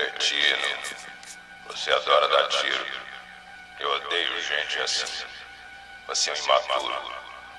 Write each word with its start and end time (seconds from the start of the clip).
Cretino. 0.00 0.56
Você 1.66 1.92
adora 1.92 2.26
dar 2.28 2.48
tiro. 2.48 2.86
Eu 3.78 3.92
odeio 3.96 4.42
gente 4.42 4.78
assim. 4.78 5.26
Você 6.08 6.30
é 6.30 6.32
um 6.32 6.36
imaturo. 6.36 7.12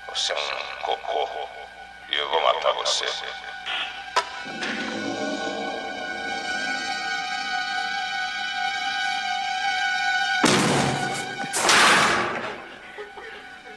Você 0.08 0.32
é 0.32 0.36
um 0.36 0.82
cocô. 0.82 1.48
E 2.08 2.16
eu 2.16 2.28
vou 2.28 2.40
matar 2.40 2.72
você. 2.72 3.06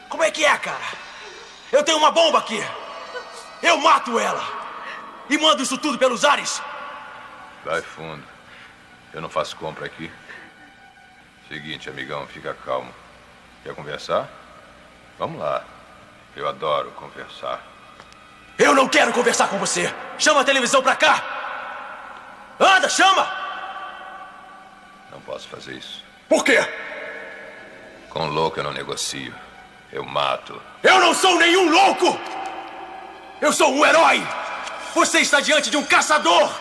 Como 0.09 0.23
é 0.23 0.31
que 0.31 0.43
é, 0.43 0.57
cara? 0.57 0.81
Eu 1.71 1.83
tenho 1.83 1.99
uma 1.99 2.09
bomba 2.09 2.39
aqui. 2.39 2.59
Eu 3.61 3.77
mato 3.77 4.19
ela. 4.19 4.43
E 5.29 5.37
mando 5.37 5.61
isso 5.61 5.77
tudo 5.77 5.99
pelos 5.99 6.25
ares. 6.25 6.59
Vai 7.63 7.81
fundo. 7.83 8.34
Eu 9.15 9.21
não 9.21 9.29
faço 9.29 9.55
compra 9.55 9.85
aqui. 9.85 10.11
Seguinte, 11.47 11.89
amigão, 11.89 12.27
fica 12.27 12.53
calmo. 12.53 12.93
Quer 13.63 13.73
conversar? 13.73 14.29
Vamos 15.17 15.39
lá. 15.39 15.63
Eu 16.35 16.49
adoro 16.49 16.91
conversar. 16.91 17.63
Eu 18.59 18.75
não 18.75 18.89
quero 18.89 19.13
conversar 19.13 19.47
com 19.47 19.57
você. 19.57 19.89
Chama 20.19 20.41
a 20.41 20.43
televisão 20.43 20.83
pra 20.83 20.97
cá. 20.97 21.23
Anda, 22.59 22.89
chama! 22.89 23.25
Não 25.09 25.21
posso 25.21 25.47
fazer 25.47 25.77
isso. 25.77 26.03
Por 26.27 26.43
quê? 26.43 26.59
Com 28.09 28.27
louco 28.27 28.59
eu 28.59 28.65
não 28.65 28.73
negocio. 28.73 29.33
Eu 29.93 30.03
mato. 30.03 30.61
Eu 30.83 30.99
não 30.99 31.13
sou 31.13 31.39
nenhum 31.39 31.69
louco! 31.69 32.19
Eu 33.39 33.53
sou 33.53 33.73
um 33.73 33.85
herói! 33.85 34.21
Você 34.93 35.19
está 35.19 35.39
diante 35.39 35.69
de 35.69 35.77
um 35.77 35.85
caçador! 35.85 36.51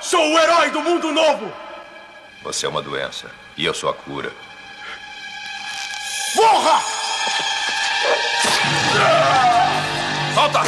Sou 0.00 0.22
o 0.22 0.38
herói 0.38 0.70
do 0.70 0.80
mundo 0.80 1.12
novo! 1.12 1.67
Você 2.48 2.64
é 2.64 2.68
uma 2.70 2.80
doença. 2.80 3.30
E 3.58 3.66
eu 3.66 3.74
sou 3.74 3.90
a 3.90 3.92
cura. 3.92 4.32
Porra! 6.34 6.80
Solta! 10.34 10.60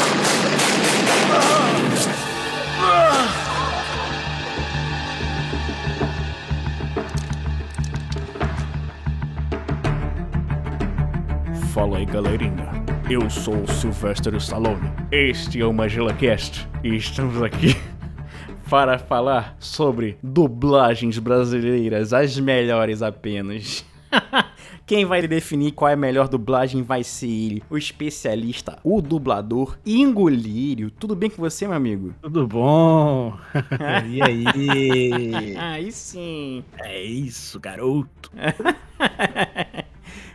Fala 11.72 11.96
aí, 11.96 12.04
galerinha. 12.04 12.68
Eu 13.08 13.30
sou 13.30 13.62
o 13.62 13.66
Sylvester 13.66 14.34
Stallone. 14.34 14.92
Este 15.10 15.62
é 15.62 15.64
o 15.64 15.72
MagilaCast 15.72 16.68
e 16.84 16.94
estamos 16.94 17.42
aqui 17.42 17.74
para 18.70 19.00
falar 19.00 19.56
sobre 19.58 20.16
dublagens 20.22 21.18
brasileiras, 21.18 22.12
as 22.12 22.38
melhores 22.38 23.02
apenas. 23.02 23.84
Quem 24.86 25.04
vai 25.04 25.26
definir 25.26 25.72
qual 25.72 25.88
é 25.88 25.94
a 25.94 25.96
melhor 25.96 26.28
dublagem 26.28 26.80
vai 26.82 27.02
ser 27.02 27.26
ele, 27.26 27.62
o 27.68 27.76
especialista, 27.76 28.78
o 28.84 29.02
dublador 29.02 29.76
Ingo 29.84 30.28
Lírio. 30.28 30.88
Tudo 30.88 31.16
bem 31.16 31.28
com 31.28 31.42
você, 31.42 31.66
meu 31.66 31.76
amigo? 31.76 32.14
Tudo 32.22 32.46
bom? 32.46 33.36
e 34.08 34.22
aí? 34.22 35.56
Aí 35.58 35.90
sim. 35.90 36.62
É 36.78 37.02
isso, 37.02 37.58
garoto. 37.58 38.30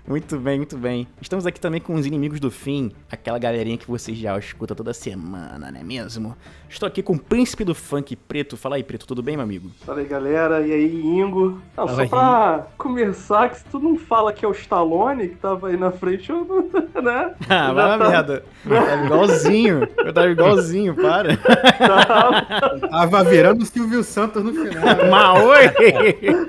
Muito 0.07 0.37
bem, 0.37 0.57
muito 0.57 0.77
bem. 0.77 1.07
Estamos 1.19 1.47
aqui 1.47 1.59
também 1.59 1.81
com 1.81 1.95
os 1.95 2.05
inimigos 2.05 2.39
do 2.39 2.51
fim, 2.51 2.91
aquela 3.11 3.39
galerinha 3.39 3.75
que 3.75 3.87
você 3.89 4.13
já 4.13 4.37
escuta 4.37 4.75
toda 4.75 4.93
semana, 4.93 5.71
não 5.71 5.79
é 5.79 5.83
mesmo? 5.83 6.37
Estou 6.69 6.85
aqui 6.85 7.01
com 7.01 7.13
o 7.13 7.19
príncipe 7.19 7.63
do 7.63 7.73
funk 7.73 8.15
preto. 8.15 8.55
Fala 8.55 8.75
aí, 8.75 8.83
preto, 8.83 9.07
tudo 9.07 9.23
bem, 9.23 9.35
meu 9.35 9.43
amigo? 9.43 9.71
Fala 9.83 10.01
aí, 10.01 10.05
galera. 10.05 10.65
E 10.65 10.71
aí, 10.71 11.01
Ingo? 11.01 11.59
Não, 11.75 11.87
Fala 11.87 11.95
só 11.95 12.01
aí. 12.03 12.09
pra 12.09 12.67
começar, 12.77 13.49
que 13.49 13.57
se 13.57 13.65
tu 13.65 13.79
não 13.79 13.97
fala 13.97 14.31
que 14.31 14.45
é 14.45 14.47
o 14.47 14.51
Stallone 14.51 15.29
que 15.29 15.35
tava 15.37 15.69
aí 15.69 15.77
na 15.77 15.89
frente, 15.91 16.29
eu 16.29 16.45
não. 16.45 16.61
né? 17.01 17.33
Ah, 17.49 17.73
vai 17.73 17.91
a 17.91 17.97
tá- 17.97 18.09
merda. 18.09 18.45
Eu 18.63 18.85
tava 18.85 19.05
igualzinho. 19.05 19.87
Eu 19.97 20.13
tava 20.13 20.27
igualzinho, 20.29 20.93
para. 20.95 21.35
tá- 21.37 22.77
Tava 22.91 23.23
virando 23.23 23.63
o 23.63 23.65
Silvio 23.65 24.03
Santos 24.03 24.43
no 24.43 24.53
final. 24.53 24.83
né? 24.85 25.09
Mas 25.09 25.43
oi! 25.43 26.45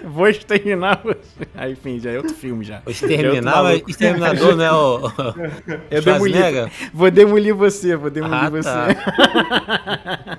Vou 0.04 0.28
exterminar 0.28 1.00
você. 1.02 1.48
Aí, 1.54 1.72
enfim, 1.72 1.98
já 1.98 2.10
é 2.10 2.20
filme 2.34 2.64
já. 2.64 2.82
O 2.86 2.90
exterminador, 2.90 4.56
né? 4.56 4.70
O, 4.72 5.00
Eu 5.90 6.02
demolir. 6.02 6.70
Vou 6.92 7.10
demolir 7.10 7.54
você, 7.54 7.96
vou 7.96 8.10
demolir 8.10 8.36
Ah, 8.44 8.48
você. 8.50 8.68
tá. 8.68 10.38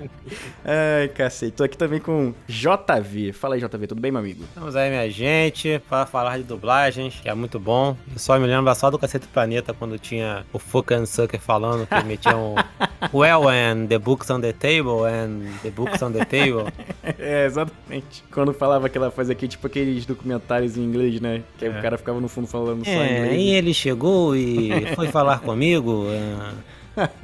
Ai, 0.64 1.08
cacete. 1.08 1.52
Tô 1.52 1.64
aqui 1.64 1.76
também 1.76 2.00
com 2.00 2.32
JV. 2.48 3.32
Fala 3.32 3.54
aí, 3.54 3.60
JV, 3.60 3.86
tudo 3.86 4.00
bem, 4.00 4.10
meu 4.10 4.20
amigo? 4.20 4.44
Estamos 4.44 4.76
aí, 4.76 4.88
minha 4.90 5.08
gente, 5.10 5.80
para 5.88 6.06
falar 6.06 6.38
de 6.38 6.44
dublagens, 6.44 7.18
que 7.20 7.28
é 7.28 7.34
muito 7.34 7.58
bom. 7.58 7.96
Eu 8.12 8.18
só 8.18 8.38
me 8.38 8.46
lembro 8.46 8.72
só 8.74 8.90
do 8.90 8.98
Cacete 8.98 9.26
do 9.26 9.32
Planeta, 9.32 9.74
quando 9.74 9.98
tinha 9.98 10.44
o 10.52 10.58
Fucking 10.58 11.06
Sucker 11.06 11.40
falando 11.40 11.86
que 11.86 12.04
metiam 12.04 12.54
Well, 13.12 13.48
and 13.48 13.88
the 13.88 13.98
books 13.98 14.30
on 14.30 14.40
the 14.40 14.52
table, 14.52 15.04
and 15.04 15.42
the 15.62 15.70
books 15.70 16.00
on 16.02 16.12
the 16.12 16.24
table. 16.24 16.66
É, 17.18 17.46
exatamente. 17.46 18.22
Quando 18.32 18.52
falava 18.54 18.86
aquela 18.86 19.10
coisa 19.10 19.32
aqui, 19.32 19.48
tipo 19.48 19.66
aqueles 19.66 20.06
documentários 20.06 20.76
em 20.76 20.82
inglês, 20.82 21.20
né? 21.20 21.42
Que 21.58 21.64
aí 21.66 21.70
o 21.76 21.82
cara 21.82 21.98
ficava 21.98 22.20
no 22.20 22.28
fundo 22.28 22.46
falando 22.46 22.84
só 22.84 22.90
em 22.90 22.94
É, 22.94 23.18
inglês. 23.24 23.40
e 23.42 23.48
ele 23.50 23.74
chegou 23.74 24.36
e 24.36 24.70
foi 24.94 25.08
falar 25.08 25.40
comigo. 25.40 26.06
é, 26.08 26.52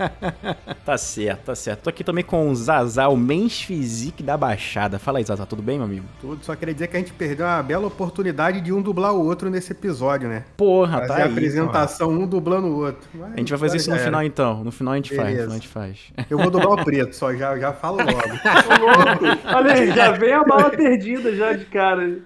Tá 0.85 0.97
certo, 0.97 1.41
tá 1.45 1.55
certo. 1.55 1.83
Tô 1.83 1.91
aqui 1.91 2.03
também 2.03 2.25
com 2.25 2.51
o 2.51 2.55
Zazá, 2.55 3.09
o 3.09 3.17
Mens 3.17 3.61
Physique 3.61 4.23
da 4.23 4.39
Baixada. 4.39 4.99
Fala 4.99 5.19
aí, 5.19 5.25
Zazá, 5.25 5.45
tudo 5.45 5.61
bem, 5.63 5.77
meu 5.77 5.85
amigo? 5.85 6.07
Tudo, 6.19 6.43
só 6.43 6.57
queria 6.57 6.73
dizer 6.73 6.87
que 6.89 6.97
a 6.97 6.99
gente 6.99 7.13
perdeu 7.13 7.45
uma 7.45 7.63
bela 7.63 7.87
oportunidade 7.87 8.63
de 8.63 8.73
um 8.73 8.81
dublar 8.81 9.13
o 9.13 9.23
outro 9.23 9.51
nesse 9.51 9.73
episódio, 9.73 10.31
né? 10.31 10.45
Porra, 10.57 11.01
Fazer 11.01 11.09
tá 11.09 11.15
a 11.15 11.25
aí. 11.27 11.31
apresentação, 11.33 12.09
um 12.11 12.27
dublando 12.27 12.69
o 12.69 12.77
outro. 12.87 13.07
Mas 13.13 13.35
A 13.35 13.37
gente 13.37 13.51
vai 13.51 13.59
fazer 13.59 13.77
isso 13.77 13.91
no 13.91 13.97
já 13.99 14.05
final 14.05 14.21
era. 14.21 14.27
então. 14.27 14.65
No 14.65 14.73
final 14.73 14.95
a 14.95 14.97
gente 14.97 15.15
faz, 15.15 15.19
no 15.21 15.25
Beleza. 15.27 15.43
final 15.43 15.57
a 15.57 15.61
gente 15.61 15.69
faz. 15.69 15.99
Eu 16.31 16.39
vou 16.39 16.51
dublar 16.51 16.73
o 16.73 16.85
preto, 16.85 17.15
só 17.15 17.35
já, 17.35 17.59
já 17.59 17.73
falo 17.75 17.99
logo. 17.99 18.09
Louco. 18.81 19.39
Olha 19.55 19.73
aí, 19.75 19.91
já 19.93 20.13
vem 20.13 20.33
a 20.33 20.43
bala 20.45 20.71
perdida 20.71 21.37
já 21.37 21.53
de 21.53 21.67
cara. 21.67 22.19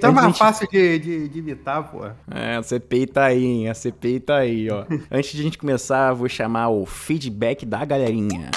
Tá 0.00 0.12
mais 0.12 0.38
fácil 0.38 0.68
de, 0.70 0.98
de, 1.00 1.28
de 1.28 1.38
imitar, 1.40 1.82
pô. 1.90 2.04
É, 2.30 2.56
a 2.56 2.62
CPI 2.62 3.06
tá 3.08 3.24
aí, 3.24 3.44
hein? 3.44 3.68
A 3.68 3.74
CPI 3.74 4.20
tá 4.20 4.36
aí, 4.36 4.70
ó. 4.70 4.84
Antes 5.10 5.32
de 5.32 5.40
a 5.40 5.42
gente 5.42 5.58
começar, 5.58 6.03
vou 6.12 6.28
chamar 6.28 6.68
o 6.68 6.84
feedback 6.84 7.64
da 7.64 7.84
galerinha. 7.84 8.50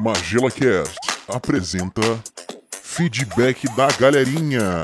MagilaCast 0.00 0.96
apresenta 1.28 2.02
Feedback 2.70 3.68
da 3.76 3.88
Galerinha. 3.98 4.80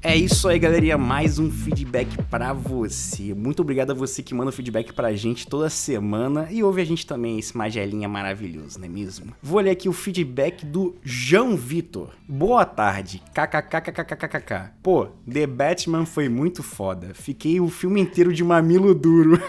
É 0.00 0.16
isso 0.16 0.46
aí, 0.46 0.60
galerinha. 0.60 0.96
Mais 0.96 1.40
um 1.40 1.50
feedback 1.50 2.22
pra 2.30 2.52
você. 2.52 3.34
Muito 3.34 3.62
obrigado 3.62 3.90
a 3.90 3.94
você 3.94 4.22
que 4.22 4.32
manda 4.32 4.52
feedback 4.52 4.92
pra 4.92 5.12
gente 5.14 5.46
toda 5.46 5.68
semana 5.68 6.46
e 6.50 6.62
ouve 6.62 6.80
a 6.80 6.84
gente 6.84 7.04
também, 7.04 7.38
esse 7.38 7.56
magelinha 7.56 8.08
maravilhoso, 8.08 8.78
não 8.78 8.86
é 8.86 8.88
mesmo? 8.88 9.34
Vou 9.42 9.60
ler 9.60 9.70
aqui 9.70 9.88
o 9.88 9.92
feedback 9.92 10.64
do 10.64 10.94
João 11.02 11.56
Vitor. 11.56 12.10
Boa 12.28 12.64
tarde. 12.64 13.20
KKKKKKKK. 13.34 14.70
Pô, 14.82 15.08
The 15.28 15.46
Batman 15.48 16.06
foi 16.06 16.28
muito 16.28 16.62
foda. 16.62 17.12
Fiquei 17.12 17.60
o 17.60 17.68
filme 17.68 18.00
inteiro 18.00 18.32
de 18.32 18.44
mamilo 18.44 18.94
duro. 18.94 19.40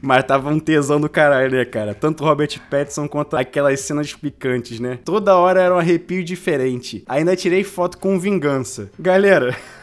Mas 0.00 0.24
tava 0.24 0.50
um 0.50 0.60
tesão 0.60 1.00
do 1.00 1.08
caralho, 1.08 1.50
né, 1.50 1.64
cara? 1.64 1.94
Tanto 1.94 2.24
Robert 2.24 2.58
Pattinson 2.70 3.08
quanto 3.08 3.36
aquelas 3.36 3.80
cenas 3.80 4.14
picantes, 4.14 4.78
né? 4.78 4.98
Toda 5.04 5.36
hora 5.36 5.60
era 5.60 5.74
um 5.74 5.78
arrepio 5.78 6.22
diferente. 6.24 7.02
Ainda 7.08 7.36
tirei 7.36 7.64
foto 7.64 7.98
com 7.98 8.18
vingança. 8.18 8.90
Galera. 8.98 9.56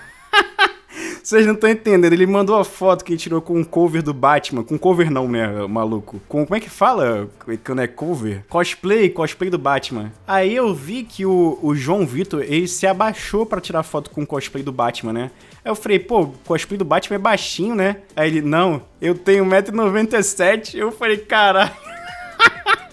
Vocês 1.25 1.43
não 1.43 1.55
estão 1.55 1.67
entendendo. 1.67 2.13
Ele 2.13 2.27
mandou 2.27 2.55
a 2.55 2.63
foto 2.63 3.03
que 3.03 3.13
ele 3.13 3.17
tirou 3.17 3.41
com 3.41 3.57
um 3.57 3.63
cover 3.63 4.03
do 4.03 4.13
Batman. 4.13 4.63
Com 4.63 4.77
cover 4.77 5.09
não, 5.09 5.27
né, 5.27 5.65
maluco? 5.65 6.21
Com, 6.27 6.45
como 6.45 6.55
é 6.55 6.59
que 6.59 6.69
fala 6.69 7.27
quando 7.63 7.81
é 7.81 7.87
cover? 7.87 8.45
Cosplay, 8.47 9.09
cosplay 9.09 9.49
do 9.49 9.57
Batman. 9.57 10.11
Aí 10.27 10.55
eu 10.55 10.71
vi 10.75 11.01
que 11.03 11.25
o, 11.25 11.57
o 11.63 11.73
João 11.73 12.05
Vitor, 12.05 12.43
ele 12.43 12.67
se 12.67 12.85
abaixou 12.85 13.43
pra 13.43 13.59
tirar 13.59 13.81
foto 13.81 14.11
com 14.11 14.21
o 14.21 14.27
cosplay 14.27 14.63
do 14.63 14.71
Batman, 14.71 15.13
né? 15.13 15.31
Aí 15.63 15.71
eu 15.71 15.75
falei, 15.75 15.97
pô, 15.97 16.21
o 16.21 16.33
cosplay 16.45 16.77
do 16.77 16.85
Batman 16.85 17.15
é 17.15 17.19
baixinho, 17.19 17.73
né? 17.73 18.03
Aí 18.15 18.29
ele, 18.29 18.43
não, 18.43 18.83
eu 19.01 19.15
tenho 19.15 19.43
1,97m. 19.45 20.75
Eu 20.75 20.91
falei, 20.91 21.17
caralho. 21.17 21.71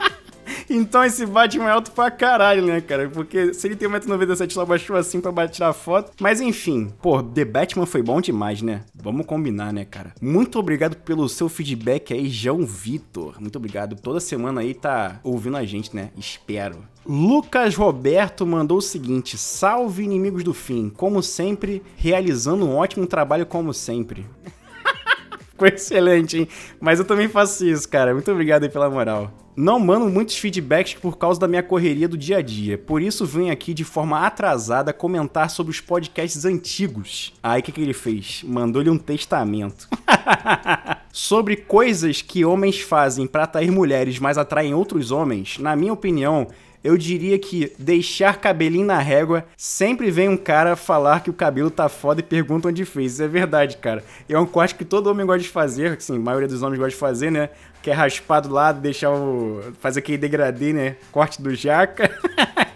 Então 0.75 1.05
esse 1.05 1.27
Batman 1.27 1.69
é 1.69 1.73
alto 1.73 1.91
pra 1.93 2.11
caralho, 2.11 2.65
né, 2.65 2.81
cara? 2.81 3.09
Porque 3.11 3.53
se 3.53 3.67
ele 3.67 3.77
tem 3.77 3.89
1,97m, 3.89 4.51
só 4.51 4.65
baixou 4.65 4.97
assim 4.97 5.21
pra 5.21 5.47
tirar 5.47 5.73
foto. 5.75 6.13
Mas 6.19 6.41
enfim, 6.41 6.91
pô, 7.03 7.23
The 7.23 7.45
Batman 7.45 7.85
foi 7.85 8.03
bom 8.03 8.23
demais, 8.23 8.63
né? 8.63 8.83
Vamos 8.95 9.27
combinar, 9.27 9.71
né, 9.71 9.85
cara? 9.85 10.15
Muito 10.21 10.59
obrigado 10.59 10.97
pelo 10.97 11.29
seu 11.29 11.49
feedback 11.49 12.15
aí, 12.15 12.31
João 12.31 12.65
Vitor. 12.65 13.39
Muito 13.39 13.57
obrigado. 13.57 13.97
Toda 13.97 14.19
semana 14.19 14.63
aí 14.63 14.73
tá 14.73 15.21
ouvindo 15.23 15.59
a 15.59 15.65
gente, 15.65 15.95
né? 15.95 16.11
Espero. 16.17 16.79
Lucas 17.05 17.75
Roberto 17.75 18.47
mandou 18.47 18.79
o 18.79 18.83
seguinte: 18.83 19.37
Salve 19.37 20.05
inimigos 20.05 20.43
do 20.43 20.55
fim. 20.55 20.89
Como 20.89 21.23
sempre, 21.23 21.83
realizando 21.97 22.65
um 22.65 22.77
ótimo 22.77 23.07
trabalho, 23.07 23.45
como 23.45 23.75
sempre. 23.75 24.25
Ficou 25.51 25.69
excelente, 25.69 26.39
hein? 26.39 26.49
Mas 26.81 26.99
eu 26.99 27.05
também 27.05 27.29
faço 27.29 27.67
isso, 27.67 27.87
cara. 27.89 28.15
Muito 28.15 28.31
obrigado 28.33 28.63
aí 28.63 28.71
pela 28.71 28.89
moral. 28.89 29.42
Não 29.55 29.79
mando 29.79 30.09
muitos 30.09 30.39
feedbacks 30.39 30.95
por 30.95 31.19
causa 31.19 31.39
da 31.39 31.47
minha 31.47 31.63
correria 31.63 32.09
do 32.09 32.17
dia 32.17 32.39
a 32.39 32.43
dia. 32.43 32.79
Por 32.79 33.03
isso 33.03 33.27
venho 33.27 33.53
aqui 33.53 33.75
de 33.75 33.85
forma 33.85 34.27
atrasada 34.27 34.93
comentar 34.93 35.51
sobre 35.51 35.71
os 35.71 35.81
podcasts 35.81 36.45
antigos. 36.45 37.35
Aí 37.43 37.61
o 37.61 37.63
que, 37.63 37.73
que 37.73 37.81
ele 37.81 37.93
fez? 37.93 38.43
Mandou-lhe 38.45 38.89
um 38.89 38.99
testamento. 38.99 39.89
sobre 41.13 41.57
coisas 41.57 42.23
que 42.23 42.45
homens 42.45 42.81
fazem 42.81 43.27
para 43.27 43.45
atrair 43.45 43.71
mulheres, 43.71 44.19
mas 44.19 44.39
atraem 44.39 44.73
outros 44.73 45.11
homens. 45.11 45.59
Na 45.59 45.77
minha 45.77 45.93
opinião, 45.93 46.49
eu 46.83 46.97
diria 46.97 47.39
que 47.39 47.73
deixar 47.79 48.37
cabelinho 48.39 48.87
na 48.87 48.99
régua, 48.99 49.45
sempre 49.57 50.11
vem 50.11 50.29
um 50.29 50.37
cara 50.37 50.75
falar 50.75 51.21
que 51.21 51.31
o 51.31 51.35
cabelo 51.35 51.71
tá 51.71 51.89
foda 51.89 52.21
e 52.21 52.25
pergunta 52.25 52.69
onde 52.69 52.85
fez. 52.85 53.15
Isso 53.15 53.23
é 53.23 53.29
verdade, 53.29 53.77
cara. 53.77 54.03
É 54.29 54.39
um 54.39 54.47
corte 54.47 54.75
que 54.75 54.85
todo 54.85 55.09
homem 55.09 55.25
gosta 55.25 55.43
de 55.43 55.49
fazer, 55.49 55.93
assim, 55.93 56.17
a 56.17 56.21
maioria 56.21 56.49
dos 56.49 56.63
homens 56.63 56.79
gosta 56.79 56.91
de 56.91 56.97
fazer, 56.97 57.31
né? 57.31 57.51
Que 57.83 57.91
é 57.91 57.95
raspar 57.95 58.41
do 58.41 58.53
lado, 58.53 58.81
deixar 58.81 59.11
o. 59.11 59.61
fazer 59.81 60.01
aquele 60.01 60.19
degradê, 60.19 60.73
né? 60.73 60.97
Corte 61.11 61.43
do 61.43 61.55
jaca. 61.55 62.11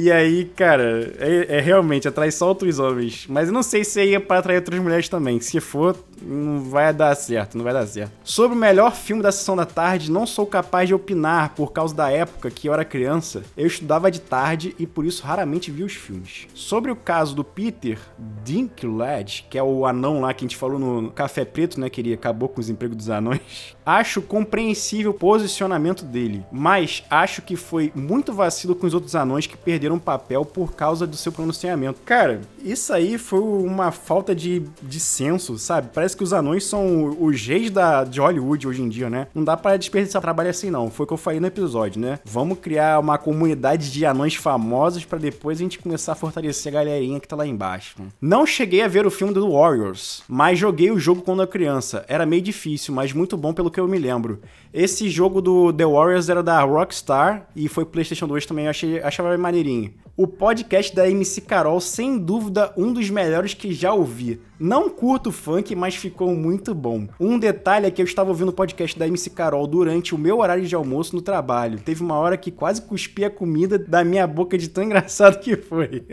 E 0.00 0.10
aí, 0.10 0.46
cara, 0.56 1.12
é, 1.18 1.58
é, 1.58 1.60
realmente 1.60 2.08
atrai 2.08 2.30
só 2.30 2.48
outros 2.48 2.78
homens. 2.78 3.26
Mas 3.28 3.48
eu 3.48 3.52
não 3.52 3.62
sei 3.62 3.84
se 3.84 4.14
é 4.14 4.18
para 4.18 4.38
atrair 4.38 4.56
outras 4.56 4.80
mulheres 4.80 5.10
também. 5.10 5.38
Se 5.40 5.60
for, 5.60 5.94
não 6.22 6.62
vai 6.62 6.90
dar 6.94 7.14
certo, 7.14 7.58
não 7.58 7.62
vai 7.62 7.74
dar 7.74 7.86
certo. 7.86 8.10
Sobre 8.24 8.56
o 8.56 8.58
melhor 8.58 8.96
filme 8.96 9.22
da 9.22 9.30
sessão 9.30 9.54
da 9.54 9.66
tarde, 9.66 10.10
não 10.10 10.26
sou 10.26 10.46
capaz 10.46 10.88
de 10.88 10.94
opinar 10.94 11.54
por 11.54 11.70
causa 11.70 11.94
da 11.94 12.10
época 12.10 12.50
que 12.50 12.66
eu 12.66 12.72
era 12.72 12.82
criança. 12.82 13.42
Eu 13.54 13.66
estudava 13.66 14.10
de 14.10 14.22
tarde 14.22 14.74
e 14.78 14.86
por 14.86 15.04
isso 15.04 15.22
raramente 15.22 15.70
vi 15.70 15.84
os 15.84 15.92
filmes. 15.92 16.46
Sobre 16.54 16.90
o 16.90 16.96
caso 16.96 17.36
do 17.36 17.44
Peter 17.44 17.98
Dinklage, 18.42 19.44
que 19.50 19.58
é 19.58 19.62
o 19.62 19.84
anão 19.84 20.22
lá 20.22 20.32
que 20.32 20.46
a 20.46 20.48
gente 20.48 20.56
falou 20.56 20.78
no 20.78 21.10
Café 21.10 21.44
Preto, 21.44 21.78
né, 21.78 21.90
que 21.90 22.00
ele 22.00 22.14
acabou 22.14 22.48
com 22.48 22.58
os 22.58 22.70
empregos 22.70 22.96
dos 22.96 23.10
anões. 23.10 23.76
Acho 23.90 24.22
compreensível 24.22 25.10
o 25.10 25.14
posicionamento 25.14 26.04
dele, 26.04 26.44
mas 26.52 27.02
acho 27.10 27.42
que 27.42 27.56
foi 27.56 27.90
muito 27.92 28.32
vacilo 28.32 28.76
com 28.76 28.86
os 28.86 28.94
outros 28.94 29.16
anões 29.16 29.48
que 29.48 29.56
perderam 29.56 29.98
papel 29.98 30.44
por 30.44 30.74
causa 30.74 31.08
do 31.08 31.16
seu 31.16 31.32
pronunciamento. 31.32 32.00
Cara, 32.04 32.40
isso 32.62 32.92
aí 32.92 33.18
foi 33.18 33.40
uma 33.40 33.90
falta 33.90 34.32
de, 34.32 34.62
de 34.80 35.00
senso, 35.00 35.58
sabe? 35.58 35.88
Parece 35.92 36.16
que 36.16 36.22
os 36.22 36.32
anões 36.32 36.62
são 36.62 37.16
os 37.20 37.44
reis 37.44 37.68
da, 37.68 38.04
de 38.04 38.20
Hollywood 38.20 38.68
hoje 38.68 38.80
em 38.80 38.88
dia, 38.88 39.10
né? 39.10 39.26
Não 39.34 39.42
dá 39.42 39.56
para 39.56 39.76
desperdiçar 39.76 40.22
trabalho 40.22 40.50
assim, 40.50 40.70
não. 40.70 40.88
Foi 40.88 41.02
o 41.02 41.06
que 41.08 41.12
eu 41.12 41.18
falei 41.18 41.40
no 41.40 41.48
episódio, 41.48 42.00
né? 42.00 42.20
Vamos 42.24 42.60
criar 42.60 43.00
uma 43.00 43.18
comunidade 43.18 43.90
de 43.90 44.06
anões 44.06 44.36
famosos 44.36 45.04
para 45.04 45.18
depois 45.18 45.58
a 45.58 45.62
gente 45.62 45.80
começar 45.80 46.12
a 46.12 46.14
fortalecer 46.14 46.72
a 46.72 46.76
galerinha 46.76 47.18
que 47.18 47.26
tá 47.26 47.34
lá 47.34 47.44
embaixo. 47.44 47.96
Não 48.20 48.46
cheguei 48.46 48.82
a 48.82 48.88
ver 48.88 49.04
o 49.04 49.10
filme 49.10 49.34
do 49.34 49.50
Warriors, 49.50 50.22
mas 50.28 50.60
joguei 50.60 50.92
o 50.92 50.98
jogo 51.00 51.22
quando 51.22 51.42
era 51.42 51.50
criança. 51.50 52.04
Era 52.06 52.24
meio 52.24 52.40
difícil, 52.40 52.94
mas 52.94 53.12
muito 53.12 53.36
bom 53.36 53.52
pelo 53.52 53.68
que 53.68 53.79
eu 53.80 53.88
me 53.88 53.98
lembro. 53.98 54.40
Esse 54.72 55.08
jogo 55.08 55.40
do 55.40 55.72
The 55.72 55.84
Warriors 55.84 56.28
era 56.28 56.42
da 56.42 56.62
Rockstar 56.62 57.48
e 57.56 57.68
foi 57.68 57.84
PlayStation 57.84 58.28
2 58.28 58.46
também, 58.46 58.66
eu 58.66 58.70
achei, 58.70 59.00
achava 59.02 59.36
maneirinho. 59.36 59.92
O 60.16 60.26
podcast 60.26 60.94
da 60.94 61.08
MC 61.08 61.40
Carol, 61.40 61.80
sem 61.80 62.18
dúvida, 62.18 62.72
um 62.76 62.92
dos 62.92 63.08
melhores 63.08 63.54
que 63.54 63.72
já 63.72 63.94
ouvi. 63.94 64.38
Não 64.58 64.90
curto 64.90 65.32
funk, 65.32 65.74
mas 65.74 65.94
ficou 65.94 66.34
muito 66.34 66.74
bom. 66.74 67.08
Um 67.18 67.38
detalhe 67.38 67.86
é 67.86 67.90
que 67.90 68.02
eu 68.02 68.04
estava 68.04 68.28
ouvindo 68.28 68.50
o 68.50 68.52
podcast 68.52 68.98
da 68.98 69.08
MC 69.08 69.30
Carol 69.30 69.66
durante 69.66 70.14
o 70.14 70.18
meu 70.18 70.40
horário 70.40 70.66
de 70.66 70.74
almoço 70.74 71.16
no 71.16 71.22
trabalho. 71.22 71.80
Teve 71.80 72.02
uma 72.02 72.18
hora 72.18 72.36
que 72.36 72.50
quase 72.50 72.82
cuspi 72.82 73.24
a 73.24 73.30
comida 73.30 73.78
da 73.78 74.04
minha 74.04 74.26
boca 74.26 74.58
de 74.58 74.68
tão 74.68 74.84
engraçado 74.84 75.40
que 75.40 75.56
foi. 75.56 76.04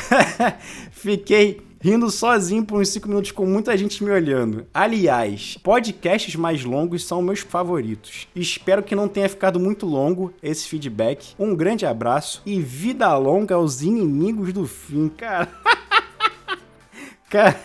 Fiquei 0.90 1.60
rindo 1.80 2.10
sozinho 2.10 2.64
por 2.64 2.78
uns 2.78 2.90
5 2.90 3.08
minutos 3.08 3.32
com 3.32 3.46
muita 3.46 3.76
gente 3.76 4.04
me 4.04 4.10
olhando. 4.10 4.66
Aliás, 4.72 5.58
podcasts 5.62 6.36
mais 6.36 6.62
longos 6.62 7.06
são 7.06 7.22
meus 7.22 7.40
favoritos. 7.40 8.28
Espero 8.36 8.82
que 8.82 8.94
não 8.94 9.08
tenha 9.08 9.28
ficado 9.28 9.58
muito 9.58 9.86
longo 9.86 10.32
esse 10.42 10.68
feedback. 10.68 11.34
Um 11.38 11.56
grande 11.56 11.86
abraço 11.86 12.42
e 12.44 12.60
vida 12.60 13.16
longa 13.16 13.54
aos 13.54 13.80
inimigos 13.80 14.52
do 14.52 14.66
fim, 14.66 15.08
cara. 15.08 15.48
cara, 17.30 17.58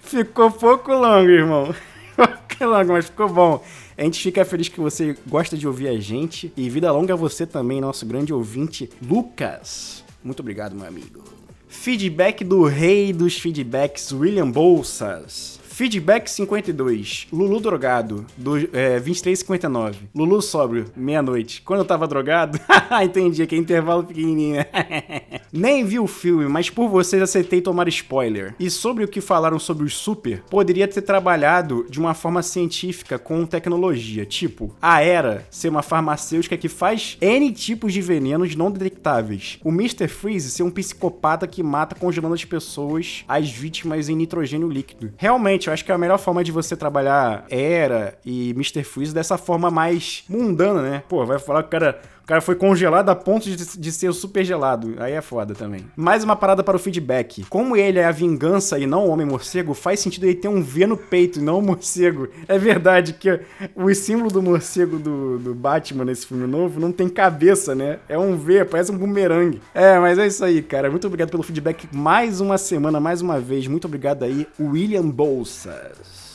ficou 0.00 0.50
pouco 0.50 0.92
longo, 0.92 1.28
irmão. 1.28 1.74
Ficou 2.48 2.68
longo, 2.68 2.92
mas 2.94 3.04
ficou 3.04 3.28
bom. 3.28 3.62
A 3.98 4.02
gente 4.02 4.18
fica 4.18 4.42
feliz 4.42 4.68
que 4.68 4.80
você 4.80 5.14
gosta 5.26 5.58
de 5.58 5.66
ouvir 5.66 5.88
a 5.88 6.00
gente. 6.00 6.50
E 6.56 6.70
vida 6.70 6.90
longa 6.90 7.12
a 7.12 7.16
você 7.16 7.46
também, 7.46 7.82
nosso 7.82 8.06
grande 8.06 8.32
ouvinte, 8.32 8.88
Lucas. 9.06 10.02
Muito 10.24 10.40
obrigado, 10.40 10.74
meu 10.74 10.88
amigo. 10.88 11.45
Feedback 11.76 12.42
do 12.42 12.64
rei 12.64 13.12
dos 13.12 13.38
feedbacks, 13.38 14.10
William 14.10 14.50
Bolsas. 14.50 15.60
Feedback 15.76 16.30
52. 16.30 17.26
Lulu 17.30 17.60
drogado, 17.60 18.24
do 18.34 18.56
é, 18.56 18.98
23,59. 18.98 19.96
Lulu 20.14 20.40
sóbrio, 20.40 20.86
meia-noite. 20.96 21.60
Quando 21.60 21.80
eu 21.80 21.84
tava 21.84 22.08
drogado, 22.08 22.58
entendi, 23.04 23.46
que 23.46 23.54
é 23.54 23.58
intervalo 23.58 24.02
pequenininho. 24.02 24.64
Nem 25.52 25.84
vi 25.84 25.98
o 25.98 26.06
filme, 26.06 26.48
mas 26.48 26.70
por 26.70 26.88
vocês 26.88 27.20
aceitei 27.20 27.60
tomar 27.60 27.88
spoiler. 27.88 28.54
E 28.58 28.70
sobre 28.70 29.04
o 29.04 29.08
que 29.08 29.20
falaram 29.20 29.58
sobre 29.58 29.84
os 29.84 29.94
super, 29.94 30.42
poderia 30.48 30.88
ter 30.88 31.02
trabalhado 31.02 31.86
de 31.90 32.00
uma 32.00 32.14
forma 32.14 32.42
científica 32.42 33.18
com 33.18 33.44
tecnologia, 33.44 34.24
tipo 34.24 34.74
a 34.80 35.02
Era 35.02 35.46
ser 35.50 35.68
uma 35.68 35.82
farmacêutica 35.82 36.56
que 36.56 36.70
faz 36.70 37.18
N 37.20 37.52
tipos 37.52 37.92
de 37.92 38.00
venenos 38.00 38.56
não 38.56 38.70
detectáveis. 38.70 39.58
O 39.62 39.68
Mr. 39.68 40.08
Freeze 40.08 40.50
ser 40.50 40.62
um 40.62 40.70
psicopata 40.70 41.46
que 41.46 41.62
mata 41.62 41.94
congelando 41.94 42.34
as 42.34 42.46
pessoas, 42.46 43.26
as 43.28 43.50
vítimas 43.50 44.08
em 44.08 44.16
nitrogênio 44.16 44.70
líquido. 44.70 45.12
Realmente, 45.18 45.65
eu 45.68 45.74
acho 45.74 45.84
que 45.84 45.92
a 45.92 45.98
melhor 45.98 46.18
forma 46.18 46.42
de 46.42 46.52
você 46.52 46.76
trabalhar 46.76 47.44
Era 47.48 48.18
e 48.24 48.50
Mr. 48.50 48.82
Freeze 48.84 49.14
dessa 49.14 49.36
forma 49.38 49.70
mais 49.70 50.24
mundana, 50.28 50.82
né? 50.82 51.02
Pô, 51.08 51.24
vai 51.24 51.38
falar 51.38 51.62
que 51.62 51.68
o 51.68 51.70
cara 51.70 52.00
o 52.26 52.34
cara 52.34 52.40
foi 52.40 52.56
congelado 52.56 53.08
a 53.08 53.14
ponto 53.14 53.48
de, 53.48 53.54
de 53.78 53.92
ser 53.92 54.12
super 54.12 54.44
gelado. 54.44 54.96
Aí 54.98 55.12
é 55.12 55.20
foda 55.20 55.54
também. 55.54 55.86
Mais 55.94 56.24
uma 56.24 56.34
parada 56.34 56.60
para 56.60 56.74
o 56.74 56.78
feedback. 56.80 57.44
Como 57.48 57.76
ele 57.76 58.00
é 58.00 58.04
a 58.04 58.10
vingança 58.10 58.80
e 58.80 58.84
não 58.84 59.06
o 59.06 59.10
homem 59.10 59.24
morcego, 59.24 59.74
faz 59.74 60.00
sentido 60.00 60.24
ele 60.24 60.34
ter 60.34 60.48
um 60.48 60.60
V 60.60 60.88
no 60.88 60.96
peito 60.96 61.38
e 61.38 61.42
não 61.42 61.60
um 61.60 61.62
morcego. 61.62 62.26
É 62.48 62.58
verdade 62.58 63.12
que 63.12 63.38
o 63.76 63.94
símbolo 63.94 64.28
do 64.28 64.42
morcego 64.42 64.98
do, 64.98 65.38
do 65.38 65.54
Batman 65.54 66.04
nesse 66.04 66.26
filme 66.26 66.48
novo 66.48 66.80
não 66.80 66.90
tem 66.90 67.08
cabeça, 67.08 67.76
né? 67.76 68.00
É 68.08 68.18
um 68.18 68.36
V, 68.36 68.64
parece 68.64 68.90
um 68.90 68.98
bumerangue. 68.98 69.62
É, 69.72 69.96
mas 70.00 70.18
é 70.18 70.26
isso 70.26 70.44
aí, 70.44 70.62
cara. 70.62 70.90
Muito 70.90 71.06
obrigado 71.06 71.30
pelo 71.30 71.44
feedback 71.44 71.86
mais 71.92 72.40
uma 72.40 72.58
semana, 72.58 72.98
mais 72.98 73.20
uma 73.22 73.38
vez. 73.38 73.68
Muito 73.68 73.84
obrigado 73.84 74.24
aí, 74.24 74.48
William 74.58 75.08
Bolsas. 75.08 76.25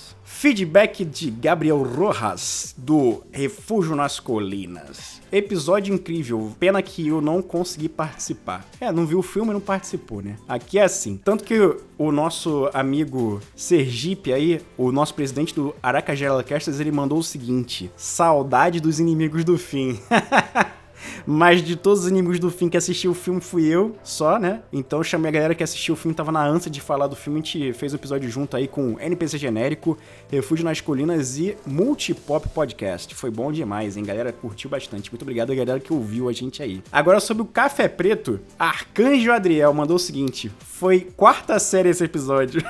Feedback 0.41 1.05
de 1.05 1.29
Gabriel 1.29 1.83
Rojas, 1.83 2.73
do 2.75 3.21
Refúgio 3.31 3.95
nas 3.95 4.19
Colinas. 4.19 5.21
Episódio 5.31 5.93
incrível. 5.93 6.51
Pena 6.59 6.81
que 6.81 7.09
eu 7.09 7.21
não 7.21 7.43
consegui 7.43 7.87
participar. 7.87 8.65
É, 8.79 8.91
não 8.91 9.05
viu 9.05 9.19
o 9.19 9.21
filme 9.21 9.51
e 9.51 9.53
não 9.53 9.61
participou, 9.61 10.19
né? 10.19 10.37
Aqui 10.47 10.79
é 10.79 10.83
assim. 10.83 11.15
Tanto 11.23 11.43
que 11.43 11.77
o 11.95 12.11
nosso 12.11 12.67
amigo 12.73 13.39
Sergipe 13.55 14.33
aí, 14.33 14.59
o 14.79 14.91
nosso 14.91 15.13
presidente 15.13 15.53
do 15.53 15.75
Aracajela 15.83 16.43
Casters, 16.43 16.79
ele 16.79 16.91
mandou 16.91 17.19
o 17.19 17.23
seguinte: 17.23 17.91
Saudade 17.95 18.79
dos 18.79 18.99
inimigos 18.99 19.43
do 19.43 19.59
fim. 19.59 19.99
Mas 21.25 21.61
de 21.61 21.75
todos 21.75 22.01
os 22.01 22.09
inimigos 22.09 22.39
do 22.39 22.49
fim 22.49 22.69
que 22.69 22.77
assistiu 22.77 23.11
o 23.11 23.13
filme 23.13 23.41
fui 23.41 23.65
eu, 23.65 23.95
só, 24.03 24.39
né? 24.39 24.61
Então 24.71 24.99
eu 24.99 25.03
chamei 25.03 25.29
a 25.29 25.31
galera 25.31 25.55
que 25.55 25.63
assistiu 25.63 25.93
o 25.93 25.97
filme, 25.97 26.15
tava 26.15 26.31
na 26.31 26.45
ânsia 26.45 26.69
de 26.69 26.81
falar 26.81 27.07
do 27.07 27.15
filme. 27.15 27.39
A 27.39 27.43
gente 27.43 27.73
fez 27.73 27.93
um 27.93 27.95
episódio 27.95 28.29
junto 28.29 28.55
aí 28.55 28.67
com 28.67 28.99
NPC 28.99 29.37
Genérico, 29.37 29.97
Refúgio 30.29 30.65
nas 30.65 30.81
Colinas 30.81 31.37
e 31.37 31.55
Multipop 31.65 32.49
Podcast. 32.49 33.13
Foi 33.15 33.31
bom 33.31 33.51
demais, 33.51 33.97
hein? 33.97 34.03
Galera 34.03 34.31
curtiu 34.31 34.69
bastante. 34.69 35.11
Muito 35.11 35.21
obrigado 35.23 35.51
a 35.51 35.55
galera 35.55 35.79
que 35.79 35.93
ouviu 35.93 36.29
a 36.29 36.33
gente 36.33 36.61
aí. 36.61 36.81
Agora 36.91 37.19
sobre 37.19 37.43
o 37.43 37.45
Café 37.45 37.87
Preto, 37.87 38.39
Arcanjo 38.57 39.31
Adriel 39.31 39.73
mandou 39.73 39.95
o 39.95 39.99
seguinte: 39.99 40.51
foi 40.59 41.01
quarta 41.15 41.59
série 41.59 41.89
esse 41.89 42.03
episódio. 42.03 42.61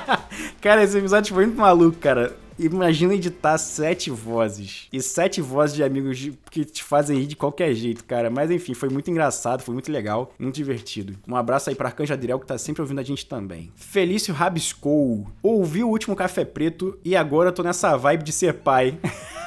cara, 0.60 0.82
esse 0.82 0.96
episódio 0.98 1.34
foi 1.34 1.46
muito 1.46 1.58
maluco, 1.58 1.98
cara. 1.98 2.45
Imagina 2.58 3.14
editar 3.14 3.58
sete 3.58 4.10
vozes. 4.10 4.88
E 4.92 5.00
sete 5.02 5.40
vozes 5.40 5.76
de 5.76 5.82
amigos 5.82 6.30
que 6.50 6.64
te 6.64 6.82
fazem 6.82 7.18
rir 7.18 7.26
de 7.26 7.36
qualquer 7.36 7.74
jeito, 7.74 8.04
cara. 8.04 8.30
Mas 8.30 8.50
enfim, 8.50 8.72
foi 8.72 8.88
muito 8.88 9.10
engraçado, 9.10 9.62
foi 9.62 9.74
muito 9.74 9.92
legal, 9.92 10.32
muito 10.38 10.54
divertido. 10.54 11.16
Um 11.28 11.36
abraço 11.36 11.68
aí 11.68 11.76
pra 11.76 11.88
Arcanjo 11.88 12.12
Adriel, 12.12 12.40
que 12.40 12.46
tá 12.46 12.56
sempre 12.56 12.80
ouvindo 12.80 13.00
a 13.00 13.04
gente 13.04 13.26
também. 13.26 13.70
Felício 13.76 14.32
Rabiscou. 14.32 15.26
Ouvi 15.42 15.84
o 15.84 15.88
último 15.88 16.16
Café 16.16 16.44
Preto 16.44 16.98
e 17.04 17.14
agora 17.14 17.52
tô 17.52 17.62
nessa 17.62 17.96
vibe 17.96 18.24
de 18.24 18.32
ser 18.32 18.54
pai. 18.54 18.98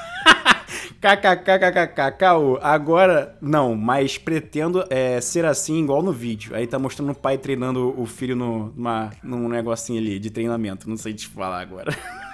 KKKKKK, 1.01 2.59
agora 2.61 3.37
não, 3.41 3.73
mas 3.73 4.17
pretendo 4.17 4.83
é, 4.89 5.21
ser 5.21 5.45
assim 5.45 5.81
igual 5.81 6.03
no 6.03 6.11
vídeo. 6.11 6.53
Aí 6.53 6.67
tá 6.67 6.77
mostrando 6.77 7.13
o 7.13 7.15
pai 7.15 7.37
treinando 7.37 7.93
o 7.97 8.05
filho 8.05 8.35
no, 8.35 8.73
numa, 8.75 9.09
num 9.23 9.47
negocinho 9.47 9.97
ali 9.97 10.19
de 10.19 10.29
treinamento. 10.29 10.89
Não 10.89 10.97
sei 10.97 11.13
te 11.13 11.25
falar 11.25 11.61
agora. 11.61 11.95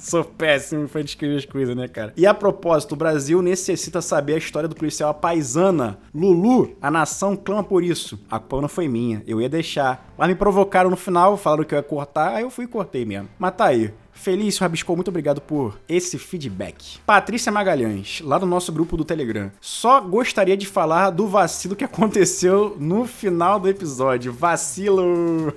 Sou 0.10 0.24
péssimo 0.24 0.88
pra 0.88 1.02
descrever 1.02 1.36
as 1.36 1.44
coisas, 1.44 1.76
né, 1.76 1.86
cara? 1.86 2.12
E 2.16 2.26
a 2.26 2.32
propósito, 2.32 2.92
o 2.92 2.96
Brasil 2.96 3.42
necessita 3.42 4.00
saber 4.00 4.34
a 4.34 4.38
história 4.38 4.68
do 4.68 4.74
policial 4.74 5.12
paisana. 5.12 5.98
Lulu, 6.14 6.76
a 6.80 6.90
nação 6.90 7.36
clama 7.36 7.62
por 7.62 7.84
isso. 7.84 8.18
A 8.30 8.38
culpa 8.38 8.62
não 8.62 8.68
foi 8.68 8.88
minha, 8.88 9.22
eu 9.26 9.40
ia 9.40 9.48
deixar. 9.48 10.12
Mas 10.16 10.28
me 10.28 10.34
provocaram 10.34 10.90
no 10.90 10.96
final, 10.96 11.36
falaram 11.36 11.64
que 11.64 11.74
eu 11.74 11.78
ia 11.78 11.82
cortar, 11.82 12.34
aí 12.34 12.42
eu 12.42 12.50
fui 12.50 12.64
e 12.64 12.68
cortei 12.68 13.04
mesmo. 13.04 13.28
Mas 13.38 13.54
tá 13.54 13.66
aí. 13.66 13.92
Felício 14.20 14.60
Rabiscou, 14.60 14.94
muito 14.94 15.08
obrigado 15.08 15.40
por 15.40 15.80
esse 15.88 16.18
feedback. 16.18 16.98
Patrícia 17.06 17.50
Magalhães, 17.50 18.20
lá 18.22 18.38
no 18.38 18.44
nosso 18.44 18.70
grupo 18.70 18.94
do 18.94 19.02
Telegram. 19.02 19.50
Só 19.62 19.98
gostaria 19.98 20.58
de 20.58 20.66
falar 20.66 21.08
do 21.08 21.26
vacilo 21.26 21.74
que 21.74 21.84
aconteceu 21.84 22.76
no 22.78 23.06
final 23.06 23.58
do 23.58 23.66
episódio. 23.66 24.30
Vacilo! 24.30 25.54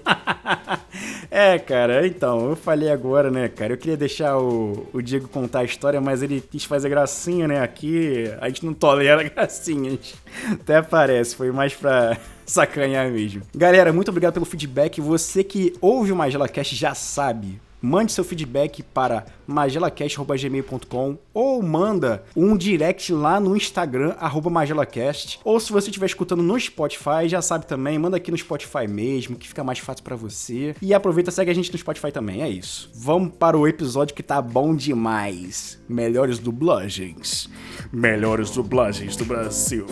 é, 1.29 1.59
cara, 1.59 2.07
então, 2.07 2.51
eu 2.51 2.55
falei 2.55 2.89
agora, 2.89 3.29
né, 3.29 3.49
cara? 3.49 3.73
Eu 3.73 3.77
queria 3.77 3.97
deixar 3.97 4.37
o, 4.37 4.87
o 4.93 5.01
Diego 5.01 5.27
contar 5.27 5.59
a 5.59 5.65
história, 5.65 5.99
mas 5.99 6.23
ele 6.23 6.39
quis 6.39 6.63
fazer 6.63 6.87
gracinha, 6.87 7.49
né? 7.49 7.61
Aqui 7.61 8.31
a 8.39 8.47
gente 8.47 8.65
não 8.65 8.73
tolera 8.73 9.23
gracinhas. 9.27 10.15
Até 10.49 10.81
parece, 10.81 11.35
foi 11.35 11.51
mais 11.51 11.73
pra 11.73 12.17
sacanhar 12.47 13.11
mesmo. 13.11 13.41
Galera, 13.53 13.91
muito 13.91 14.07
obrigado 14.07 14.35
pelo 14.35 14.45
feedback. 14.45 15.01
Você 15.01 15.43
que 15.43 15.73
ouve 15.81 16.13
o 16.13 16.15
Magela 16.15 16.47
Cast 16.47 16.73
já 16.77 16.95
sabe 16.95 17.59
mande 17.83 18.13
seu 18.13 18.23
feedback 18.23 18.81
para 18.81 19.25
magelacast.gmail.com 19.45 21.17
ou 21.33 21.61
manda 21.61 22.23
um 22.33 22.55
direct 22.55 23.11
lá 23.11 23.41
no 23.41 23.57
Instagram, 23.57 24.15
arroba 24.17 24.49
magelacast. 24.49 25.41
Ou 25.43 25.59
se 25.59 25.69
você 25.69 25.89
estiver 25.89 26.05
escutando 26.05 26.41
no 26.41 26.57
Spotify, 26.57 27.27
já 27.27 27.41
sabe 27.41 27.65
também, 27.67 27.99
manda 27.99 28.15
aqui 28.15 28.31
no 28.31 28.37
Spotify 28.37 28.87
mesmo, 28.87 29.35
que 29.35 29.49
fica 29.49 29.65
mais 29.65 29.79
fácil 29.79 30.01
para 30.01 30.15
você. 30.15 30.73
E 30.81 30.93
aproveita, 30.93 31.29
segue 31.29 31.51
a 31.51 31.53
gente 31.53 31.73
no 31.73 31.77
Spotify 31.77 32.09
também, 32.09 32.41
é 32.41 32.47
isso. 32.47 32.89
Vamos 32.95 33.33
para 33.37 33.57
o 33.57 33.67
episódio 33.67 34.15
que 34.15 34.23
tá 34.23 34.41
bom 34.41 34.73
demais. 34.73 35.77
Melhores 35.89 36.39
dublagens. 36.39 37.49
Melhores 37.91 38.49
dublagens 38.51 39.17
do 39.17 39.25
Brasil. 39.25 39.85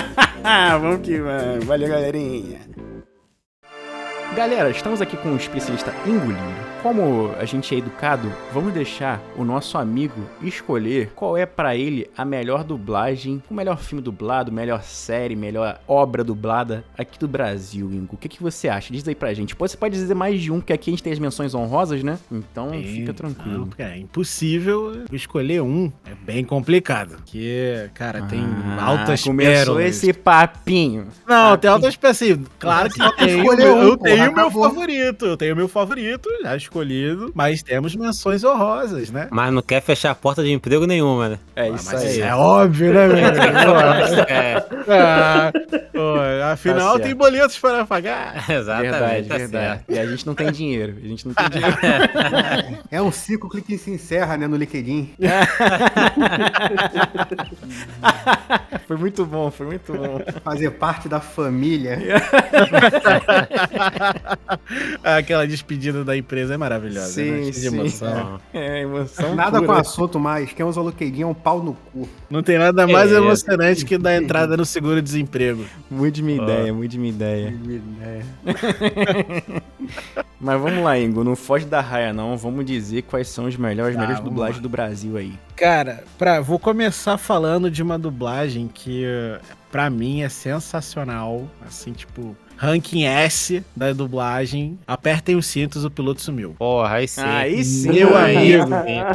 vamos 0.80 1.00
que 1.02 1.20
vamos. 1.20 1.64
Valeu, 1.66 1.88
galerinha. 1.88 2.60
Galera, 4.34 4.70
estamos 4.70 5.02
aqui 5.02 5.16
com 5.18 5.32
o 5.32 5.36
especialista 5.36 5.94
Engolindo. 6.06 6.73
Como 6.84 7.30
a 7.40 7.46
gente 7.46 7.74
é 7.74 7.78
educado, 7.78 8.30
vamos 8.52 8.70
deixar 8.74 9.18
o 9.38 9.42
nosso 9.42 9.78
amigo 9.78 10.20
escolher 10.42 11.12
qual 11.14 11.34
é 11.34 11.46
para 11.46 11.74
ele 11.74 12.10
a 12.14 12.26
melhor 12.26 12.62
dublagem, 12.62 13.42
o 13.50 13.54
melhor 13.54 13.78
filme 13.78 14.02
dublado, 14.02 14.52
melhor 14.52 14.82
série, 14.82 15.34
melhor 15.34 15.80
obra 15.88 16.22
dublada 16.22 16.84
aqui 16.98 17.18
do 17.18 17.26
Brasil, 17.26 17.90
Ingo. 17.90 18.16
O 18.16 18.18
que, 18.18 18.28
que 18.28 18.42
você 18.42 18.68
acha? 18.68 18.92
Diz 18.92 19.08
aí 19.08 19.14
pra 19.14 19.32
gente. 19.32 19.54
Você 19.58 19.78
pode 19.78 19.94
dizer 19.94 20.14
mais 20.14 20.42
de 20.42 20.52
um, 20.52 20.56
porque 20.60 20.74
aqui 20.74 20.90
a 20.90 20.92
gente 20.92 21.02
tem 21.02 21.10
as 21.14 21.18
menções 21.18 21.54
honrosas, 21.54 22.02
né? 22.02 22.18
Então 22.30 22.70
fica 22.72 23.14
tranquilo. 23.14 23.70
Não, 23.78 23.86
é 23.86 23.96
impossível 23.96 25.04
escolher 25.10 25.62
um. 25.62 25.90
É 26.04 26.14
bem 26.14 26.44
complicado. 26.44 27.16
Porque, 27.16 27.88
cara, 27.94 28.20
tem 28.26 28.44
Ah, 28.78 28.84
altas 28.84 29.22
Começou 29.22 29.76
pérolas. 29.76 29.86
esse 29.86 30.12
papinho. 30.12 31.06
Não, 31.26 31.56
tem 31.56 31.70
altas 31.70 31.96
pérolas. 31.96 32.38
Claro 32.58 32.90
que 32.90 33.00
eu 33.00 33.12
tenho, 33.16 33.38
Escolher 33.40 33.66
eu 33.68 33.96
tenho 33.96 34.16
porra, 34.18 34.32
meu 34.32 34.50
favorito. 34.50 35.24
Eu 35.24 35.36
tenho 35.38 35.56
meu 35.56 35.66
favorito, 35.68 36.28
já 36.42 36.54
escolhido. 36.74 37.30
Mas 37.34 37.62
temos 37.62 37.94
menções 37.94 38.42
honrosas, 38.42 39.10
né? 39.10 39.28
Mas 39.30 39.52
não 39.52 39.62
quer 39.62 39.80
fechar 39.80 40.10
a 40.10 40.14
porta 40.14 40.42
de 40.42 40.50
emprego 40.52 40.86
nenhuma, 40.86 41.28
né? 41.30 41.38
É 41.54 41.62
Ah, 41.62 41.68
isso 41.68 41.90
mas 41.92 42.02
aí. 42.04 42.20
é 42.20 42.34
óbvio, 42.34 42.92
né, 42.92 43.06
meu? 43.06 43.14
É, 44.28 44.64
Ah, 44.88 45.52
pô, 45.92 46.14
afinal, 46.52 46.92
certo. 46.92 47.04
tem 47.04 47.14
boletos 47.14 47.58
para 47.58 47.84
pagar. 47.86 48.44
exatamente, 48.50 48.90
Verdade, 48.90 49.28
tá 49.28 49.36
verdade. 49.38 49.66
certo. 49.66 49.84
E 49.92 49.98
a 49.98 50.06
gente 50.06 50.26
não 50.26 50.34
tem 50.34 50.50
dinheiro. 50.52 50.96
A 51.02 51.06
gente 51.08 51.26
não 51.26 51.34
tem 51.34 51.48
dinheiro. 51.50 51.76
É 52.90 53.00
um 53.00 53.10
ciclo 53.12 53.48
que 53.50 53.78
se 53.78 53.90
encerra, 53.90 54.36
né, 54.36 54.46
no 54.46 54.56
LinkedIn. 54.56 55.14
foi 58.86 58.96
muito 58.96 59.24
bom, 59.24 59.50
foi 59.50 59.66
muito 59.66 59.92
bom. 59.92 60.20
Fazer 60.42 60.70
parte 60.72 61.08
da 61.08 61.20
família. 61.20 61.98
Aquela 65.02 65.46
despedida 65.46 66.04
da 66.04 66.16
empresa 66.16 66.54
é 66.54 66.56
maravilhosa, 66.64 67.22
né? 67.22 67.42
Cheia 67.42 67.50
de 67.52 67.66
emoção. 67.66 68.40
É, 68.52 68.80
emoção 68.82 69.34
Nada 69.34 69.58
pura. 69.60 69.66
com 69.66 69.78
assunto 69.78 70.18
mais. 70.18 70.52
Quem 70.52 70.64
usa 70.64 70.80
o 70.80 70.88
LinkedIn 70.88 71.22
é 71.22 71.26
um 71.26 71.34
pau 71.34 71.62
no 71.62 71.74
cu. 71.74 72.08
Não 72.30 72.42
tem 72.42 72.58
nada 72.58 72.86
mais 72.86 73.12
É. 73.12 73.16
emocionante 73.16 73.84
que 73.84 73.98
dar 73.98 74.16
entrada 74.20 74.56
no 74.56 74.64
seguro-desemprego. 74.64 75.64
Muito 75.90 76.14
de 76.14 76.22
minha 76.22 76.42
ideia, 76.42 76.72
muito 76.72 76.90
de 76.92 76.98
minha 76.98 77.12
ideia. 77.12 77.54
Mas 80.40 80.60
vamos 80.60 80.82
lá, 80.84 80.98
Ingo, 80.98 81.24
não 81.24 81.34
foge 81.36 81.64
da 81.64 81.80
raia 81.80 82.12
não, 82.12 82.36
vamos 82.36 82.64
dizer 82.66 83.02
quais 83.02 83.28
são 83.28 83.46
os 83.46 83.56
melhores, 83.56 83.94
Tá, 83.94 84.00
melhores 84.02 84.22
dublagens 84.22 84.56
lá. 84.58 84.62
do 84.62 84.68
Brasil 84.68 85.16
aí. 85.16 85.32
Cara, 85.56 86.04
pra, 86.18 86.40
vou 86.40 86.58
começar 86.58 87.16
falando 87.16 87.70
de 87.70 87.82
uma 87.82 87.98
dublagem 87.98 88.68
que, 88.72 89.04
pra 89.70 89.88
mim, 89.88 90.22
é 90.22 90.28
sensacional. 90.28 91.48
Assim, 91.66 91.92
tipo, 91.92 92.36
ranking 92.56 93.04
S 93.04 93.62
da 93.76 93.92
dublagem. 93.92 94.78
Apertem 94.86 95.36
os 95.36 95.46
cintos, 95.46 95.84
o 95.84 95.90
piloto 95.90 96.22
sumiu. 96.22 96.54
Porra, 96.58 96.94
aí 96.96 97.06
sim. 97.08 97.20
Aí 97.22 97.62
sim, 97.64 97.92
Meu 97.92 98.16
amigo, 98.16 98.64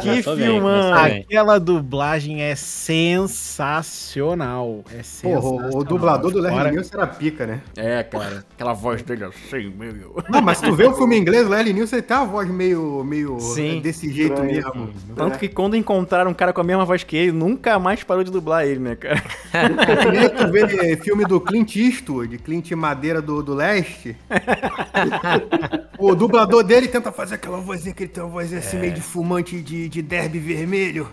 que 0.00 0.22
filmão. 0.22 0.94
Aquela 0.94 1.58
dublagem 1.58 2.42
é 2.42 2.54
sensacional. 2.54 4.84
É 4.92 5.02
sensacional. 5.02 5.42
Porra, 5.42 5.70
o, 5.76 5.84
dublador 5.84 6.30
do 6.30 6.40
Fora- 6.42 6.54
Larry 6.54 6.70
Nilsson 6.72 6.96
era 6.96 7.06
pica, 7.06 7.46
né? 7.46 7.60
É, 7.76 8.02
cara, 8.02 8.44
aquela 8.54 8.72
voz 8.72 9.02
dele 9.02 9.24
assim, 9.24 9.72
meu. 9.76 10.16
Não, 10.28 10.40
mas 10.42 10.58
se 10.58 10.64
tu 10.64 10.74
vê 10.74 10.86
o 10.86 10.92
filme 10.94 11.16
em 11.16 11.20
inglês, 11.20 11.46
o 11.46 11.50
Larry 11.50 11.72
Nilsson 11.72 11.96
ele 11.96 12.02
tem 12.02 12.16
uma 12.16 12.26
voz 12.26 12.48
meio, 12.48 13.02
meio 13.04 13.38
Sim. 13.40 13.80
desse 13.80 14.12
jeito 14.12 14.42
mesmo. 14.42 14.90
Tanto 15.16 15.38
que 15.38 15.48
quando 15.48 15.76
encontraram 15.76 16.30
um 16.30 16.34
cara 16.34 16.52
com 16.52 16.60
a 16.60 16.64
mesma 16.64 16.84
voz 16.84 17.02
que 17.04 17.16
ele, 17.16 17.32
nunca 17.32 17.78
mais 17.78 18.02
parou 18.04 18.22
de 18.24 18.30
dublar 18.30 18.66
ele, 18.66 18.80
né, 18.80 18.96
cara? 18.96 19.22
Tu 20.38 20.52
vê 20.52 20.96
filme 20.96 21.24
do 21.24 21.40
Clint 21.40 21.76
Eastwood, 21.76 22.38
Clint 22.38 22.70
Madeira 22.72 23.20
do, 23.22 23.29
do 23.42 23.54
Leste. 23.54 24.16
o 25.98 26.14
dublador 26.14 26.64
dele 26.64 26.88
tenta 26.88 27.12
fazer 27.12 27.36
aquela 27.36 27.58
vozinha 27.58 27.94
que 27.94 28.02
ele 28.02 28.10
tem 28.10 28.22
uma 28.22 28.30
vozinha 28.30 28.58
assim 28.58 28.78
meio 28.78 28.92
de 28.92 29.00
fumante 29.00 29.60
de, 29.60 29.88
de 29.88 30.02
derby 30.02 30.38
vermelho. 30.38 31.08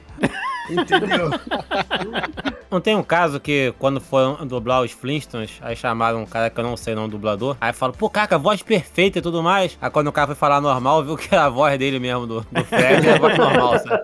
Entendeu? 0.69 1.29
Não 2.69 2.81
tem 2.81 2.95
um 2.95 3.03
caso 3.03 3.39
que 3.39 3.73
quando 3.79 4.01
foram 4.01 4.45
dublar 4.45 4.81
os 4.81 4.91
Flintstones, 4.91 5.57
aí 5.61 5.75
chamaram 5.75 6.23
um 6.23 6.25
cara 6.25 6.49
que 6.49 6.59
eu 6.59 6.63
não 6.65 6.75
sei 6.75 6.93
o 6.93 6.95
nome 6.97 7.07
do 7.07 7.11
dublador, 7.11 7.55
aí 7.61 7.71
falaram, 7.71 7.97
pô, 7.97 8.09
cara, 8.09 8.37
voz 8.37 8.61
perfeita 8.61 9.19
e 9.19 9.21
tudo 9.21 9.41
mais. 9.41 9.77
Aí 9.81 9.89
quando 9.89 10.07
o 10.07 10.11
cara 10.11 10.27
foi 10.27 10.35
falar 10.35 10.59
normal, 10.59 11.03
viu 11.03 11.15
que 11.15 11.33
era 11.33 11.45
a 11.45 11.49
voz 11.49 11.79
dele 11.79 11.97
mesmo, 11.97 12.27
do, 12.27 12.41
do 12.51 12.65
Fred, 12.65 13.07
era 13.07 13.15
a 13.15 13.19
voz 13.19 13.37
normal, 13.37 13.79
sabe? 13.79 14.01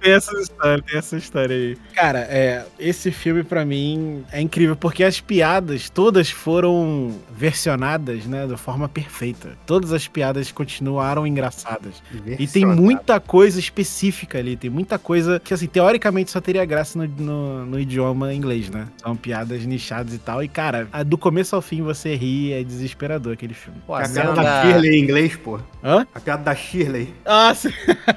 Tem 0.00 0.12
essa 0.12 0.32
história, 0.38 0.82
tem 0.82 0.98
essa 0.98 1.16
história 1.16 1.56
aí. 1.56 1.76
Cara, 1.94 2.20
é, 2.20 2.64
esse 2.78 3.10
filme 3.10 3.42
pra 3.42 3.64
mim 3.64 4.24
é 4.32 4.40
incrível 4.40 4.74
porque 4.74 5.04
as 5.04 5.20
piadas 5.20 5.90
todas 5.90 6.30
foram 6.30 7.14
versionadas, 7.30 8.24
né, 8.24 8.46
de 8.46 8.56
forma 8.56 8.88
perfeita. 8.88 9.56
Todas 9.66 9.92
as 9.92 10.08
piadas 10.08 10.50
continuaram 10.50 11.26
engraçadas. 11.26 12.02
E 12.38 12.46
tem 12.46 12.64
muita 12.64 13.20
coisa 13.20 13.58
específica 13.58 14.38
ali, 14.38 14.56
tem 14.56 14.70
muita 14.70 14.98
coisa 14.98 15.38
que, 15.38 15.52
assim, 15.52 15.66
teoricamente 15.72 16.30
só 16.30 16.40
teria 16.40 16.64
graça 16.64 16.98
no, 16.98 17.06
no, 17.06 17.66
no 17.66 17.80
idioma 17.80 18.32
inglês, 18.34 18.68
né? 18.70 18.86
São 19.02 19.16
piadas 19.16 19.64
nichadas 19.64 20.12
e 20.14 20.18
tal. 20.18 20.42
E, 20.42 20.48
cara, 20.48 20.88
a- 20.92 21.02
do 21.02 21.16
começo 21.18 21.54
ao 21.56 21.62
fim 21.62 21.82
você 21.82 22.14
ri, 22.14 22.52
é 22.52 22.62
desesperador 22.62 23.32
aquele 23.34 23.54
filme. 23.54 23.78
Pô, 23.86 23.94
a 23.94 24.00
A 24.00 24.04
cena 24.06 24.32
piada 24.32 24.42
da 24.42 24.62
da... 24.62 24.62
Shirley 24.62 24.96
em 24.96 25.02
inglês, 25.02 25.36
pô. 25.36 25.58
Hã? 25.82 26.06
A 26.14 26.20
piada 26.20 26.42
da 26.42 26.54
Shirley, 26.54 27.14
Ah, 27.24 27.54
sim. 27.54 27.70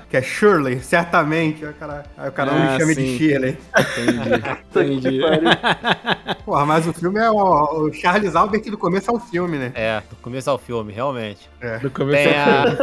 que 0.10 0.18
é 0.18 0.22
Shirley, 0.22 0.80
certamente. 0.82 1.64
Aí 1.66 1.72
o 1.72 1.74
cara, 1.76 2.04
o 2.28 2.32
cara 2.32 2.52
Ah, 2.52 2.56
me 2.74 2.80
chama 2.80 2.94
sim. 2.94 3.04
de 3.04 3.18
Shirley. 3.18 3.58
Entendi. 3.78 5.00
Entendi. 5.00 5.20
Porra, 6.46 6.66
mas 6.66 6.86
o 6.88 6.94
filme 6.94 7.20
é 7.20 7.30
o, 7.32 7.86
o 7.88 7.94
Charles 7.94 8.36
Albert 8.36 8.64
do 8.70 8.78
começo 8.78 9.10
ao 9.12 9.20
filme, 9.20 9.58
né? 9.58 9.72
É, 9.76 10.02
do 10.10 10.16
começo 10.18 10.50
ao 10.50 10.58
filme, 10.58 10.92
realmente. 10.92 11.50
Do 11.82 11.90
começo 11.90 12.30
Tem 12.30 12.38
ao 12.42 12.68
a... 12.68 12.74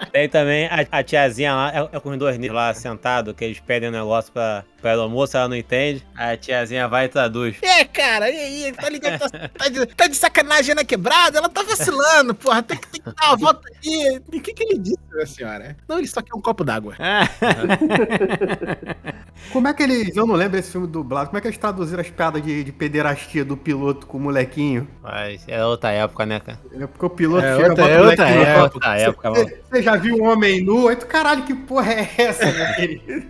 Tem 0.12 0.28
também 0.28 0.66
a, 0.66 0.84
a 0.90 1.02
tiazinha 1.04 1.54
lá, 1.54 1.79
é, 1.92 1.96
é 1.96 2.00
com 2.00 2.10
os 2.10 2.18
dois 2.18 2.38
negros 2.38 2.56
lá 2.56 2.72
sentado, 2.74 3.34
que 3.34 3.44
eles 3.44 3.60
pedem 3.60 3.88
um 3.88 3.92
negócio 3.92 4.32
pra, 4.32 4.64
pra 4.80 4.90
ela 4.90 5.02
almoço, 5.02 5.36
ela 5.36 5.48
não 5.48 5.56
entende. 5.56 6.04
Aí 6.16 6.34
a 6.34 6.36
tiazinha 6.36 6.88
vai 6.88 7.06
e 7.06 7.08
traduz. 7.08 7.56
É, 7.62 7.84
cara, 7.84 8.30
e 8.30 8.36
aí, 8.66 8.72
tá 8.72 8.88
ligado? 8.88 9.20
Tá, 9.30 9.48
tá 9.48 9.68
de, 9.68 9.86
tá 9.86 10.06
de 10.06 10.16
sacanagem 10.16 10.74
na 10.74 10.84
quebrada? 10.84 11.38
Ela 11.38 11.48
tá 11.48 11.62
vacilando, 11.62 12.34
porra. 12.34 12.62
Tem 12.62 12.76
que, 12.78 12.88
tem 12.88 13.00
que 13.02 13.10
dar 13.14 13.28
uma 13.28 13.36
volta 13.36 13.60
aí. 13.68 14.20
O 14.28 14.40
que, 14.40 14.52
que 14.54 14.62
ele 14.62 14.78
disse, 14.78 14.98
minha 15.12 15.26
senhora? 15.26 15.76
Não, 15.88 15.98
ele 15.98 16.06
só 16.08 16.20
quer 16.22 16.34
um 16.34 16.40
copo 16.40 16.64
d'água. 16.64 16.94
Como 19.52 19.66
é 19.66 19.74
que 19.74 19.82
eles. 19.82 20.16
Eu 20.16 20.26
não 20.26 20.34
lembro 20.34 20.58
esse 20.58 20.70
filme 20.70 20.86
dublado. 20.86 21.26
Como 21.28 21.38
é 21.38 21.40
que 21.40 21.48
eles 21.48 21.58
traduziram 21.58 22.00
as 22.00 22.10
piadas 22.10 22.42
de, 22.42 22.62
de 22.62 22.72
pederastia 22.72 23.44
do 23.44 23.56
piloto 23.56 24.06
com 24.06 24.18
o 24.18 24.20
molequinho? 24.20 24.86
Mas 25.02 25.42
é 25.48 25.64
outra 25.64 25.90
época, 25.90 26.26
né, 26.26 26.40
cara? 26.40 26.58
É 26.72 26.86
porque 26.86 27.06
o 27.06 27.10
piloto 27.10 27.44
É 27.44 27.56
chega 27.56 27.68
outra- 27.70 27.88
é 27.88 28.00
outra 28.00 28.30
no 28.30 28.42
É 28.42 28.62
outra 28.62 28.98
época, 28.98 29.30
mano. 29.30 29.44
Você 29.48 29.60
você 29.70 29.82
já 29.82 29.96
viu 29.96 30.16
um 30.16 30.24
homem 30.28 30.62
nu? 30.62 30.88
Aí 30.88 30.96
tu, 30.96 31.06
caralho, 31.06 31.44
que 31.44 31.54
porra 31.70 31.92
é 31.92 32.10
essa, 32.18 32.50
meu 32.50 32.66
querido? 32.74 33.22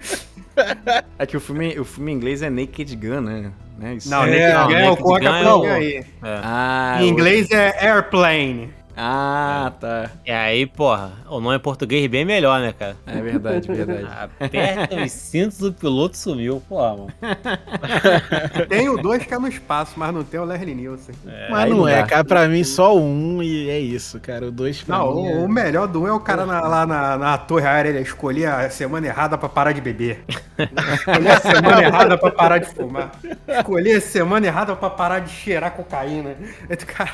É 1.18 1.26
que 1.26 1.36
o 1.36 1.40
filme, 1.40 1.78
o 1.78 1.84
filme 1.84 2.10
em 2.10 2.14
inglês 2.14 2.40
é 2.40 2.48
Naked 2.48 2.96
Gun, 2.96 3.20
né? 3.20 3.52
Isso 3.96 4.08
Não, 4.08 4.24
é... 4.24 4.30
Naked 4.30 4.54
não, 4.54 4.66
Gun 4.66 4.72
é 4.72 4.82
o 4.82 4.88
Naked 4.88 5.02
Coca 5.02 5.42
Gun 5.42 5.66
é 5.66 5.74
aí. 5.74 6.06
Ah, 6.22 6.98
Em 7.02 7.08
inglês 7.08 7.50
é 7.50 7.86
Airplane. 7.86 8.72
Ah, 9.02 9.72
tá. 9.80 10.10
E 10.26 10.30
aí, 10.30 10.66
porra, 10.66 11.12
o 11.26 11.40
nome 11.40 11.56
em 11.56 11.60
português 11.60 12.06
bem 12.06 12.22
melhor, 12.22 12.60
né, 12.60 12.74
cara? 12.78 12.96
É 13.06 13.18
verdade, 13.22 13.66
verdade. 13.66 14.06
Aperta 14.38 14.94
os 15.02 15.10
cintos, 15.12 15.62
o 15.62 15.72
piloto 15.72 16.18
sumiu, 16.18 16.62
porra, 16.68 16.96
mano. 16.98 17.12
Tem 18.68 18.90
o 18.90 18.98
dois 18.98 19.24
que 19.24 19.32
é 19.32 19.38
no 19.38 19.48
espaço, 19.48 19.94
mas 19.96 20.12
não 20.12 20.22
tem 20.22 20.38
o 20.38 20.44
Leslie 20.44 20.74
Nielsen. 20.74 21.14
Mas 21.50 21.64
aí 21.64 21.70
não 21.70 21.78
não 21.78 21.88
é, 21.88 22.02
dá. 22.02 22.06
cara. 22.08 22.24
Pra 22.24 22.46
mim, 22.46 22.62
só 22.62 22.94
o 22.94 23.00
um 23.02 23.42
e 23.42 23.70
é 23.70 23.78
isso, 23.78 24.20
cara. 24.20 24.46
O 24.48 24.50
dois 24.50 24.82
pra 24.82 24.98
Não, 24.98 25.14
mim 25.14 25.22
o, 25.22 25.30
é... 25.30 25.34
o 25.44 25.48
melhor 25.48 25.88
do 25.88 26.02
um 26.02 26.06
é 26.06 26.12
o 26.12 26.20
cara 26.20 26.44
na- 26.44 26.60
lá 26.60 26.86
na, 26.86 27.16
na 27.16 27.38
torre 27.38 27.66
aérea, 27.66 27.88
ele 27.88 28.00
escolher 28.00 28.46
a 28.46 28.68
semana 28.68 29.06
errada 29.06 29.38
pra 29.38 29.48
parar 29.48 29.72
de 29.72 29.80
beber. 29.80 30.24
Escolher 30.58 31.30
a 31.30 31.40
semana 31.40 31.82
errada 31.82 32.18
pra 32.18 32.30
parar 32.30 32.58
de 32.58 32.66
fumar. 32.66 33.12
Escolher 33.48 33.96
a 33.96 34.00
semana 34.00 34.46
errada 34.46 34.76
pra 34.76 34.90
parar 34.90 35.20
de 35.20 35.30
cheirar 35.30 35.70
cocaína. 35.72 36.34
Cara, 36.86 37.12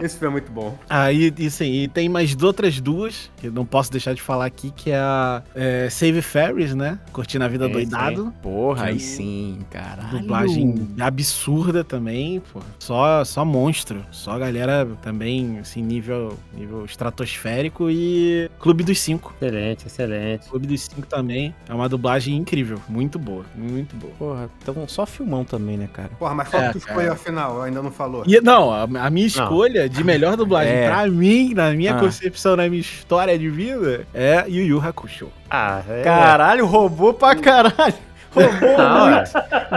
esse 0.00 0.18
filme 0.18 0.38
é 0.38 0.40
muito 0.40 0.52
bom. 0.52 0.76
Aí, 0.88 1.32
e 1.38 1.50
sim, 1.50 1.72
e 1.72 1.88
tem 1.88 2.08
mais 2.08 2.34
outras 2.42 2.80
duas, 2.80 3.30
que 3.36 3.48
eu 3.48 3.52
não 3.52 3.64
posso 3.64 3.90
deixar 3.90 4.14
de 4.14 4.22
falar 4.22 4.46
aqui, 4.46 4.70
que 4.70 4.90
é 4.90 4.98
a 4.98 5.42
é, 5.54 5.88
Save 5.90 6.22
Ferris, 6.22 6.74
né? 6.74 6.98
Curtindo 7.12 7.44
a 7.44 7.48
Vida 7.48 7.66
Sim, 7.66 7.72
Doidado. 7.72 8.34
Porra, 8.42 8.86
aí 8.86 9.00
sim, 9.00 9.60
caralho. 9.70 10.18
Dublagem 10.18 10.88
absurda 11.00 11.84
também, 11.84 12.42
pô. 12.52 12.60
Só, 12.78 13.24
só 13.24 13.44
monstro. 13.44 14.04
Só 14.10 14.38
galera 14.38 14.86
também, 15.02 15.58
assim, 15.58 15.82
nível, 15.82 16.36
nível 16.52 16.84
estratosférico 16.84 17.90
e 17.90 18.50
Clube 18.58 18.84
dos 18.84 19.00
Cinco. 19.00 19.34
Excelente, 19.40 19.86
excelente. 19.86 20.48
Clube 20.48 20.66
dos 20.66 20.80
Cinco 20.82 21.06
também 21.06 21.54
é 21.68 21.74
uma 21.74 21.88
dublagem 21.88 22.36
incrível. 22.36 22.80
Muito 22.88 23.18
boa, 23.18 23.44
muito 23.54 23.94
boa. 23.96 24.12
Porra, 24.18 24.50
então 24.62 24.86
só 24.88 25.06
filmão 25.06 25.44
também, 25.44 25.76
né, 25.76 25.88
cara? 25.92 26.10
Porra, 26.18 26.34
mas 26.34 26.48
qual 26.48 26.62
É, 26.62 26.72
que 26.72 26.80
cara. 26.80 26.90
escolheu 26.90 27.12
afinal? 27.12 27.62
Ainda 27.62 27.82
não 27.82 27.90
falou. 27.90 28.24
E, 28.26 28.40
não, 28.40 28.70
a, 28.72 28.82
a 28.82 29.10
minha 29.10 29.26
escolha 29.42 29.88
de 29.88 30.02
melhor 30.04 30.36
dublagem 30.36 30.72
É. 30.74 30.88
pra 30.88 31.06
mim, 31.06 31.52
na 31.54 31.70
minha 31.72 31.94
Ah. 31.96 31.98
concepção, 32.00 32.56
na 32.56 32.68
minha 32.68 32.80
história 32.80 33.38
de 33.38 33.48
vida, 33.48 34.06
é 34.14 34.44
Yu 34.48 34.64
Yu 34.64 34.80
Hakusho. 34.86 35.28
Ah, 35.50 35.80
é. 35.88 36.02
Caralho, 36.02 36.66
roubou 36.66 37.12
pra 37.14 37.34
caralho. 37.36 37.94
Roubou 38.34 38.76
Não, 38.76 39.10
muito. 39.10 39.30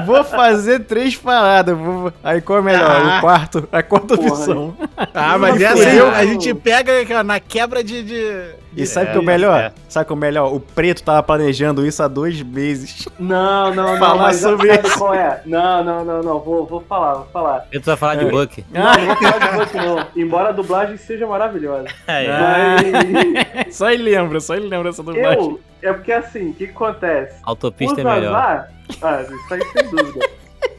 Vou 0.07 0.23
fazer 0.23 0.79
três 0.79 1.15
paradas. 1.15 1.77
Vou... 1.77 2.11
Aí 2.23 2.41
qual 2.41 2.57
é 2.57 2.61
melhor? 2.63 2.89
Ah. 2.89 3.17
O 3.17 3.21
quarto, 3.21 3.69
a 3.71 3.83
quarta 3.83 4.17
Porra, 4.17 4.29
opção. 4.33 4.75
Ah, 5.13 5.37
mas 5.37 5.61
essa 5.61 5.77
fudeu. 5.77 6.07
aí 6.09 6.27
a 6.27 6.31
gente 6.33 6.51
pega 6.55 7.23
na 7.23 7.39
quebra 7.39 7.83
de. 7.83 8.01
de- 8.01 8.55
E 8.77 8.85
sabe 8.85 9.07
o 9.07 9.09
É, 9.09 9.11
que 9.11 9.17
é 9.17 9.21
o 9.21 9.25
melhor? 9.25 9.59
é. 9.59 9.71
Sabe 9.89 10.03
o 10.03 10.07
que 10.07 10.13
é 10.13 10.15
o 10.15 10.19
melhor? 10.19 10.53
O 10.53 10.59
preto 10.59 11.03
tava 11.03 11.21
planejando 11.23 11.85
isso 11.85 12.01
há 12.03 12.07
dois 12.07 12.41
meses. 12.41 13.07
Não, 13.19 13.73
não, 13.73 13.93
não. 13.93 13.97
Falar 13.97 14.33
sobre 14.33 14.71
isso. 14.73 14.97
qual 14.97 15.13
é? 15.13 15.41
Não, 15.45 15.83
não, 15.83 16.05
não, 16.05 16.21
não. 16.21 16.39
Vou, 16.39 16.65
vou 16.65 16.81
falar, 16.81 17.15
vou 17.15 17.27
falar. 17.33 17.65
Eu 17.71 17.81
tu 17.81 17.85
vai 17.85 17.97
falar 17.97 18.15
de 18.15 18.25
Buck. 18.25 18.63
Não, 18.71 18.93
não 18.93 19.05
vou 19.07 19.15
falar 19.15 19.39
de 19.39 19.57
Buck, 19.57 19.75
não. 19.77 20.07
Embora 20.15 20.49
a 20.49 20.51
dublagem 20.51 20.97
seja 20.97 21.25
maravilhosa. 21.27 21.87
É, 22.07 22.25
é. 22.25 23.63
Mas 23.65 23.75
Só 23.75 23.89
ele 23.91 24.03
lembra, 24.03 24.39
só 24.39 24.55
ele 24.55 24.67
lembra 24.67 24.89
essa 24.89 25.03
dublagem. 25.03 25.39
eu. 25.39 25.59
É 25.81 25.93
porque 25.93 26.11
assim, 26.11 26.49
o 26.49 26.53
que, 26.53 26.65
que 26.67 26.73
acontece? 26.73 27.39
Autopista 27.43 27.95
o 27.97 27.99
é 28.07 28.15
melhor. 28.15 28.31
Zazá. 28.31 28.67
Ah, 29.01 29.21
isso 29.21 29.53
aí 29.53 29.61
sem 29.73 29.89
dúvida. 29.89 30.27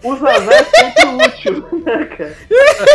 O 0.03 0.17
Zazá 0.17 0.53
é 0.55 0.65
sempre 0.65 1.05
útil, 1.27 1.69
né, 1.85 2.05
cara? 2.05 2.35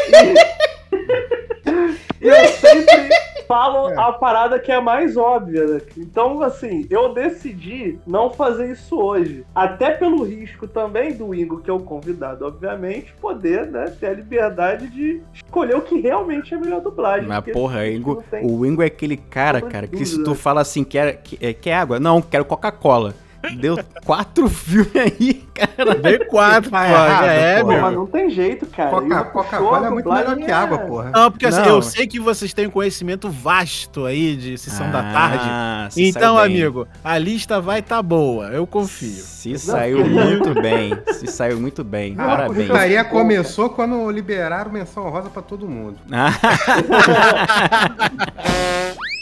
E, 0.09 2.25
e 2.25 2.27
eu 2.27 2.47
sempre 2.49 3.09
falo 3.47 3.89
É. 3.89 3.97
a 3.97 4.11
parada 4.13 4.59
que 4.59 4.71
é 4.71 4.75
a 4.75 4.81
mais 4.81 5.15
óbvia, 5.17 5.65
né? 5.65 5.81
Então, 5.97 6.41
assim, 6.41 6.85
eu 6.89 7.13
decidi 7.13 7.99
não 8.05 8.29
fazer 8.29 8.71
isso 8.71 8.99
hoje. 8.99 9.45
Até 9.53 9.91
pelo 9.91 10.23
risco 10.23 10.67
também 10.67 11.13
do 11.13 11.33
Ingo, 11.33 11.59
que 11.59 11.69
é 11.69 11.73
o 11.73 11.79
convidado, 11.79 12.45
obviamente, 12.45 13.13
poder, 13.21 13.67
né, 13.67 13.85
ter 13.99 14.07
a 14.07 14.13
liberdade 14.13 14.87
de 14.87 15.21
escolher 15.33 15.75
o 15.75 15.81
que 15.81 15.99
realmente 15.99 16.53
é 16.53 16.57
a 16.57 16.59
melhor 16.59 16.81
dublagem. 16.81 17.27
Mas 17.27 17.43
porra, 17.51 17.87
Ingo, 17.87 18.23
tem- 18.29 18.45
o 18.45 18.65
Ingo 18.65 18.81
é 18.81 18.85
aquele 18.87 19.17
cara, 19.17 19.61
cara, 19.61 19.87
que 19.87 20.05
se 20.05 20.23
tu 20.23 20.33
fala 20.35 20.61
assim, 20.61 20.83
quer, 20.83 21.17
quer, 21.21 21.53
quer 21.53 21.73
água? 21.73 21.99
Não, 21.99 22.21
quero 22.21 22.45
Coca-Cola. 22.45 23.13
Deu 23.59 23.77
quatro 24.05 24.47
filmes 24.49 24.95
aí, 24.95 25.33
cara. 25.53 25.95
D4, 25.95 26.69
Tá 26.69 26.69
pô, 26.69 26.77
errado, 26.85 27.25
é, 27.25 27.63
meu. 27.63 27.81
mas 27.81 27.93
não 27.93 28.05
tem 28.07 28.29
jeito, 28.29 28.65
cara. 28.67 28.89
Coca- 28.89 29.23
Coca-Cola 29.25 29.69
puxou, 29.71 29.83
é 29.83 29.87
a 29.87 29.91
muito 29.91 30.09
melhor 30.11 30.35
que 30.37 30.43
é- 30.49 30.53
água, 30.53 30.77
porra. 30.79 31.11
Não, 31.13 31.29
porque 31.29 31.45
assim, 31.45 31.59
Não. 31.61 31.67
eu 31.67 31.81
sei 31.81 32.07
que 32.07 32.19
vocês 32.19 32.53
têm 32.53 32.67
um 32.67 32.71
conhecimento 32.71 33.29
vasto 33.29 34.05
aí 34.05 34.35
de 34.37 34.57
sessão 34.57 34.89
da 34.91 35.03
tarde. 35.03 35.43
Ah, 35.45 35.87
se 35.89 36.01
Então, 36.03 36.37
amigo, 36.37 36.87
a 37.03 37.17
lista 37.17 37.59
vai 37.59 37.81
tá 37.81 38.01
boa, 38.01 38.47
eu 38.47 38.65
confio. 38.65 39.21
Se 39.23 39.57
saiu 39.59 40.05
muito 40.07 40.53
bem. 40.61 40.97
Se 41.11 41.27
saiu 41.27 41.59
muito 41.59 41.83
bem. 41.83 42.15
A 42.17 42.25
Parabéns. 42.25 42.67
putaria 42.67 43.03
começou 43.03 43.69
quando 43.69 44.09
liberaram 44.09 44.71
menção 44.71 45.09
rosa 45.09 45.29
pra 45.29 45.41
todo 45.41 45.67
mundo. 45.67 45.97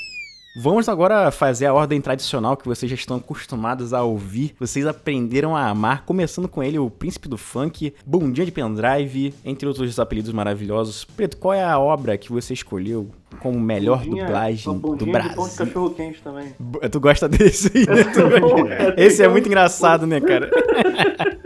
Vamos 0.53 0.89
agora 0.89 1.31
fazer 1.31 1.65
a 1.67 1.73
ordem 1.73 2.01
tradicional 2.01 2.57
que 2.57 2.67
vocês 2.67 2.89
já 2.89 2.95
estão 2.95 3.15
acostumados 3.17 3.93
a 3.93 4.03
ouvir. 4.03 4.53
Vocês 4.59 4.85
aprenderam 4.85 5.55
a 5.55 5.67
amar, 5.69 6.03
começando 6.05 6.47
com 6.49 6.61
ele, 6.61 6.77
o 6.77 6.89
príncipe 6.89 7.29
do 7.29 7.37
funk, 7.37 7.93
Bundinha 8.05 8.45
de 8.45 8.51
Pendrive, 8.51 9.33
entre 9.45 9.65
outros 9.65 9.97
apelidos 9.97 10.33
maravilhosos. 10.33 11.05
Preto, 11.05 11.37
qual 11.37 11.53
é 11.53 11.63
a 11.63 11.79
obra 11.79 12.17
que 12.17 12.29
você 12.33 12.53
escolheu 12.53 13.07
como 13.39 13.57
melhor 13.61 13.99
Bundinha- 14.03 14.25
dublagem 14.25 14.65
do 14.73 14.73
bundinha 14.79 15.05
de 15.05 15.11
pão 15.13 15.27
de 15.29 15.37
Brasil? 15.45 15.65
cachorro 15.65 15.89
quente 15.91 16.21
também. 16.21 16.53
Tu 16.91 16.99
gosta 16.99 17.29
desse 17.29 17.71
aí, 17.73 17.85
né? 17.87 18.03
Tu 18.11 18.21
gosta- 18.41 18.93
Esse 18.97 19.23
é 19.23 19.29
muito 19.29 19.47
engraçado, 19.47 20.05
né, 20.05 20.19
cara? 20.19 20.49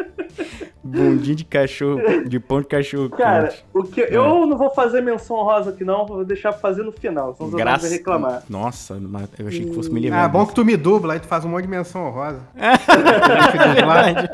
Bundinha 0.85 1.35
de 1.35 1.43
cachorro, 1.45 1.99
de 2.27 2.39
pão 2.39 2.61
de 2.61 2.67
cachorro 2.67 3.09
Cara, 3.09 3.47
quente. 3.47 3.65
o 3.73 3.83
que 3.83 4.01
eu 4.01 4.45
não 4.45 4.55
vou 4.57 4.69
fazer 4.69 5.01
menção 5.01 5.37
rosa 5.37 5.71
aqui 5.71 5.83
não, 5.83 6.05
vou 6.05 6.23
deixar 6.23 6.51
pra 6.51 6.61
fazer 6.61 6.83
no 6.83 6.91
final, 6.91 7.33
senão 7.35 7.49
os 7.49 7.55
Graças... 7.55 7.89
vai 7.89 7.97
reclamar. 7.97 8.43
Nossa, 8.49 8.97
mas 9.01 9.27
eu 9.39 9.47
achei 9.47 9.65
que 9.65 9.73
fosse 9.73 9.91
me 9.91 9.99
livrar. 9.99 10.25
Ah, 10.25 10.27
bom 10.27 10.45
que 10.45 10.53
tu 10.53 10.63
me 10.63 10.77
dubla, 10.77 11.13
aí 11.13 11.19
tu 11.19 11.27
faz 11.27 11.43
um 11.43 11.49
monte 11.49 11.63
de 11.63 11.69
menção 11.69 12.05
honrosa. 12.07 12.41
Verdade. 12.55 14.29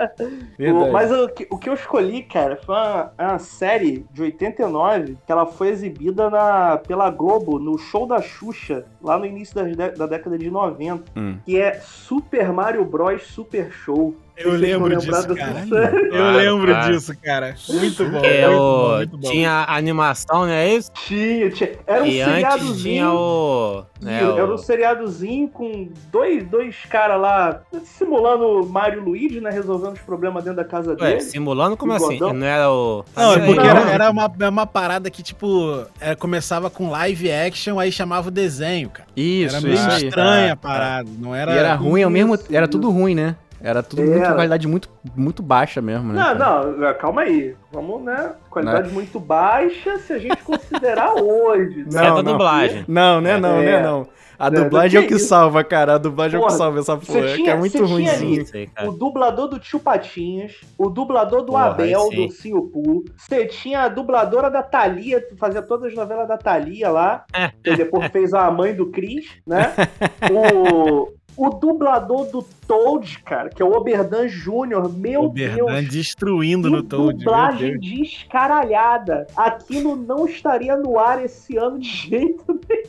Verdade. 0.57 0.89
O- 0.89 0.91
mas 0.91 1.11
o 1.11 1.29
que, 1.29 1.47
o 1.49 1.57
que 1.57 1.69
eu 1.69 1.73
escolhi, 1.73 2.23
cara, 2.23 2.57
foi 2.65 2.75
uma, 2.75 3.11
uma 3.19 3.39
série 3.39 4.05
de 4.11 4.21
89 4.21 5.17
que 5.25 5.31
ela 5.31 5.45
foi 5.45 5.69
exibida 5.69 6.29
na, 6.29 6.77
pela 6.77 7.09
Globo 7.09 7.59
no 7.59 7.77
show 7.77 8.05
da 8.05 8.21
Xuxa, 8.21 8.85
lá 9.01 9.17
no 9.17 9.25
início 9.25 9.55
das 9.55 9.75
dé- 9.75 9.91
da 9.91 10.05
década 10.05 10.37
de 10.37 10.49
90, 10.51 11.03
Hum. 11.15 11.37
que 11.45 11.59
é 11.59 11.79
Super 11.81 12.51
Mario 12.51 12.83
Bros. 12.85 13.21
Super 13.27 13.71
Show. 13.71 14.15
Eu 14.43 14.51
lembro 14.53 14.97
disso, 14.97 15.35
cara. 15.35 15.65
Eu 16.11 16.31
lembro 16.31 16.81
disso, 16.81 17.17
cara. 17.23 17.55
Muito 17.69 18.05
bom. 18.05 18.25
É 18.25 18.47
muito 18.47 18.57
bom, 18.59 18.95
muito 18.97 19.17
bom. 19.17 19.29
Tinha 19.29 19.65
animação, 19.67 20.41
não 20.45 20.49
é 20.49 20.73
isso? 20.73 20.91
Tinha, 21.05 21.49
tinha. 21.51 21.71
Era 21.85 22.03
um 22.03 22.07
e 22.07 22.21
antes 22.21 22.33
seriadozinho. 22.33 22.75
tinha 22.81 23.13
o. 23.13 23.85
Era 24.05 24.45
o... 24.45 24.53
um 24.53 24.57
seriadozinho 24.57 25.47
com 25.49 25.89
dois, 26.11 26.43
dois 26.47 26.75
caras 26.89 27.21
lá 27.21 27.61
simulando 27.83 28.65
Mario 28.67 29.01
e 29.01 29.05
Luigi, 29.05 29.41
né? 29.41 29.49
Resolvendo 29.49 29.93
os 29.93 30.01
problemas 30.01 30.43
dentro 30.43 30.57
da 30.57 30.65
casa 30.65 30.91
Ué, 30.99 31.09
dele. 31.11 31.21
simulando 31.21 31.77
como 31.77 31.93
assim? 31.93 32.19
Não 32.19 32.45
era 32.45 32.71
o. 32.71 33.05
Não, 33.15 33.33
é 33.33 33.39
Fazia 33.39 33.45
porque 33.45 33.67
era, 33.67 33.91
era 33.91 34.09
uma, 34.09 34.31
era 34.39 34.49
uma 34.49 34.67
parada 34.67 35.09
que, 35.09 35.21
tipo, 35.21 35.85
é, 35.99 36.15
começava 36.15 36.69
com 36.69 36.89
live 36.89 37.31
action, 37.31 37.79
aí 37.79 37.91
chamava 37.91 38.29
o 38.29 38.31
desenho, 38.31 38.89
cara. 38.89 39.07
Isso, 39.15 39.55
Era 39.55 39.61
meio 39.63 39.75
isso 39.75 39.89
aí. 39.89 40.07
estranha 40.07 40.53
a 40.53 40.55
parada. 40.55 41.09
Não 41.19 41.35
era. 41.35 41.53
E 41.53 41.57
era 41.57 41.75
ruim 41.75 42.03
ao 42.03 42.09
mesmo 42.09 42.37
Era 42.49 42.67
tudo 42.67 42.89
ruim, 42.89 43.15
né? 43.15 43.35
Era 43.63 43.83
tudo 43.83 44.01
muito 44.01 44.17
Era. 44.23 44.33
qualidade 44.33 44.67
muito, 44.67 44.89
muito 45.15 45.43
baixa 45.43 45.81
mesmo, 45.81 46.11
né? 46.11 46.19
Não, 46.19 46.37
cara? 46.37 46.65
não, 46.71 46.93
calma 46.95 47.21
aí. 47.21 47.55
Vamos, 47.71 48.01
né? 48.03 48.33
Qualidade 48.49 48.89
muito 48.91 49.19
baixa 49.19 49.97
se 49.99 50.13
a 50.13 50.17
gente 50.19 50.41
considerar 50.43 51.13
hoje. 51.15 51.85
Certo 51.91 52.17
a 52.19 52.21
dublagem. 52.21 52.85
Não, 52.87 53.21
né, 53.21 53.37
não, 53.37 53.57
É. 53.57 53.65
né, 53.65 53.83
não. 53.83 54.07
A 54.39 54.47
É, 54.47 54.49
dublagem 54.49 54.97
é 54.97 54.99
o 55.01 55.03
que 55.03 55.09
que 55.09 55.15
isso? 55.17 55.27
salva, 55.27 55.63
cara. 55.63 55.93
A 55.93 55.97
dublagem 55.99 56.35
é 56.35 56.39
o 56.39 56.41
que 56.41 56.47
Porra, 56.47 56.57
salva 56.57 56.79
essa 56.79 56.97
porra. 56.97 57.21
que 57.27 57.33
tinha- 57.35 57.51
é 57.51 57.55
muito 57.55 57.77
cara. 58.73 58.89
O 58.89 58.91
dublador 58.93 59.47
do 59.47 59.59
Tio 59.59 59.79
Patinhas, 59.79 60.53
o 60.79 60.89
dublador 60.89 61.41
do 61.41 61.51
Porra, 61.51 61.65
Abel, 61.67 62.01
sim. 62.09 62.25
do 62.25 62.31
Sinhopu. 62.33 63.05
Você 63.15 63.45
tinha 63.45 63.81
a 63.81 63.87
dubladora 63.87 64.49
da 64.49 64.63
Thalia, 64.63 65.21
que 65.21 65.35
fazia 65.35 65.61
todas 65.61 65.89
as 65.91 65.95
novelas 65.95 66.27
da 66.27 66.39
Thalia 66.39 66.89
lá. 66.89 67.23
É. 67.31 67.49
que 67.63 67.75
depois 67.75 68.07
fez 68.11 68.33
a 68.33 68.49
mãe 68.49 68.73
do 68.73 68.87
Cris, 68.89 69.27
né? 69.45 69.73
O, 70.31 71.13
o 71.37 71.49
dublador 71.49 72.29
do 72.31 72.43
Toad, 72.67 73.19
cara, 73.23 73.49
que 73.49 73.61
é 73.61 73.65
o 73.65 73.71
Oberdan 73.73 74.27
Júnior. 74.27 74.91
Meu 74.93 75.23
O 75.23 75.29
Berdan 75.29 75.65
Deus. 75.81 75.89
destruindo 75.89 76.69
no 76.69 76.83
Toad. 76.83 77.17
dublagem 77.19 77.79
descaralhada. 77.79 79.27
Aquilo 79.35 79.95
não 79.95 80.25
estaria 80.25 80.75
no 80.77 80.97
ar 80.99 81.23
esse 81.23 81.57
ano 81.57 81.79
de 81.79 81.89
jeito 81.89 82.59
nenhum. 82.69 82.83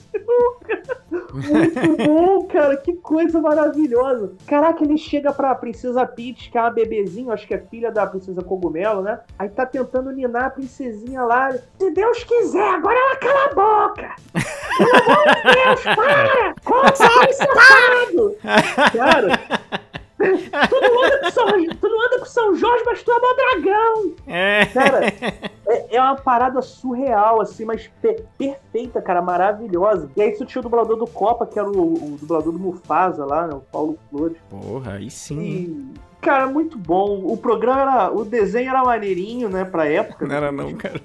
Muito 1.33 1.97
bom, 2.05 2.45
cara. 2.45 2.77
Que 2.77 2.95
coisa 2.95 3.41
maravilhosa. 3.41 4.33
Caraca, 4.47 4.85
ele 4.85 4.99
chega 4.99 5.33
pra 5.33 5.55
Princesa 5.55 6.07
Peach, 6.07 6.51
que 6.51 6.59
é 6.59 6.61
uma 6.61 6.71
bebezinha, 6.71 7.33
acho 7.33 7.47
que 7.47 7.55
é 7.55 7.59
filha 7.59 7.91
da 7.91 8.07
Princesa 8.07 8.43
Cogumelo, 8.43 9.03
né? 9.03 9.21
Aí 9.39 9.49
tá 9.49 9.65
tentando 9.65 10.11
ninar 10.11 10.45
a 10.45 10.51
princesinha 10.51 11.23
lá. 11.23 11.53
Se 11.53 11.91
Deus 11.91 12.25
quiser, 12.25 12.69
agora 12.69 12.97
ela 12.97 13.17
cala 13.17 13.45
a 13.45 13.89
boca. 13.89 14.15
Pelo 14.79 14.97
amor 14.97 15.35
de 15.35 15.43
Deus, 15.55 15.97
para! 15.97 16.55
Console 16.65 17.33
safado! 17.35 18.37
Cara... 18.93 20.02
Tu 20.23 20.81
não, 20.81 21.05
anda 21.05 21.19
com 21.21 21.31
São, 21.31 21.47
tu 21.81 21.89
não 21.89 22.07
anda 22.07 22.19
com 22.21 22.25
São 22.27 22.55
Jorge, 22.55 22.83
mas 22.87 23.03
tu 23.03 23.11
é 23.11 23.61
dragão! 23.61 24.13
É. 24.27 24.67
Cara, 24.67 25.07
é, 25.69 25.97
é 25.97 26.01
uma 26.01 26.15
parada 26.17 26.63
surreal, 26.63 27.41
assim, 27.41 27.65
mas 27.65 27.91
per- 28.01 28.25
perfeita, 28.39 29.01
cara, 29.03 29.21
maravilhosa. 29.21 30.09
E 30.17 30.23
aí 30.23 30.33
tu 30.33 30.45
tinha 30.45 30.61
o 30.61 30.63
dublador 30.63 30.97
do 30.97 31.07
Copa, 31.07 31.47
que 31.47 31.59
era 31.59 31.69
o, 31.69 31.95
o 31.95 32.17
dublador 32.21 32.53
do 32.53 32.59
Mufasa 32.59 33.25
lá, 33.25 33.47
né, 33.47 33.55
o 33.55 33.61
Paulo 33.61 33.99
Flores. 34.11 34.37
Porra, 34.49 34.95
aí 34.95 35.11
sim. 35.11 35.41
E, 35.41 35.95
cara, 36.21 36.47
muito 36.47 36.79
bom. 36.79 37.21
O 37.25 37.37
programa 37.37 37.81
era. 37.83 38.11
O 38.13 38.25
desenho 38.25 38.71
era 38.71 38.85
maneirinho, 38.85 39.49
né, 39.49 39.65
pra 39.65 39.87
época. 39.87 40.27
Não 40.27 40.35
era 40.35 40.53
não, 40.53 40.73
cara. 40.75 41.01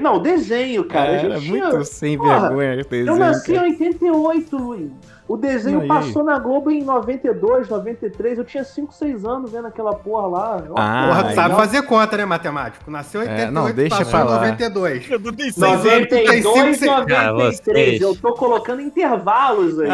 Não, 0.00 0.16
o 0.16 0.18
desenho, 0.18 0.84
cara. 0.86 1.10
Era 1.12 1.38
tinha- 1.38 1.68
muito 1.68 1.84
sem 1.84 2.18
Porra, 2.18 2.40
vergonha 2.48 2.74
esse 2.80 2.90
desenho, 2.90 3.12
Eu 3.14 3.16
nasci 3.16 3.52
em 3.52 3.54
cara. 3.54 3.68
88, 3.68 4.56
Luiz. 4.56 4.90
O 5.28 5.36
desenho 5.36 5.78
Não, 5.80 5.84
e 5.84 5.88
passou 5.88 6.24
na 6.24 6.38
Globo 6.38 6.70
em 6.70 6.82
92, 6.82 7.68
93. 7.68 8.38
Eu 8.38 8.44
tinha 8.46 8.64
5, 8.64 8.94
6 8.94 9.26
anos 9.26 9.52
vendo 9.52 9.66
aquela 9.68 9.92
porra 9.94 10.26
lá. 10.26 10.62
Ó, 10.70 10.74
Ah, 10.78 11.04
Porra, 11.06 11.24
tu 11.24 11.34
sabe 11.34 11.48
não. 11.50 11.56
fazer 11.56 11.82
conta, 11.82 12.16
né, 12.16 12.24
matemático? 12.24 12.90
Nasceu 12.90 13.22
em 13.22 13.26
É, 13.26 13.30
88, 13.30 13.52
não, 13.52 13.70
deixa 13.72 13.96
passou 13.96 14.10
pra 14.10 14.20
em 14.20 14.24
lá. 14.24 14.34
92. 14.40 15.10
Eu 15.10 15.18
não 15.20 15.32
tenho 15.34 15.52
seis 15.52 15.76
92, 15.76 16.76
seis- 16.78 16.90
93. 16.90 17.58
vocês. 17.60 18.00
Eu 18.00 18.16
tô 18.16 18.32
colocando 18.32 18.80
intervalos 18.80 19.78
aí. 19.80 19.88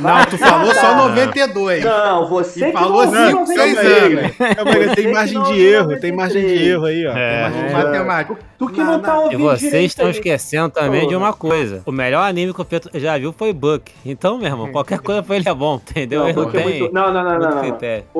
Não, 0.00 0.24
tu 0.24 0.38
falou 0.38 0.74
só 0.74 0.94
92. 0.96 1.84
Não, 1.84 2.26
você 2.28 2.60
E 2.60 2.66
que 2.66 2.72
falou 2.72 3.04
não 3.06 3.20
ouviu 3.24 3.26
cinco, 3.30 3.46
seis 3.46 3.74
93. 3.76 4.18
anos. 4.18 4.36
Calma 4.56 4.94
tem 4.96 5.12
margem 5.12 5.34
não 5.38 5.42
de 5.52 5.60
erro, 5.66 6.00
tem 6.00 6.12
margem 6.12 6.40
de 6.40 6.48
93. 6.48 6.66
erro 6.70 6.84
aí, 6.86 7.06
ó. 7.06 7.12
Tem 7.12 7.22
É. 7.22 7.42
margem 7.42 7.60
de 7.60 7.66
erro. 7.74 7.84
matemático. 7.84 8.38
Tu 8.58 8.68
que 8.70 8.80
não 8.82 8.98
na- 8.98 8.98
tá 8.98 9.14
E 9.14 9.18
ouvindo 9.24 9.42
vocês 9.42 9.60
direito 9.60 9.86
estão 9.90 10.10
esquecendo 10.10 10.70
também 10.70 11.06
de 11.06 11.14
uma 11.14 11.32
coisa. 11.32 11.82
O 11.86 11.92
melhor 11.92 12.22
anime 12.28 12.52
que 12.54 12.60
o 12.60 12.64
Pedro 12.64 12.90
já 12.94 13.16
viu 13.18 13.32
foi 13.32 13.52
Buck. 13.52 13.92
Então, 14.04 14.36
meu 14.38 14.48
irmão, 14.48 14.72
qualquer 14.78 14.98
coisa 15.00 15.22
pra 15.22 15.36
ele 15.36 15.48
é 15.48 15.54
bom, 15.54 15.74
entendeu? 15.76 16.20
Não, 16.26 16.32
não 16.32 16.48
é 16.48 16.52
tem 16.52 16.62
muito- 16.64 16.94
não, 16.94 17.12
não, 17.12 17.24
não, 17.24 17.38
não, 17.38 17.50
não. 17.50 17.64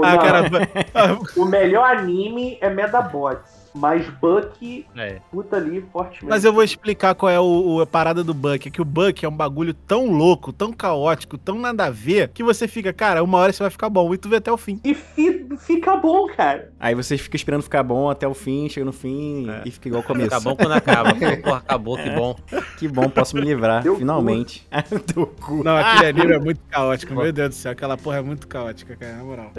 Ah, 0.02 0.18
cara, 0.18 0.42
O 1.36 1.44
melhor 1.44 1.96
anime 1.96 2.58
é 2.60 2.68
Medabots. 2.70 3.57
Mas 3.74 4.08
Buck, 4.20 4.86
É. 4.96 5.20
puta 5.30 5.56
ali, 5.56 5.84
fortemente. 5.92 6.26
Mas 6.26 6.44
eu 6.44 6.52
vou 6.52 6.62
explicar 6.62 7.14
qual 7.14 7.30
é 7.30 7.38
o, 7.38 7.44
o- 7.76 7.80
a 7.80 7.86
parada 7.86 8.24
do 8.24 8.32
Buck. 8.34 8.66
É 8.68 8.70
que 8.70 8.80
o 8.80 8.84
Buck 8.84 9.24
é 9.24 9.28
um 9.28 9.36
bagulho 9.36 9.72
tão 9.74 10.10
louco, 10.10 10.52
tão 10.52 10.72
caótico, 10.72 11.36
tão 11.38 11.58
nada 11.58 11.86
a 11.86 11.90
ver, 11.90 12.28
que 12.28 12.42
você 12.42 12.66
fica, 12.66 12.92
cara, 12.92 13.22
uma 13.22 13.38
hora 13.38 13.52
você 13.52 13.62
vai 13.62 13.70
ficar 13.70 13.88
bom 13.88 14.12
e 14.12 14.18
tu 14.18 14.28
vê 14.28 14.36
até 14.36 14.50
o 14.50 14.56
fim. 14.56 14.80
E 14.84 14.94
fi- 14.94 15.46
fica 15.58 15.96
bom, 15.96 16.26
cara. 16.28 16.72
Aí 16.80 16.94
você 16.94 17.16
fica 17.18 17.36
esperando 17.36 17.62
ficar 17.62 17.82
bom 17.82 18.10
até 18.10 18.26
o 18.26 18.34
fim, 18.34 18.68
chega 18.68 18.84
no 18.86 18.92
fim 18.92 19.46
e 19.64 19.70
fica 19.70 19.88
igual 19.88 20.02
ao 20.02 20.06
começo. 20.06 20.28
Fica 20.30 20.40
bom 20.40 20.56
quando 20.56 20.72
acaba. 20.72 21.14
Porra, 21.42 21.56
acabou, 21.58 21.96
que 21.96 22.10
bom. 22.10 22.36
Que 22.78 22.88
bom, 22.88 23.08
posso 23.08 23.36
me 23.36 23.42
livrar, 23.42 23.82
Deu 23.82 23.96
finalmente. 23.96 24.66
Deu 25.14 25.26
cu. 25.26 25.62
Não, 25.62 25.76
aquele 25.76 26.06
anime 26.08 26.32
é 26.34 26.38
muito 26.38 26.60
caótico, 26.70 27.14
meu 27.14 27.32
Deus 27.32 27.50
do 27.50 27.54
céu. 27.54 27.72
Aquela 27.72 27.96
porra 27.96 28.18
é 28.18 28.22
muito 28.22 28.46
caótica, 28.48 28.96
cara, 28.96 29.16
na 29.16 29.24
moral. 29.24 29.52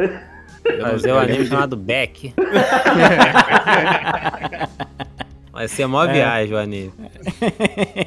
Fazer 0.81 1.13
um 1.13 1.17
anime 1.19 1.45
chamado 1.45 1.75
Beck. 1.77 2.33
Vai 5.51 5.67
ser 5.67 5.87
mó 5.87 6.05
viagem 6.07 6.53
o 6.53 6.57
anime. 6.57 6.93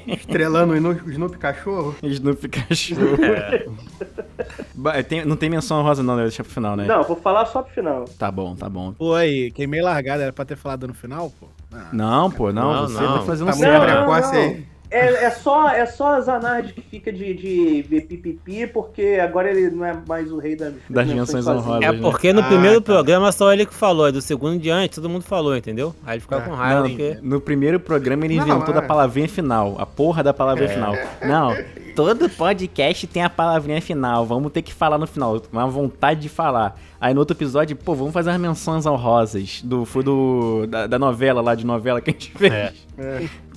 Estrelando 0.07 0.73
o 0.73 1.11
Snoopy 1.11 1.37
cachorro. 1.37 1.95
Snoopy 2.03 2.49
cachorro. 2.49 3.19
Ba- 4.75 5.03
tem- 5.03 5.25
não 5.27 5.37
tem 5.37 5.51
menção 5.51 5.83
rosa 5.83 6.03
não, 6.03 6.17
né? 6.17 6.23
Deixa 6.23 6.43
pro 6.43 6.53
final, 6.53 6.77
né? 6.77 6.87
Não, 6.87 7.03
vou 7.03 7.17
falar 7.17 7.45
só 7.47 7.61
pro 7.63 7.75
final. 7.75 8.07
Tá 8.19 8.31
bom, 8.31 8.55
tá 8.57 8.71
bom. 8.71 8.93
Pô, 8.93 9.15
aí, 9.15 9.51
queimei 9.51 9.83
largada, 9.83 10.23
era 10.23 10.33
pra 10.33 10.47
ter 10.47 10.57
falado 10.57 10.89
no 10.89 10.95
final, 10.95 11.31
pô. 11.39 11.47
Ah. 11.75 11.89
Não, 11.93 12.31
pô, 12.31 12.51
não, 12.53 12.73
Não, 12.73 12.89
você 12.89 13.03
não. 13.03 13.19
tá 13.19 13.25
fazendo 13.25 13.47
Tá 13.49 13.53
certo. 13.53 13.83
muito 13.87 13.93
precoce 13.97 14.37
aí. 14.37 14.67
É, 14.93 15.25
é 15.25 15.31
só, 15.31 15.69
é 15.71 15.87
só 15.87 16.15
a 16.17 16.21
Zanardi 16.21 16.73
que 16.75 16.83
fica 16.83 17.13
de, 17.13 17.35
de 17.35 18.01
pipipi, 18.03 18.67
porque 18.67 19.19
agora 19.23 19.51
ele 19.51 19.71
não 19.75 19.85
é 19.85 19.97
mais 20.07 20.31
o 20.31 20.39
rei 20.39 20.55
da- 20.55 20.71
Das 20.91 21.07
menções 21.07 21.47
honrosas. 21.47 21.83
É 21.83 21.93
né? 21.93 21.99
porque 22.01 22.33
no 22.33 22.41
Ah, 22.41 22.45
primeiro 22.49 22.81
tá. 22.81 22.93
programa 22.93 23.33
só 23.33 23.53
ele 23.53 23.65
que 23.67 23.73
falou, 23.75 24.07
é 24.07 24.13
do 24.13 24.21
segundo 24.21 24.55
em 24.55 24.59
diante 24.59 24.97
todo 24.97 25.09
mundo 25.09 25.23
falou, 25.25 25.57
entendeu? 25.57 25.95
Aí 26.05 26.15
ele 26.17 26.21
fica 26.21 26.41
com 26.41 26.51
raiva 26.53 26.81
Não, 26.83 26.89
porque... 26.91 27.19
no 27.23 27.41
primeiro 27.41 27.81
programa 27.81 28.25
ele 28.27 28.37
Não, 28.37 28.47
inventou 28.47 28.75
da 28.75 28.81
é. 28.81 28.87
palavrinha 28.87 29.29
final. 29.29 29.77
A 29.79 29.87
porra 29.87 30.23
da 30.23 30.35
palavrinha 30.35 30.69
final. 30.69 30.95
Não, 31.27 31.57
todo 31.97 32.29
podcast 32.29 33.07
tem 33.07 33.23
a 33.23 33.31
palavrinha 33.31 33.81
final. 33.81 34.27
Vamos 34.27 34.53
ter 34.53 34.61
que 34.63 34.75
falar 34.75 34.99
no 34.99 35.07
final. 35.07 35.41
Uma 35.51 35.67
vontade 35.67 36.21
de 36.21 36.29
falar. 36.29 36.79
Aí 37.01 37.13
no 37.15 37.21
outro 37.21 37.35
episódio, 37.37 37.75
pô, 37.77 37.95
vamos 37.95 38.13
fazer 38.13 38.31
as 38.31 38.39
menções 38.39 38.85
honrosas. 38.87 39.61
Do, 39.65 39.85
do, 40.05 40.67
da, 40.69 40.87
da 40.87 40.99
novela 40.99 41.41
lá, 41.41 41.55
de 41.55 41.65
novela 41.67 42.01
que 42.01 42.11
a 42.11 42.13
gente 42.13 42.31
fez. 42.33 42.53
É. 42.53 42.73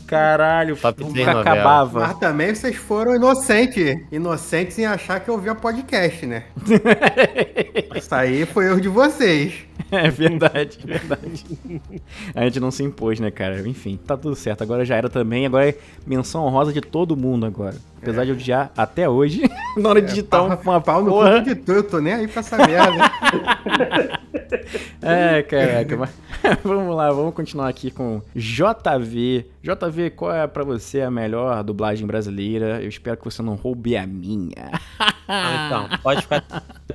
Caralho, 0.08 0.76
Top 0.78 1.02
nunca 1.02 1.14
10 1.16 1.28
novela. 1.28 1.42
acabava. 1.42 2.00
Mas 2.08 2.18
também 2.20 2.54
vocês 2.54 2.76
foram 2.76 3.16
inocentes. 3.16 3.98
Inocentes 4.12 4.78
em 4.80 4.86
achar 4.86 5.20
que 5.20 5.30
eu 5.30 5.38
via 5.38 5.56
podcast, 5.56 6.26
né? 6.26 6.44
Isso 7.96 8.14
aí 8.14 8.46
foi 8.46 8.66
erro 8.68 8.82
de 8.82 8.90
vocês. 8.90 9.65
É 9.92 10.10
verdade, 10.10 10.80
verdade. 10.84 11.46
A 12.34 12.44
gente 12.46 12.60
não 12.60 12.72
se 12.72 12.84
impôs, 12.84 13.20
né, 13.20 13.30
cara? 13.30 13.68
Enfim, 13.68 13.98
tá 13.98 14.18
tudo 14.18 14.36
certo. 14.36 14.62
Agora 14.64 14.84
já 14.84 14.96
era 14.96 15.08
também. 15.10 15.46
Agora 15.46 15.70
é 15.70 15.76
menção 16.08 16.44
honrosa 16.44 16.74
de 16.74 16.82
todo 16.82 17.16
mundo 17.16 17.46
agora. 17.46 17.76
Apesar 18.02 18.24
de 18.24 18.32
eu 18.32 18.36
odiar 18.36 18.72
até 18.76 19.08
hoje, 19.10 19.44
na 19.78 19.90
hora 19.90 20.02
de 20.02 20.08
digitar 20.10 20.44
um- 20.44 20.56
uma 20.56 20.82
pau 20.82 21.04
no 21.04 21.12
porra. 21.12 21.42
de 21.42 21.56
tu, 21.56 21.72
eu 21.72 21.84
tô 21.84 22.00
nem 22.00 22.14
aí 22.14 22.28
pra 22.28 22.40
essa 22.40 22.58
merda. 22.58 23.12
É, 25.02 25.44
caraca. 25.44 25.98
mas- 25.98 26.60
vamos 26.64 26.96
lá, 26.96 27.12
vamos 27.12 27.34
continuar 27.34 27.68
aqui 27.70 27.92
com 27.92 28.22
JV. 28.36 29.46
JV, 29.62 30.10
qual 30.12 30.32
é 30.34 30.46
pra 30.48 30.64
você 30.64 31.02
a 31.02 31.12
melhor 31.12 31.64
dublagem 31.64 32.06
brasileira? 32.06 32.82
Eu 32.82 32.90
espero 32.90 33.18
que 33.18 33.24
você 33.26 33.42
não 33.42 33.56
roube 33.56 33.96
a 33.98 34.06
minha. 34.06 34.72
Então, 35.24 35.88
pode 36.04 36.22
ficar 36.22 36.42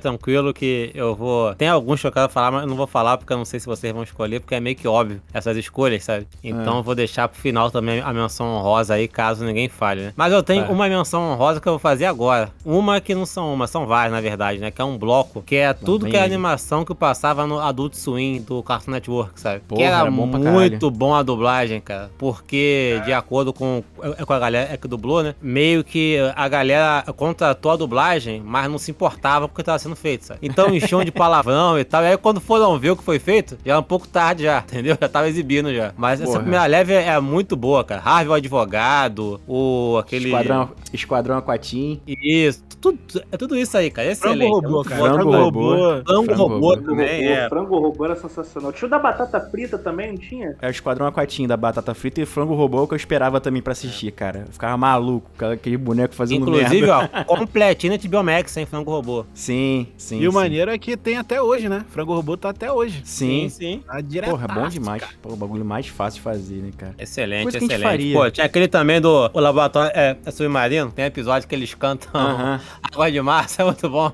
tranquilo 0.01 0.53
que 0.53 0.91
eu 0.93 1.15
vou. 1.15 1.53
Tem 1.55 1.67
alguns 1.67 1.99
que 2.01 2.07
eu 2.07 2.11
quero 2.11 2.29
falar, 2.29 2.51
mas 2.51 2.65
não 2.71 2.77
vou 2.77 2.87
falar 2.87 3.17
porque 3.17 3.31
eu 3.31 3.37
não 3.37 3.45
sei 3.45 3.59
se 3.59 3.65
vocês 3.67 3.93
vão 3.93 4.01
escolher, 4.03 4.39
porque 4.39 4.55
é 4.55 4.59
meio 4.59 4.75
que 4.75 4.87
óbvio 4.87 5.21
essas 5.33 5.55
escolhas, 5.57 6.03
sabe? 6.03 6.27
Então 6.43 6.77
eu 6.77 6.83
vou 6.83 6.95
deixar 6.95 7.27
pro 7.27 7.39
final 7.39 7.69
também 7.69 8.01
a 8.01 8.11
menção 8.11 8.47
honrosa 8.47 8.95
aí, 8.95 9.07
caso 9.07 9.45
ninguém 9.45 9.69
fale, 9.69 10.01
né? 10.01 10.13
Mas 10.15 10.33
eu 10.33 10.41
tenho 10.41 10.65
Tá. 10.65 10.71
uma 10.71 10.87
menção 10.87 11.21
honrosa 11.31 11.59
que 11.61 11.67
eu 11.67 11.73
vou 11.73 11.79
fazer 11.79 12.05
agora. 12.05 12.49
Uma 12.65 12.99
que 13.01 13.13
não 13.13 13.25
são 13.25 13.53
uma, 13.53 13.67
são 13.67 13.85
várias, 13.85 14.11
na 14.13 14.21
verdade, 14.21 14.59
né? 14.59 14.71
Que 14.71 14.81
é 14.81 14.85
um 14.85 14.97
bloco, 14.97 15.41
que 15.41 15.55
é 15.55 15.73
tudo 15.73 16.05
que 16.07 16.15
é 16.17 16.23
animação 16.23 16.83
que 16.85 16.95
passava 16.95 17.45
no 17.45 17.59
Adult 17.59 17.93
Swim 17.95 18.41
do 18.41 18.63
Cartoon 18.63 18.91
Network, 18.91 19.39
sabe? 19.39 19.61
Porra, 19.67 19.79
que 19.79 19.83
era, 19.85 19.97
era 19.99 20.11
bom 20.11 20.25
muito 20.27 20.89
bom 20.89 21.13
a 21.13 21.21
dublagem, 21.23 21.81
cara. 21.81 22.09
Porque, 22.17 23.01
de 23.05 23.11
acordo 23.13 23.51
com, 23.53 23.83
é 24.17 24.23
com 24.25 24.33
a 24.33 24.39
galera 24.39 24.77
que 24.77 24.87
dublou, 24.87 25.21
né? 25.23 25.35
Meio 25.41 25.83
que 25.83 26.17
a 26.35 26.47
galera 26.47 27.03
contratou 27.15 27.71
a 27.71 27.75
dublagem, 27.75 28.41
mas 28.43 28.69
não 28.69 28.77
se 28.77 28.91
importava 28.91 29.47
porque 29.47 29.63
tava 29.63 29.77
sendo 29.79 29.95
feito, 29.95 30.25
sabe? 30.25 30.39
Então 30.41 30.73
enchiam 30.73 31.03
de 31.03 31.11
palavrão 31.11 31.77
e 31.77 31.83
tal. 31.83 32.03
E 32.03 32.07
aí 32.07 32.17
quando 32.17 32.39
foram 32.61 32.79
ver 32.79 32.91
o 32.91 32.95
que 32.95 33.03
foi 33.03 33.19
feito, 33.19 33.57
já 33.65 33.73
era 33.73 33.79
um 33.79 33.83
pouco 33.83 34.07
tarde 34.07 34.43
já, 34.43 34.59
entendeu? 34.67 34.97
Já 34.99 35.09
tava 35.09 35.27
exibindo 35.27 35.73
já. 35.73 35.93
Mas 35.97 36.21
essa 36.21 36.31
Porra. 36.31 36.41
primeira 36.41 36.65
leve 36.65 36.93
é, 36.93 37.07
é 37.07 37.19
muito 37.19 37.55
boa, 37.55 37.83
cara. 37.83 38.01
Harvey 38.03 38.29
o 38.29 38.33
advogado, 38.33 39.41
o 39.47 39.97
aquele. 39.97 40.27
Esquadrão, 40.29 40.69
Esquadrão 40.93 41.37
Aquatim. 41.37 42.01
Isso, 42.07 42.63
tudo, 42.79 42.99
é 43.31 43.37
tudo 43.37 43.57
isso 43.57 43.77
aí, 43.77 43.89
cara. 43.91 44.09
Excelente. 44.09 44.39
Frango 44.39 44.65
é 44.65 44.67
robô, 44.67 44.83
cara. 44.83 45.01
Frango 45.01 45.31
Frango 45.31 45.37
robô. 45.37 46.03
Frango 46.05 46.33
robô 46.33 46.69
robô. 46.69 46.77
também, 46.77 47.27
o 47.27 47.31
é. 47.31 47.49
frango 47.49 47.79
robô 47.79 48.05
era 48.05 48.15
sensacional. 48.15 48.71
Tinha 48.71 48.87
o 48.87 48.89
da 48.89 48.99
batata 48.99 49.39
frita 49.39 49.77
também, 49.77 50.11
não 50.11 50.17
tinha? 50.17 50.55
É 50.61 50.67
o 50.67 50.71
Esquadrão 50.71 51.07
Aquatim 51.07 51.47
da 51.47 51.57
Batata 51.57 51.93
Frita 51.93 52.21
e 52.21 52.25
Frango 52.25 52.53
Robô 52.53 52.87
que 52.87 52.93
eu 52.93 52.97
esperava 52.97 53.39
também 53.39 53.61
pra 53.61 53.73
assistir, 53.73 54.11
cara. 54.11 54.45
Eu 54.47 54.53
ficava 54.53 54.75
maluco 54.77 55.29
aquele 55.45 55.77
boneco 55.77 56.13
fazendo 56.13 56.41
Inclusive, 56.41 56.87
merda. 56.87 57.25
ó, 57.27 57.35
completinho 57.37 57.97
de 57.97 58.07
Biomax, 58.07 58.55
hein, 58.57 58.65
frango 58.65 58.91
robô. 58.91 59.25
Sim, 59.33 59.87
sim. 59.97 60.19
E 60.19 60.27
o 60.27 60.31
sim. 60.31 60.37
maneiro 60.37 60.71
é 60.71 60.77
que 60.77 60.95
tem 60.97 61.17
até 61.17 61.41
hoje, 61.41 61.69
né? 61.69 61.85
Frango 61.89 62.13
robô 62.13 62.37
tá 62.37 62.50
até 62.51 62.71
hoje. 62.71 63.01
Sim. 63.03 63.49
sim. 63.49 63.83
Tá 63.85 63.99
direto. 64.01 64.29
Porra, 64.29 64.47
bom 64.47 64.67
demais. 64.69 65.03
Pô, 65.21 65.33
o 65.33 65.35
bagulho 65.35 65.65
mais 65.65 65.87
fácil 65.87 66.17
de 66.19 66.23
fazer, 66.23 66.55
né, 66.61 66.71
cara? 66.77 66.93
Excelente, 66.97 67.43
Coisa 67.43 67.57
que 67.57 67.63
a 67.65 67.67
gente 67.67 67.75
excelente. 67.77 67.91
faria. 67.91 68.15
Pô, 68.17 68.31
tinha 68.31 68.45
aquele 68.45 68.67
também 68.67 69.01
do 69.01 69.29
o 69.33 69.39
Laboratório 69.39 69.91
é, 69.95 70.17
é 70.25 70.31
Submarino, 70.31 70.91
tem 70.91 71.05
episódio 71.05 71.47
que 71.47 71.55
eles 71.55 71.73
cantam 71.73 72.09
Aham. 72.13 72.61
Água 72.91 73.11
de 73.11 73.21
Março, 73.21 73.61
é 73.61 73.65
muito 73.65 73.89
bom. 73.89 74.11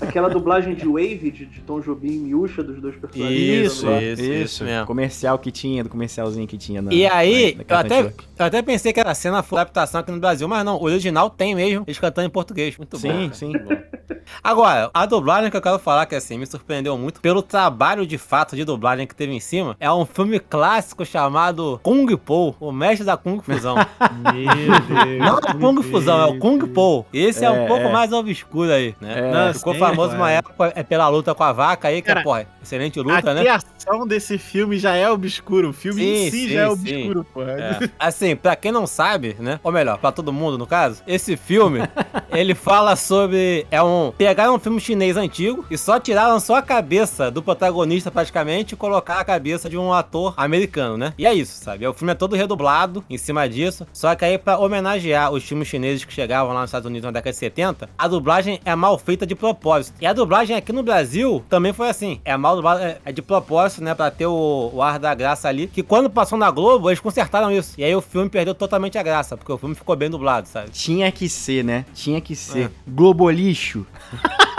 Aquela 0.00 0.28
dublagem 0.28 0.74
de 0.74 0.86
Wave, 0.86 1.30
de, 1.30 1.46
de 1.46 1.60
Tom 1.60 1.80
Jobim 1.80 2.12
e 2.12 2.18
Miúcha, 2.18 2.62
dos 2.62 2.80
dois 2.80 2.94
personagens. 2.96 3.38
Isso, 3.40 3.86
isso, 3.90 4.22
Isso, 4.22 4.32
isso 4.32 4.64
mesmo. 4.64 4.86
Comercial 4.86 5.38
que 5.38 5.50
tinha, 5.50 5.82
do 5.82 5.90
comercialzinho 5.90 6.46
que 6.46 6.56
tinha. 6.56 6.80
Na, 6.80 6.92
E 6.92 7.06
aí, 7.06 7.42
na- 7.44 7.50
eu 7.50 7.56
naquela 7.58 7.80
até, 7.80 8.00
eu 8.38 8.46
até 8.46 8.62
pensei 8.62 8.92
que 8.92 9.00
era 9.00 9.14
cena 9.14 9.42
foi 9.42 9.58
adaptação 9.58 10.00
aqui 10.00 10.10
no 10.12 10.20
Brasil, 10.20 10.46
mas 10.48 10.64
não, 10.64 10.76
o 10.76 10.84
original 10.84 11.28
tem 11.30 11.54
mesmo, 11.54 11.84
eles 11.86 11.98
cantando 11.98 12.26
em 12.26 12.30
português. 12.30 12.76
Muito 12.76 12.96
bom. 12.98 13.00
Sim, 13.00 13.28
cara, 13.28 13.34
sim. 13.34 13.52
bom. 13.52 13.70
Agora, 14.42 14.90
a 14.94 15.04
dublagem 15.06 15.50
que 15.50 15.56
eu 15.56 15.60
quero 15.62 15.78
falar, 15.78 16.06
que 16.06 16.14
assim, 16.14 16.38
me 16.38 16.46
surpreendeu 16.46 16.96
muito 16.96 17.20
pelo 17.20 17.42
trabalho 17.42 17.71
de 18.06 18.18
fato 18.18 18.54
de 18.56 18.64
dublagem 18.64 19.06
que 19.06 19.14
teve 19.14 19.32
em 19.32 19.40
cima, 19.40 19.76
é 19.80 19.90
um 19.90 20.04
filme 20.04 20.38
clássico 20.38 21.04
chamado 21.04 21.80
Kung 21.82 22.06
Po, 22.16 22.54
o 22.60 22.70
mestre 22.72 23.04
da 23.04 23.16
Kung 23.16 23.40
Fusão. 23.40 23.76
Meu 24.32 24.80
Deus. 24.80 25.18
Não 25.18 25.26
é 25.38 25.50
o 25.50 25.58
Kung 25.58 25.82
Fusão, 25.82 26.20
é 26.20 26.26
o 26.26 26.38
Kung 26.38 26.58
Po. 26.68 27.06
Esse 27.12 27.44
é, 27.44 27.50
um 27.50 27.64
É, 27.64 27.66
pouco 27.66 27.86
é. 27.88 27.92
mais 27.92 28.12
obscuro 28.12 28.70
aí, 28.72 28.94
né? 29.00 29.18
É. 29.18 29.32
Não, 29.32 29.54
Ficou 29.54 29.72
sim, 29.74 29.78
famoso 29.80 30.14
uma 30.16 30.30
época 30.30 30.72
é 30.74 30.82
pela 30.82 31.08
luta 31.08 31.34
com 31.34 31.42
a 31.44 31.52
vaca 31.52 31.88
aí, 31.88 32.02
que 32.02 32.10
é, 32.10 32.14
Cara, 32.14 32.24
porra, 32.24 32.46
excelente 32.62 32.98
A 32.98 33.02
luta, 33.02 33.34
né? 33.34 33.40
criação 33.40 34.06
desse 34.06 34.38
filme 34.38 34.78
já 34.78 34.94
é 34.94 35.10
obscuro. 35.10 35.70
O 35.70 35.72
filme 35.72 36.02
em 36.02 36.24
Sim, 36.24 36.30
si 36.30 36.48
sim, 36.48 36.52
já 36.54 36.60
é 36.62 36.66
sim. 36.66 36.72
obscuro, 36.72 37.26
porra. 37.32 37.52
É. 37.52 37.90
Assim, 37.98 38.36
pra 38.36 38.54
quem 38.56 38.72
não 38.72 38.86
sabe, 38.86 39.36
né? 39.38 39.58
Ou 39.62 39.72
melhor, 39.72 39.98
pra 39.98 40.12
todo 40.12 40.32
mundo 40.32 40.58
no 40.58 40.66
caso, 40.66 41.02
esse 41.06 41.36
filme, 41.36 41.80
Ele 42.30 42.54
fala 42.54 42.96
sobre. 42.96 43.66
É 43.70 43.82
um. 43.82 44.12
Pegaram 44.16 44.54
um 44.54 44.58
filme 44.58 44.80
chinês 44.80 45.16
antigo 45.16 45.64
e 45.70 45.76
só 45.76 46.00
tiraram 46.00 46.40
só 46.40 46.56
a 46.56 46.62
cabeça 46.62 47.30
do 47.30 47.42
protagonista, 47.42 47.61
praticamente, 48.10 48.74
e 48.74 48.76
colocar 48.76 49.18
a 49.20 49.24
cabeça 49.24 49.68
de 49.68 49.76
um 49.76 49.92
ator 49.92 50.34
americano, 50.36 50.96
né? 50.96 51.14
E 51.18 51.26
é 51.26 51.32
isso, 51.34 51.62
sabe? 51.62 51.86
O 51.86 51.92
filme 51.94 52.12
é 52.12 52.14
todo 52.14 52.34
redublado 52.36 53.04
em 53.08 53.18
cima 53.18 53.48
disso. 53.48 53.86
Só 53.92 54.14
que 54.14 54.24
aí, 54.24 54.38
pra 54.38 54.58
homenagear 54.58 55.30
os 55.32 55.44
filmes 55.44 55.68
chineses 55.68 56.04
que 56.04 56.12
chegavam 56.12 56.52
lá 56.52 56.60
nos 56.62 56.68
Estados 56.70 56.86
Unidos 56.86 57.04
na 57.04 57.10
década 57.10 57.30
de 57.32 57.36
70, 57.38 57.88
a 57.96 58.08
dublagem 58.08 58.60
é 58.64 58.74
mal 58.74 58.98
feita 58.98 59.26
de 59.26 59.34
propósito. 59.34 59.94
E 60.00 60.06
a 60.06 60.12
dublagem 60.12 60.56
aqui 60.56 60.72
no 60.72 60.82
Brasil 60.82 61.44
também 61.48 61.72
foi 61.72 61.88
assim. 61.88 62.20
É 62.24 62.36
mal 62.36 62.56
dublada, 62.56 62.82
é- 62.82 62.98
é 63.04 63.12
de 63.12 63.22
propósito, 63.22 63.82
né? 63.84 63.94
Pra 63.94 64.10
ter 64.10 64.26
o, 64.26 64.70
o 64.72 64.82
ar 64.82 64.98
da 64.98 65.14
graça 65.14 65.48
ali. 65.48 65.66
Que 65.66 65.82
quando 65.82 66.08
passou 66.10 66.38
na 66.38 66.50
Globo, 66.50 66.88
eles 66.88 67.00
consertaram 67.00 67.50
isso. 67.50 67.74
E 67.78 67.84
aí 67.84 67.94
o 67.94 68.00
filme 68.00 68.28
perdeu 68.28 68.54
totalmente 68.54 68.98
a 68.98 69.02
graça, 69.02 69.36
porque 69.36 69.52
o 69.52 69.58
filme 69.58 69.74
ficou 69.74 69.96
bem 69.96 70.10
dublado, 70.10 70.48
sabe? 70.48 70.70
Tinha 70.70 71.10
que 71.12 71.28
ser, 71.28 71.64
né? 71.64 71.84
Tinha 71.94 72.20
que 72.20 72.34
ser. 72.36 72.70
Globolixo. 72.86 73.86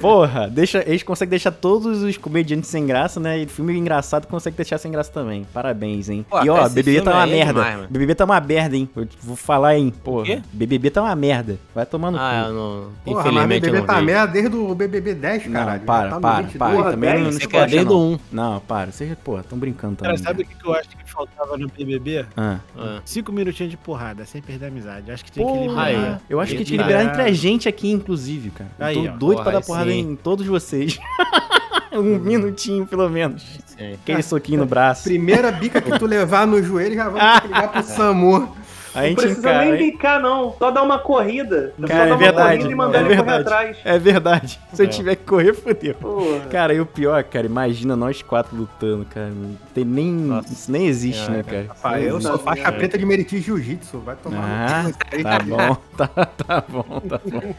Porra, 0.00 0.48
deixa, 0.48 0.82
eles 0.86 1.02
conseguem 1.02 1.30
deixar 1.30 1.50
todos 1.52 2.02
os 2.02 2.16
comediantes 2.16 2.68
sem 2.70 2.86
graça, 2.86 3.18
né? 3.20 3.38
E 3.38 3.46
filme 3.46 3.76
engraçado 3.76 4.26
consegue 4.26 4.56
deixar 4.56 4.78
sem 4.78 4.90
graça 4.90 5.10
também. 5.12 5.46
Parabéns, 5.52 6.08
hein? 6.08 6.24
Pô, 6.28 6.42
e 6.42 6.48
ó, 6.50 6.68
BBB 6.68 7.02
tá 7.02 7.12
uma 7.12 7.22
é 7.24 7.26
merda. 7.26 7.64
demais. 7.64 7.90
BBB 7.90 8.14
tá 8.14 8.24
uma 8.24 8.40
merda, 8.40 8.76
hein? 8.76 8.88
Eu 8.96 9.06
vou 9.22 9.36
falar, 9.36 9.76
hein? 9.76 9.92
Porra. 10.02 10.24
quê? 10.26 10.42
BBB 10.52 10.90
tá 10.90 11.02
uma 11.02 11.14
merda. 11.14 11.58
Vai 11.74 11.86
tomar 11.86 12.10
no 12.10 12.18
Ah, 12.18 12.42
cu. 12.44 12.48
eu 12.50 12.54
não. 12.54 12.88
Porra, 13.04 13.32
mas 13.32 13.48
BBB 13.48 13.78
não 13.78 13.86
tá 13.86 14.00
merda 14.00 14.32
desde 14.32 14.56
o 14.56 14.74
BBB 14.74 15.14
10, 15.14 15.46
Não, 15.46 15.52
caralho. 15.52 15.80
Já 15.80 15.86
para, 15.86 16.08
tá 16.10 16.20
para, 16.20 16.36
22. 16.42 16.58
para. 16.58 16.74
Porra, 16.74 16.90
Também 16.90 17.14
não, 17.14 17.30
não 17.30 17.84
não. 17.84 18.12
um. 18.12 18.18
Não, 18.32 18.60
para. 18.60 18.90
Vocês, 18.92 19.16
pô, 19.22 19.42
tão 19.42 19.58
brincando 19.58 19.96
Cara, 19.96 20.14
também. 20.14 20.24
sabe 20.24 20.42
o 20.42 20.46
que 20.46 20.54
que 20.54 20.66
eu 20.66 20.74
acho 20.74 20.88
que 20.88 21.03
faltava 21.14 21.56
no 21.56 21.68
BBB? 21.68 22.26
Ah. 22.36 22.58
Ah. 22.76 23.00
Cinco 23.04 23.32
minutinhos 23.32 23.70
de 23.70 23.76
porrada, 23.76 24.26
sem 24.26 24.42
perder 24.42 24.66
a 24.66 24.68
amizade. 24.68 25.10
Acho 25.10 25.24
que 25.24 25.30
tinha 25.30 25.46
que 25.46 25.52
Porra, 25.52 25.90
liberar. 25.90 26.14
Aí, 26.14 26.20
eu 26.28 26.40
acho 26.40 26.56
que 26.56 26.64
tinha 26.64 26.78
que 26.78 26.82
liberar 26.82 27.04
entre 27.04 27.22
a 27.22 27.32
gente 27.32 27.68
aqui, 27.68 27.90
inclusive, 27.90 28.50
cara. 28.50 28.70
Eu 28.78 28.86
Aí, 28.86 28.94
tô 28.94 29.00
ó. 29.00 29.16
doido 29.16 29.36
Porra, 29.36 29.42
pra 29.42 29.52
dar 29.52 29.62
porrada 29.62 29.90
sim. 29.90 29.98
em 30.00 30.16
todos 30.16 30.46
vocês. 30.46 30.98
um 31.92 32.18
minutinho, 32.18 32.86
pelo 32.86 33.08
menos. 33.08 33.42
Sim. 33.66 33.92
Aquele 33.94 34.22
soquinho 34.22 34.60
no 34.60 34.66
braço. 34.66 35.04
Primeira 35.04 35.50
bica 35.52 35.80
que 35.80 35.98
tu 35.98 36.06
levar 36.06 36.46
no 36.46 36.62
joelho, 36.62 36.94
já 36.94 37.08
vamos 37.08 37.40
que 37.40 37.46
ligar 37.46 37.72
pro 37.72 37.82
SAMU. 37.82 38.56
A 38.94 39.02
Não 39.08 39.14
precisa 39.14 39.40
encara, 39.40 39.64
nem 39.64 39.72
hein? 39.74 39.90
bicar, 39.92 40.20
não. 40.20 40.54
Só 40.58 40.70
dar 40.70 40.82
uma 40.82 40.98
corrida. 40.98 41.72
Cara, 41.86 41.92
é 41.92 41.96
só 41.96 42.04
dar 42.04 42.06
uma 42.10 42.16
verdade. 42.16 42.56
corrida 42.58 42.70
e 42.72 42.74
mandar 42.76 42.98
É 42.98 43.00
ele 43.00 43.08
correr 43.16 43.22
verdade. 43.24 43.42
atrás. 43.42 43.76
É 43.84 43.98
verdade. 43.98 44.60
Se 44.72 44.82
eu 44.82 44.86
É. 44.86 44.88
tiver 44.88 45.16
que 45.16 45.24
correr, 45.24 45.52
fodeu. 45.54 45.96
Cara, 46.50 46.72
e 46.74 46.80
o 46.80 46.86
pior, 46.86 47.22
cara, 47.24 47.46
imagina 47.46 47.96
nós 47.96 48.22
quatro 48.22 48.56
lutando, 48.56 49.04
cara. 49.06 49.30
Não 49.30 49.56
tem 49.74 49.84
nem. 49.84 50.12
Nossa. 50.12 50.52
Isso 50.52 50.70
nem 50.70 50.86
existe, 50.86 51.26
É, 51.28 51.30
né, 51.32 51.42
cara? 51.42 51.66
Pai, 51.82 52.08
eu 52.08 52.20
sou 52.20 52.38
faixa 52.38 52.70
preta 52.70 52.96
de 52.96 53.04
Meriti 53.04 53.40
Jiu-Jitsu. 53.40 53.98
Vai 53.98 54.14
tomar 54.16 54.44
Ah, 54.44 54.84
tá 55.22 55.38
bom, 55.40 55.76
tá, 55.96 56.08
tá 56.08 56.64
bom, 56.68 57.00
tá 57.08 57.20
bom. 57.24 57.54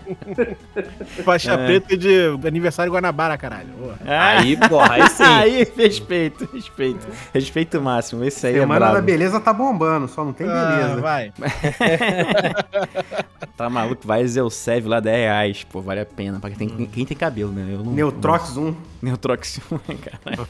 Faixa 1.23 1.53
É. 1.53 1.65
preta 1.65 1.97
de 1.97 2.37
aniversário 2.47 2.91
Guanabara, 2.91 3.37
caralho. 3.37 3.69
Porra. 3.77 3.97
Aí, 4.05 4.57
porra, 4.57 4.93
aí 4.93 5.09
sim. 5.09 5.23
Aí, 5.45 5.67
respeito, 5.77 6.47
respeito. 6.53 7.07
Respeito 7.33 7.81
máximo. 7.81 8.23
Esse 8.23 8.47
aí 8.47 8.55
é 8.55 8.59
Semana 8.61 8.79
da 8.85 8.91
brabo. 8.93 9.05
beleza 9.05 9.39
tá 9.39 9.51
bombando, 9.51 10.07
só 10.07 10.23
não 10.23 10.31
tem 10.33 10.47
Ah, 10.49 10.93
beleza. 11.01 11.24
Vai. 11.37 11.49
Tá 13.55 13.69
maluco? 13.69 14.05
Vai 14.05 14.27
Zelsev 14.27 14.85
lá 14.87 14.99
10 14.99 15.15
reais. 15.17 15.63
Pô, 15.63 15.79
vale 15.81 16.01
a 16.01 16.05
pena. 16.05 16.41
Pra 16.41 16.49
quem 16.49 16.67
tem, 16.67 16.85
quem 16.87 17.05
tem 17.05 17.15
cabelo, 17.15 17.53
né? 17.53 17.65
Eu 17.71 17.85
não. 17.85 17.93
Neutrox 17.93 18.57
1. 18.57 18.75
Neutrox 19.01 19.61
1, 19.71 19.77
caralho. 19.95 20.47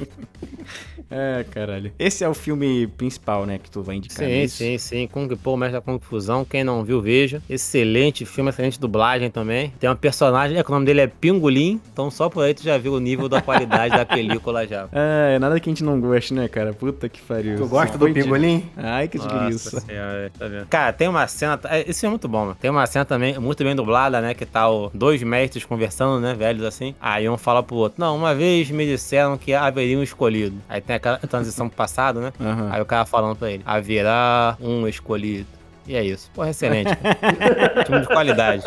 É, 1.11 1.45
caralho. 1.51 1.91
Esse 1.99 2.23
é 2.23 2.29
o 2.29 2.33
filme 2.33 2.87
principal, 2.87 3.45
né? 3.45 3.59
Que 3.59 3.69
tu 3.69 3.83
vai 3.83 3.97
indicar. 3.97 4.21
não 4.27 4.33
é 4.33 4.37
Sim, 4.37 4.43
isso? 4.43 4.55
sim, 4.57 4.77
sim. 4.79 5.07
Kung 5.07 5.27
Po, 5.35 5.55
Mestre 5.55 5.73
da 5.73 5.81
Kung 5.81 5.99
Fusão. 5.99 6.43
Quem 6.43 6.63
não 6.63 6.83
viu, 6.83 6.99
veja. 6.99 7.43
Excelente 7.47 8.25
filme, 8.25 8.49
excelente 8.49 8.79
dublagem 8.79 9.29
também. 9.29 9.71
Tem 9.79 9.87
um 9.87 9.95
personagem, 9.95 10.57
é 10.57 10.63
o 10.67 10.71
nome 10.71 10.85
dele 10.87 11.01
é 11.01 11.07
Pingolim, 11.07 11.79
então 11.93 12.09
só 12.09 12.27
por 12.27 12.43
aí 12.43 12.55
tu 12.55 12.63
já 12.63 12.75
viu 12.77 12.93
o 12.93 12.99
nível 12.99 13.29
da 13.29 13.39
qualidade 13.39 13.95
da 13.95 14.05
película 14.05 14.65
já. 14.65 14.89
Ah, 14.91 15.29
é 15.35 15.37
nada 15.39 15.59
que 15.59 15.69
a 15.69 15.71
gente 15.71 15.83
não 15.83 16.01
goste, 16.01 16.33
né, 16.33 16.47
cara? 16.47 16.73
Puta 16.73 17.07
que 17.07 17.21
pariu. 17.21 17.55
Tu 17.57 17.67
gosta 17.67 17.99
Só 17.99 18.05
do 18.05 18.11
pingolim? 18.11 18.65
Ai, 18.75 19.07
que 19.07 19.19
desgraça. 19.19 19.79
senhora, 19.81 20.31
tá 20.39 20.47
Cara, 20.69 20.93
tem 20.93 21.07
uma 21.07 21.27
cena. 21.27 21.59
é, 21.65 21.83
filme 21.83 22.07
é 22.07 22.09
muito 22.09 22.27
bom, 22.27 22.39
mano. 22.41 22.57
Tem 22.59 22.69
uma 22.69 22.85
cena 22.85 23.05
também 23.05 23.37
muito 23.39 23.63
bem 23.63 23.75
dublada, 23.75 24.21
né? 24.21 24.33
Que 24.33 24.45
tá 24.45 24.69
o, 24.69 24.89
dois 24.93 25.21
mestres 25.23 25.65
conversando, 25.65 26.19
né? 26.19 26.33
Velhos 26.33 26.63
assim. 26.63 26.95
Aí 26.99 27.27
um 27.29 27.37
fala 27.37 27.63
pro 27.63 27.75
outro: 27.75 27.99
Não, 27.99 28.15
uma 28.15 28.33
vez 28.33 28.69
me 28.69 28.85
disseram 28.85 29.37
que 29.37 29.53
haveria 29.53 29.97
um 29.97 30.03
escolhido. 30.03 30.57
Aí 30.67 30.81
tem 30.81 30.95
aquela 30.95 31.17
transição 31.17 31.67
pro 31.67 31.77
passado, 31.77 32.19
né? 32.19 32.33
Aham. 32.39 32.69
Aí 32.71 32.81
o 32.81 32.85
cara 32.85 33.05
falando 33.05 33.35
pra 33.35 33.51
ele: 33.51 33.63
Haverá 33.65 34.57
um 34.59 34.87
escolhido. 34.87 35.47
E 35.87 35.95
é 35.95 36.03
isso. 36.03 36.29
Porra, 36.33 36.49
excelente. 36.49 36.89
cara. 36.95 37.85
filme 37.85 38.01
de 38.01 38.07
qualidade. 38.07 38.63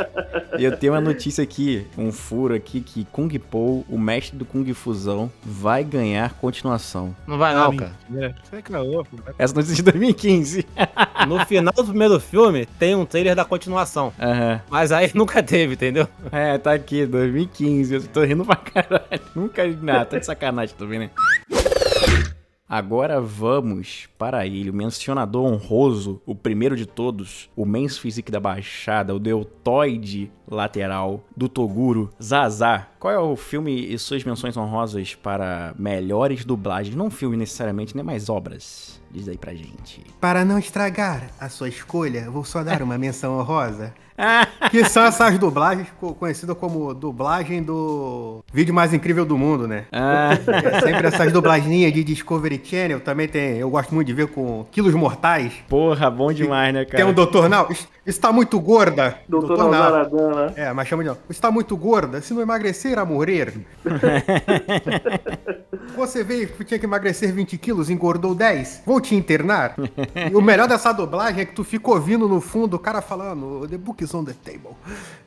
E 0.59 0.64
eu 0.64 0.76
tenho 0.76 0.92
uma 0.92 1.00
notícia 1.00 1.42
aqui, 1.42 1.87
um 1.96 2.12
furo 2.12 2.54
aqui, 2.54 2.81
que 2.81 3.04
Kung 3.11 3.28
Po, 3.38 3.85
o 3.88 3.98
mestre 3.98 4.37
do 4.37 4.44
Kung 4.44 4.72
Fusão, 4.72 5.31
vai 5.42 5.83
ganhar 5.83 6.33
continuação. 6.35 7.14
Não 7.26 7.37
vai 7.38 7.52
Ah, 7.52 7.57
não, 7.64 7.76
cara. 7.76 7.92
mentira. 8.09 8.35
Você 8.42 8.62
que 8.62 8.72
não 8.72 8.87
ouve, 8.87 9.09
né? 9.16 9.33
Essa 9.38 9.54
notícia 9.54 9.76
de 9.76 9.83
2015. 9.83 10.66
No 11.26 11.44
final 11.46 11.72
do 11.74 11.85
primeiro 11.85 12.20
filme, 12.20 12.66
tem 12.78 12.94
um 12.94 13.04
trailer 13.04 13.35
da 13.35 13.44
continuação. 13.44 14.12
Aham. 14.20 14.61
Mas 14.70 14.92
aí 14.92 15.11
nunca 15.14 15.42
teve, 15.42 15.74
entendeu? 15.74 16.07
É, 16.31 16.57
tá 16.59 16.72
aqui, 16.72 17.04
2015. 17.07 17.94
Eu 17.94 18.02
tô 18.09 18.22
rindo 18.22 18.44
pra 18.44 18.57
caralho. 18.57 19.02
Nunca. 19.35 19.66
Nada, 19.66 20.04
tá 20.07 20.18
de 20.18 20.26
sacanagem 20.26 20.74
também, 20.76 20.98
né? 21.00 21.11
Agora 22.70 23.18
vamos 23.18 24.07
para 24.18 24.46
ele, 24.46 24.68
o 24.68 24.74
mencionador 24.74 25.50
honroso, 25.50 26.20
o 26.26 26.35
primeiro 26.35 26.76
de 26.76 26.85
todos, 26.85 27.48
o 27.57 27.64
Men's 27.64 27.96
Physique 27.96 28.31
da 28.31 28.38
Baixada, 28.38 29.14
o 29.14 29.18
deltoide 29.18 30.31
lateral 30.46 31.24
do 31.35 31.48
Toguro, 31.48 32.11
Zazá. 32.22 32.88
Qual 32.98 33.12
é 33.12 33.18
o 33.18 33.37
filme 33.37 33.92
e 33.92 33.98
suas 33.98 34.24
menções 34.24 34.56
honrosas 34.56 35.14
para 35.14 35.72
melhores 35.78 36.44
dublagens? 36.44 36.96
Não 36.96 37.11
filme 37.11 37.37
necessariamente, 37.37 37.96
né? 37.96 38.02
Mas 38.02 38.28
obras. 38.28 39.00
Diz 39.11 39.28
aí 39.28 39.38
pra 39.38 39.54
gente. 39.54 40.04
Para 40.20 40.44
não 40.44 40.58
estragar 40.58 41.22
a 41.40 41.48
sua 41.48 41.68
escolha, 41.68 42.30
vou 42.30 42.44
só 42.44 42.62
dar 42.62 42.82
uma 42.82 42.98
menção 42.98 43.38
honrosa. 43.38 43.94
que 44.72 44.84
são 44.84 45.04
essas 45.04 45.38
dublagens 45.38 45.87
co- 46.00 46.12
conhecidas 46.12 46.56
como 46.58 46.92
dublagem 46.92 47.62
do 47.62 48.42
vídeo 48.52 48.74
mais 48.74 48.92
incrível 48.92 49.24
do 49.24 49.38
mundo, 49.38 49.68
né? 49.68 49.84
Ah, 49.92 50.30
É 50.32 50.80
sempre 50.80 51.06
essas 51.06 51.32
dublaginhas 51.32 51.92
de 51.92 52.02
Discovery 52.02 52.61
Channel. 52.64 52.98
Também 52.98 53.28
tem, 53.28 53.58
eu 53.58 53.70
gosto 53.70 53.94
muito 53.94 54.08
de 54.08 54.12
ver 54.12 54.26
com 54.26 54.66
Quilos 54.72 54.92
Mortais. 54.92 55.52
porra, 55.68 56.11
bom 56.11 56.32
demais, 56.32 56.74
né, 56.74 56.84
cara? 56.84 56.96
Tem 56.96 57.06
um 57.06 57.14
doutor 57.14 57.48
Não. 57.48 57.70
Isso 57.70 57.87
está 58.04 58.32
muito 58.32 58.58
gorda. 58.58 59.18
Doutor 59.28 59.56
Não. 59.56 59.66
Alzaradã, 59.66 60.46
né? 60.46 60.52
É, 60.56 60.72
mas 60.72 60.88
chama 60.88 61.04
de 61.04 61.11
não. 61.11 61.16
Está 61.30 61.50
muito 61.52 61.76
gorda. 61.76 62.20
Se 62.20 62.34
não 62.34 62.42
emagrecer, 62.42 62.88
a 62.96 63.05
morrer. 63.05 63.53
Você 65.96 66.22
veio 66.22 66.46
que 66.48 66.64
tinha 66.64 66.79
que 66.79 66.87
emagrecer 66.87 67.33
20 67.33 67.59
quilos, 67.59 67.90
engordou 67.90 68.35
10. 68.35 68.83
Vou 68.87 69.01
te 69.01 69.14
internar. 69.16 69.74
E 70.31 70.35
o 70.35 70.40
melhor 70.40 70.68
dessa 70.68 70.92
dublagem 70.92 71.40
é 71.40 71.44
que 71.44 71.55
tu 71.55 71.64
fica 71.64 71.90
ouvindo 71.90 72.29
no 72.29 72.40
fundo 72.40 72.74
o 72.74 72.79
cara 72.79 73.03
falando: 73.03 73.66
The 73.68 73.77
book 73.79 74.03
is 74.05 74.14
on 74.14 74.24
the 74.24 74.35
table. 74.44 74.77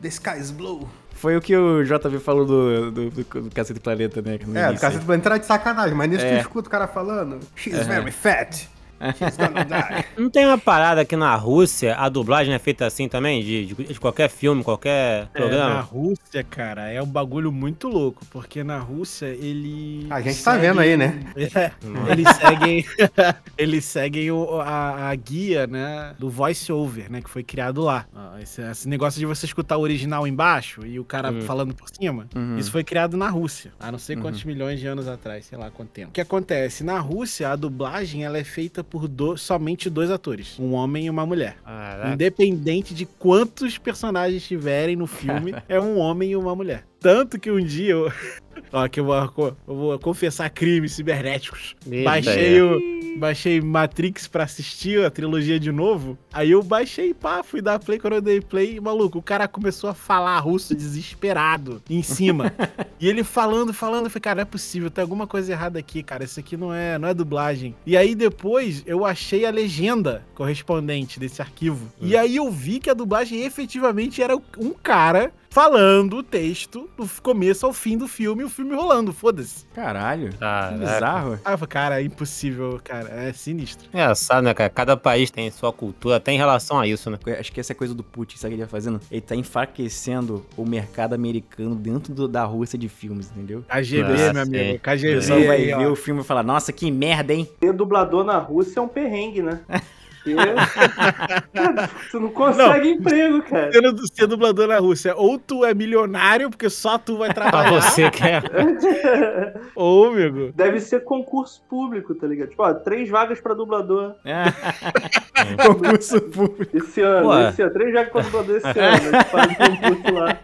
The 0.01 0.07
sky 0.07 0.39
is 0.39 0.49
blue. 0.51 0.87
Foi 1.13 1.35
o 1.37 1.41
que 1.41 1.55
o 1.55 1.83
JV 1.83 2.19
falou 2.19 2.45
do, 2.45 2.91
do, 2.91 3.09
do, 3.11 3.23
do 3.41 3.51
Cacete 3.53 3.79
Planeta, 3.79 4.21
né? 4.21 4.39
É, 4.41 4.45
o 4.45 4.49
início. 4.69 4.79
cara 4.79 4.97
vai 4.99 5.17
entrar 5.17 5.37
de 5.37 5.45
sacanagem, 5.45 5.95
mas 5.95 6.09
nesse 6.09 6.25
É. 6.25 6.37
tu 6.37 6.41
escuta 6.41 6.67
o 6.67 6.71
cara 6.71 6.87
falando: 6.87 7.39
She's 7.55 7.85
very 7.85 8.11
fat. 8.11 8.67
Não 10.17 10.29
tem 10.29 10.45
uma 10.45 10.57
parada 10.57 11.01
aqui 11.01 11.15
na 11.15 11.35
Rússia, 11.35 11.95
a 11.95 12.07
dublagem 12.09 12.53
é 12.53 12.59
feita 12.59 12.85
assim 12.85 13.07
também? 13.07 13.43
De, 13.43 13.65
de, 13.67 13.73
de 13.93 13.99
qualquer 13.99 14.29
filme, 14.29 14.63
qualquer 14.63 14.91
É, 14.91 15.23
na 15.23 15.27
programa? 15.31 15.81
Rússia, 15.81 16.43
cara, 16.43 16.89
é 16.89 17.01
um 17.01 17.05
bagulho 17.07 17.51
muito 17.51 17.87
louco, 17.87 18.25
porque 18.29 18.63
na 18.63 18.77
Rússia 18.79 19.27
ele. 19.27 20.07
A 20.09 20.21
gente 20.21 20.43
tá 20.43 20.57
vendo 20.57 20.79
aí, 20.79 20.95
né? 20.95 21.19
É, 21.35 21.71
eles 22.11 22.29
seguem, 22.35 22.85
eles 23.57 23.85
seguem 23.85 24.31
o- 24.31 24.59
a, 24.61 25.09
a 25.09 25.15
guia, 25.15 25.65
né, 25.67 26.15
do 26.19 26.29
voice 26.29 26.71
over, 26.71 27.11
né, 27.11 27.21
que 27.21 27.29
foi 27.29 27.43
criado 27.43 27.81
lá. 27.81 28.05
Ah, 28.15 28.37
Esse, 28.41 28.61
esse 28.61 28.87
negócio 28.87 29.19
de 29.19 29.25
você 29.25 29.45
escutar 29.45 29.77
o 29.77 29.81
original 29.81 30.27
embaixo 30.27 30.85
e 30.85 30.99
o 30.99 31.03
cara 31.05 31.31
Uhum. 31.31 31.41
falando 31.41 31.73
por 31.73 31.87
cima, 31.89 32.27
Uhum. 32.35 32.57
isso 32.57 32.71
foi 32.71 32.83
criado 32.83 33.15
na 33.17 33.29
Rússia, 33.29 33.71
há 33.79 33.91
não 33.91 33.99
sei 33.99 34.15
quantos 34.15 34.43
milhões 34.43 34.79
de 34.79 34.87
anos 34.87 35.07
atrás, 35.07 35.45
sei 35.45 35.57
lá 35.57 35.69
quanto 35.71 35.89
tempo. 35.89 36.09
O 36.09 36.11
que 36.11 36.21
acontece? 36.21 36.83
Na 36.83 36.99
Rússia, 36.99 37.49
a 37.49 37.55
dublagem 37.55 38.23
ela 38.25 38.37
é 38.37 38.43
feita 38.43 38.83
por 38.91 39.07
do- 39.07 39.37
somente 39.37 39.89
dois 39.89 40.11
atores, 40.11 40.59
um 40.59 40.73
homem 40.73 41.05
e 41.05 41.09
uma 41.09 41.25
mulher. 41.25 41.55
Caraca. 41.63 42.13
Independente 42.13 42.93
de 42.93 43.05
quantos 43.05 43.77
personagens 43.77 44.45
tiverem 44.45 44.95
no 44.97 45.07
filme, 45.07 45.55
é 45.69 45.79
um 45.79 45.97
homem 45.97 46.31
e 46.31 46.35
uma 46.35 46.53
mulher. 46.53 46.83
Tanto 47.01 47.39
que 47.39 47.49
um 47.49 47.59
dia 47.59 47.93
eu, 47.93 48.13
Ó, 48.71 48.87
que 48.87 48.99
eu 48.99 49.05
vou, 49.05 49.57
eu 49.67 49.75
vou 49.75 49.99
confessar 49.99 50.49
crimes 50.49 50.93
cibernéticos. 50.93 51.75
Eita, 51.89 52.09
baixei 52.09 52.57
é. 52.57 52.63
o. 52.63 53.01
Baixei 53.17 53.59
Matrix 53.59 54.25
pra 54.25 54.45
assistir 54.45 55.03
a 55.03 55.11
trilogia 55.11 55.59
de 55.59 55.69
novo. 55.69 56.17
Aí 56.31 56.51
eu 56.51 56.63
baixei, 56.63 57.13
pá, 57.13 57.43
fui 57.43 57.61
dar 57.61 57.77
play. 57.77 57.99
Quando 57.99 58.13
eu 58.13 58.21
dei 58.21 58.39
play, 58.39 58.79
maluco, 58.79 59.19
o 59.19 59.21
cara 59.21 59.49
começou 59.49 59.89
a 59.89 59.93
falar 59.93 60.39
russo 60.39 60.73
desesperado 60.73 61.83
em 61.89 62.01
cima. 62.01 62.53
e 63.01 63.09
ele 63.09 63.21
falando, 63.21 63.73
falando, 63.73 64.05
eu 64.05 64.09
falei, 64.09 64.21
cara, 64.21 64.35
não 64.35 64.41
é 64.43 64.45
possível, 64.45 64.89
tem 64.89 65.01
alguma 65.01 65.27
coisa 65.27 65.51
errada 65.51 65.77
aqui, 65.77 66.01
cara. 66.01 66.23
Isso 66.23 66.39
aqui 66.39 66.55
não 66.55 66.73
é, 66.73 66.97
não 66.97 67.09
é 67.09 67.13
dublagem. 67.13 67.75
E 67.85 67.97
aí 67.97 68.15
depois 68.15 68.81
eu 68.85 69.05
achei 69.05 69.45
a 69.45 69.51
legenda 69.51 70.23
correspondente 70.33 71.19
desse 71.19 71.41
arquivo. 71.41 71.91
E 71.99 72.15
aí 72.15 72.37
eu 72.37 72.49
vi 72.49 72.79
que 72.79 72.89
a 72.89 72.93
dublagem 72.93 73.43
efetivamente 73.43 74.23
era 74.23 74.37
um 74.57 74.71
cara 74.81 75.33
falando 75.51 76.15
o 76.17 76.23
texto 76.23 76.89
do 76.97 77.05
começo 77.21 77.65
ao 77.65 77.73
fim 77.73 77.97
do 77.97 78.07
filme, 78.07 78.41
o 78.43 78.49
filme 78.49 78.73
rolando, 78.73 79.11
foda-se. 79.11 79.65
Caralho. 79.75 80.29
Que 80.29 80.37
Caraca. 80.37 80.77
bizarro. 80.77 81.31
Aí 81.43 81.53
eu 81.53 81.57
falei, 81.57 81.67
cara, 81.69 82.01
é 82.01 82.05
impossível, 82.05 82.79
cara, 82.81 83.09
é 83.09 83.33
sinistro. 83.33 83.89
Engraçado, 83.93 84.43
né, 84.45 84.53
cara? 84.53 84.69
Cada 84.69 84.95
país 84.95 85.29
tem 85.29 85.51
sua 85.51 85.73
cultura, 85.73 86.15
até 86.15 86.31
em 86.31 86.37
relação 86.37 86.79
a 86.79 86.87
isso, 86.87 87.09
né? 87.09 87.19
Acho 87.37 87.51
que 87.51 87.59
essa 87.59 87.73
é 87.73 87.75
coisa 87.75 87.93
do 87.93 88.01
Putin, 88.01 88.37
sabe 88.37 88.53
o 88.53 88.57
que 88.57 88.61
ele 88.61 88.67
tá 88.67 88.71
fazendo? 88.71 89.01
Ele 89.11 89.21
tá 89.21 89.35
enfraquecendo 89.35 90.45
o 90.55 90.65
mercado 90.65 91.13
americano 91.13 91.75
dentro 91.75 92.13
do- 92.13 92.27
da 92.29 92.45
Rússia 92.45 92.79
de 92.79 92.87
filmes, 92.87 93.29
entendeu? 93.29 93.63
KGB, 93.67 94.13
Ah, 94.29 94.33
meu 94.33 94.45
sim. 94.45 94.55
amigo, 94.57 94.75
O 94.77 94.79
KGB. 94.79 95.15
pessoal 95.15 95.39
vai 95.43 95.57
aí, 95.57 95.73
ó. 95.73 95.77
ver 95.79 95.87
o 95.87 95.95
filme 95.97 96.21
e 96.21 96.23
falar, 96.23 96.43
nossa, 96.43 96.71
que 96.71 96.89
merda, 96.89 97.33
hein? 97.33 97.47
Ser 97.61 97.73
dublador 97.73 98.23
na 98.23 98.37
Rússia 98.37 98.79
é 98.79 98.81
um 98.81 98.87
perrengue, 98.87 99.41
né? 99.41 99.59
Porque 100.23 100.35
tu 102.11 102.19
não 102.19 102.29
consegue 102.29 102.89
emprego, 102.89 103.41
cara. 103.43 103.71
Sendo, 103.71 104.07
ser 104.15 104.27
dublador 104.27 104.67
na 104.67 104.77
Rússia, 104.77 105.15
ou 105.15 105.39
tu 105.39 105.65
é 105.65 105.73
milionário, 105.73 106.49
porque 106.49 106.69
só 106.69 106.97
tu 106.97 107.17
vai 107.17 107.31
Pra 107.33 107.49
trabalhar, 107.49 107.81
você 107.81 108.09
que 108.11 108.23
é. 108.23 108.41
ou, 109.75 110.09
amigo, 110.09 110.51
Deve 110.53 110.79
ser 110.79 111.03
concurso 111.03 111.63
público, 111.69 112.13
tá 112.13 112.27
ligado? 112.27 112.49
Tipo, 112.49 112.63
ó, 112.63 112.73
três 112.73 113.09
vagas 113.09 113.39
pra 113.39 113.53
dublador 113.53 114.15
Concurso 115.65 116.21
público. 116.21 116.75
esse 116.75 117.01
ano. 117.01 117.29
Ué. 117.29 117.49
Esse 117.49 117.61
ano. 117.61 117.73
Três 117.73 117.93
vagas 117.93 118.11
pra 118.11 118.21
dublador 118.21 118.57
esse 118.57 118.67
ano. 118.67 118.79
A 118.79 118.97
gente 118.97 119.23
faz 119.29 119.51
um 119.51 119.55
concurso 119.55 120.13
lá. 120.13 120.37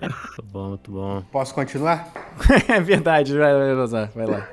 Muito 0.00 0.42
bom, 0.44 0.68
muito 0.68 0.90
bom. 0.90 1.22
Posso 1.32 1.54
continuar? 1.54 2.08
É 2.68 2.80
verdade, 2.80 3.36
vai, 3.36 3.52
vai, 3.52 4.08
vai 4.14 4.26
lá. 4.26 4.48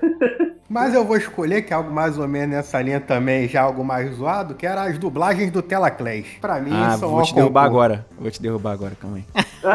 Mas 0.72 0.94
eu 0.94 1.04
vou 1.04 1.18
escolher, 1.18 1.64
que 1.64 1.74
é 1.74 1.76
algo 1.76 1.92
mais 1.94 2.18
ou 2.18 2.26
menos 2.30 2.56
nessa 2.56 2.82
linha 2.82 3.02
também, 3.02 3.46
já 3.46 3.62
algo 3.62 3.84
mais 3.84 4.16
zoado, 4.16 4.56
que 4.56 4.66
era 4.66 4.84
as 4.84 4.98
dublagens 4.98 5.52
do 5.52 5.62
Telaclass. 5.62 6.24
Pra 6.40 6.62
mim, 6.62 6.72
Ah, 6.74 6.96
são 6.98 7.10
vou 7.10 7.20
ó 7.20 7.24
te 7.24 7.36
derrubar 7.36 7.64
concurso. 7.66 7.84
agora. 7.84 8.06
Vou 8.18 8.32
te 8.32 8.42
derrubar 8.42 8.72
agora, 8.72 8.94
calma 9.00 9.18
aí. 9.18 9.26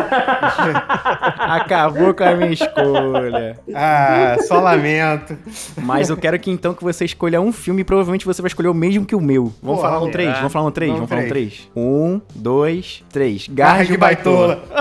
Acabou 1.39 2.15
com 2.15 2.25
a 2.25 2.35
minha 2.35 2.51
escolha. 2.53 3.59
Ah, 3.75 4.37
só 4.49 4.59
lamento. 4.59 5.37
Mas 5.83 6.09
eu 6.09 6.17
quero 6.17 6.39
que 6.39 6.51
então 6.51 6.73
que 6.73 6.83
você 6.83 7.05
escolha 7.05 7.43
um 7.43 7.53
filme 7.53 7.83
e 7.83 7.85
provavelmente 7.85 8.25
você 8.25 8.41
vai 8.41 8.49
escolher 8.49 8.69
o 8.69 8.75
mesmo 8.75 9.05
que 9.05 9.15
o 9.15 9.21
meu. 9.21 9.53
Vamos 9.63 9.77
Pô, 9.77 9.83
falar 9.83 9.99
vamos 9.99 10.13
3? 10.13 10.29
lá. 10.31 10.35
Vamos 10.37 10.53
falar 10.53 10.65
no 10.65 10.71
3? 10.73 10.93
Vamos, 10.95 11.09
falar 11.11 11.23
no 11.23 11.29
três. 11.29 11.55
3? 11.55 11.71
Um, 11.77 12.21
dois, 12.35 13.05
três. 13.13 13.47
Garra 13.49 13.85
de 13.85 13.97
baitola. 13.99 14.63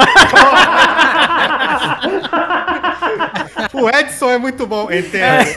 o 3.73 3.89
Edson 3.89 4.29
é 4.31 4.37
muito 4.37 4.65
bom, 4.67 4.91
entendo. 4.91 5.47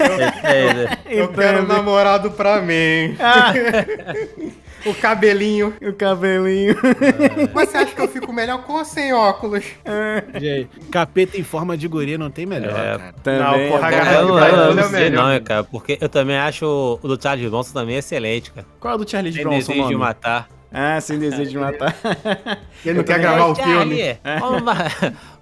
É, 0.45 0.99
Eu, 1.07 1.19
eu 1.21 1.29
quero 1.29 1.63
um 1.63 1.67
namorado 1.67 2.31
pra 2.33 2.61
mim. 2.61 3.17
o 4.87 4.95
cabelinho. 4.95 5.75
O 5.83 5.93
cabelinho. 5.93 6.77
Mas 7.53 7.69
você 7.71 7.79
acha 7.79 7.95
que 7.95 8.01
eu 8.01 8.09
fico 8.09 8.33
melhor 8.33 8.63
com 8.65 8.75
ou 8.75 8.85
sem 8.85 9.13
óculos? 9.13 9.65
gente, 10.41 10.69
capeta 10.91 11.37
em 11.39 11.43
forma 11.43 11.77
de 11.77 11.89
guri 11.89 12.17
não 12.17 12.31
tem 12.31 12.47
melhor, 12.47 12.71
É. 12.71 12.99
cara. 12.99 13.15
Também. 13.23 13.41
Não, 13.69 13.71
porra, 13.79 13.91
é 13.95 13.99
eu, 13.99 14.27
de 14.27 14.29
não, 14.33 14.39
eu 14.39 14.71
é 14.71 14.75
não 14.75 14.83
o 14.83 14.89
sei 14.91 15.01
melhor. 15.11 15.23
não, 15.25 15.31
é, 15.33 15.41
cara, 15.41 15.65
porque 15.65 15.99
eu 16.01 16.09
também 16.09 16.37
acho 16.39 16.99
o 17.03 17.09
do 17.09 17.21
Charles 17.21 17.49
Bronson 17.51 17.73
também 17.73 17.97
excelente, 17.97 18.53
cara. 18.53 18.67
Qual 18.81 18.93
é 18.93 18.95
o 18.97 18.99
do 18.99 19.11
Charlie 19.11 19.33
Tem 19.33 19.43
Bronson? 19.43 19.59
desejo 19.59 19.75
de 19.75 19.83
nome? 19.93 19.97
matar. 19.97 20.49
Ah, 20.71 21.01
sem 21.01 21.19
desejo 21.19 21.49
de 21.51 21.57
matar. 21.59 21.97
Ele 22.85 22.99
não 22.99 23.03
quer 23.05 23.19
gravar 23.19 23.47
o 23.47 23.55
filme. 23.55 24.19
Vamos 24.39 24.63
lá. 24.63 24.77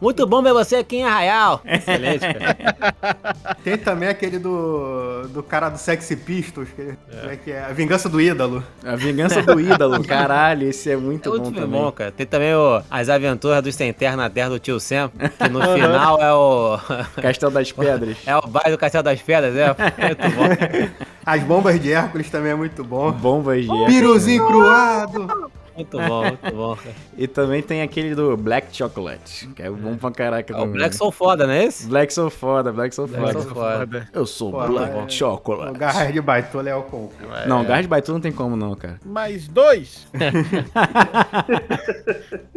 Muito 0.01 0.27
bom 0.27 0.43
ver 0.43 0.53
você 0.53 0.77
aqui 0.77 0.97
em 0.97 1.05
Arraial. 1.05 1.61
Excelente, 1.65 2.21
cara. 2.21 3.57
Tem 3.65 3.77
também 3.79 4.09
aquele 4.09 4.39
do, 4.39 5.27
do 5.29 5.43
cara 5.43 5.69
do 5.69 5.79
Sexy 5.79 6.17
Pistols, 6.17 6.69
que 6.69 6.95
como 7.19 7.33
é. 7.33 7.37
que 7.37 7.51
é? 7.51 7.65
A 7.65 7.73
Vingança 7.73 8.09
do 8.09 8.21
Ídolo. 8.21 8.63
A 8.85 8.95
vingança 8.97 9.43
do 9.43 9.59
ídolo. 9.61 10.03
Caralho, 10.07 10.69
esse 10.69 10.91
é 10.91 10.97
muito 10.97 11.35
É 11.35 11.39
bom 11.39 11.51
também. 11.51 11.81
bom, 11.81 11.91
cara. 11.93 12.13
Tem 12.13 12.27
também 12.27 12.55
o 12.55 12.83
As 12.91 13.09
Aventuras 13.09 13.63
dos 13.63 13.75
Sem 13.75 13.93
Terra 13.93 14.17
na 14.17 14.29
Terra 14.31 14.51
do 14.51 14.59
Tio 14.59 14.79
Sam, 14.79 15.11
que 15.39 15.49
no 15.49 15.61
final 15.75 16.21
é 16.21 16.33
o. 16.33 16.79
Castelo 17.21 17.53
das 17.53 17.73
Pedras. 17.73 18.17
É 18.27 18.37
o 18.37 18.43
baile 18.43 18.73
do 18.73 18.79
Castelo 18.79 19.03
das 19.05 19.21
Pedras, 19.21 19.55
é. 19.57 19.67
Muito 19.69 20.37
bom. 20.37 20.97
As 21.25 21.43
bombas 21.43 21.81
de 21.81 21.93
Hércules 21.93 22.31
também 22.31 22.53
é 22.53 22.55
muito 22.55 22.85
bom. 22.85 23.11
Bombas 23.13 23.65
de 23.65 23.87
Piruzinho 23.87 24.47
cruado. 24.47 25.51
Muito 25.77 25.99
bom, 25.99 26.23
muito 26.25 26.55
bom, 26.55 26.77
cara. 26.77 26.95
E 27.19 27.27
também 27.29 27.63
tem 27.63 27.83
aquele 27.83 28.15
do 28.15 28.37
Black 28.37 28.75
Chocolate, 28.75 29.47
que 29.49 29.63
é 29.63 29.71
bom 29.71 29.97
pra 29.97 30.11
caraca. 30.11 30.55
É, 30.55 30.61
o. 30.61 30.67
Black 30.67 30.95
Soul 30.97 31.13
foda, 31.13 31.47
não 31.47 31.53
é 31.53 31.65
esse? 31.65 31.87
Black 31.87 32.13
sou 32.13 32.31
foda, 32.31 32.73
Black 32.73 32.95
sou 32.95 33.07
Black 33.07 33.33
foda. 33.33 33.43
Soul 33.43 33.55
foda. 33.55 34.09
Eu 34.13 34.27
sou 34.27 34.51
Pô, 34.53 34.67
Black 34.67 34.93
é- 34.97 35.03
O 35.03 35.09
Chocolate. 35.11 35.79
Garras 35.79 36.13
de 36.13 36.21
Baitola 36.21 36.69
é 36.71 36.75
o. 36.77 37.11
Não, 37.47 37.65
Gás 37.65 37.83
de 37.83 37.89
Baitu 37.89 38.13
não 38.13 38.21
tem 38.21 38.33
como 38.33 38.57
não, 38.57 38.75
cara. 38.75 38.99
Mais 39.05 39.47
dois. 39.49 40.07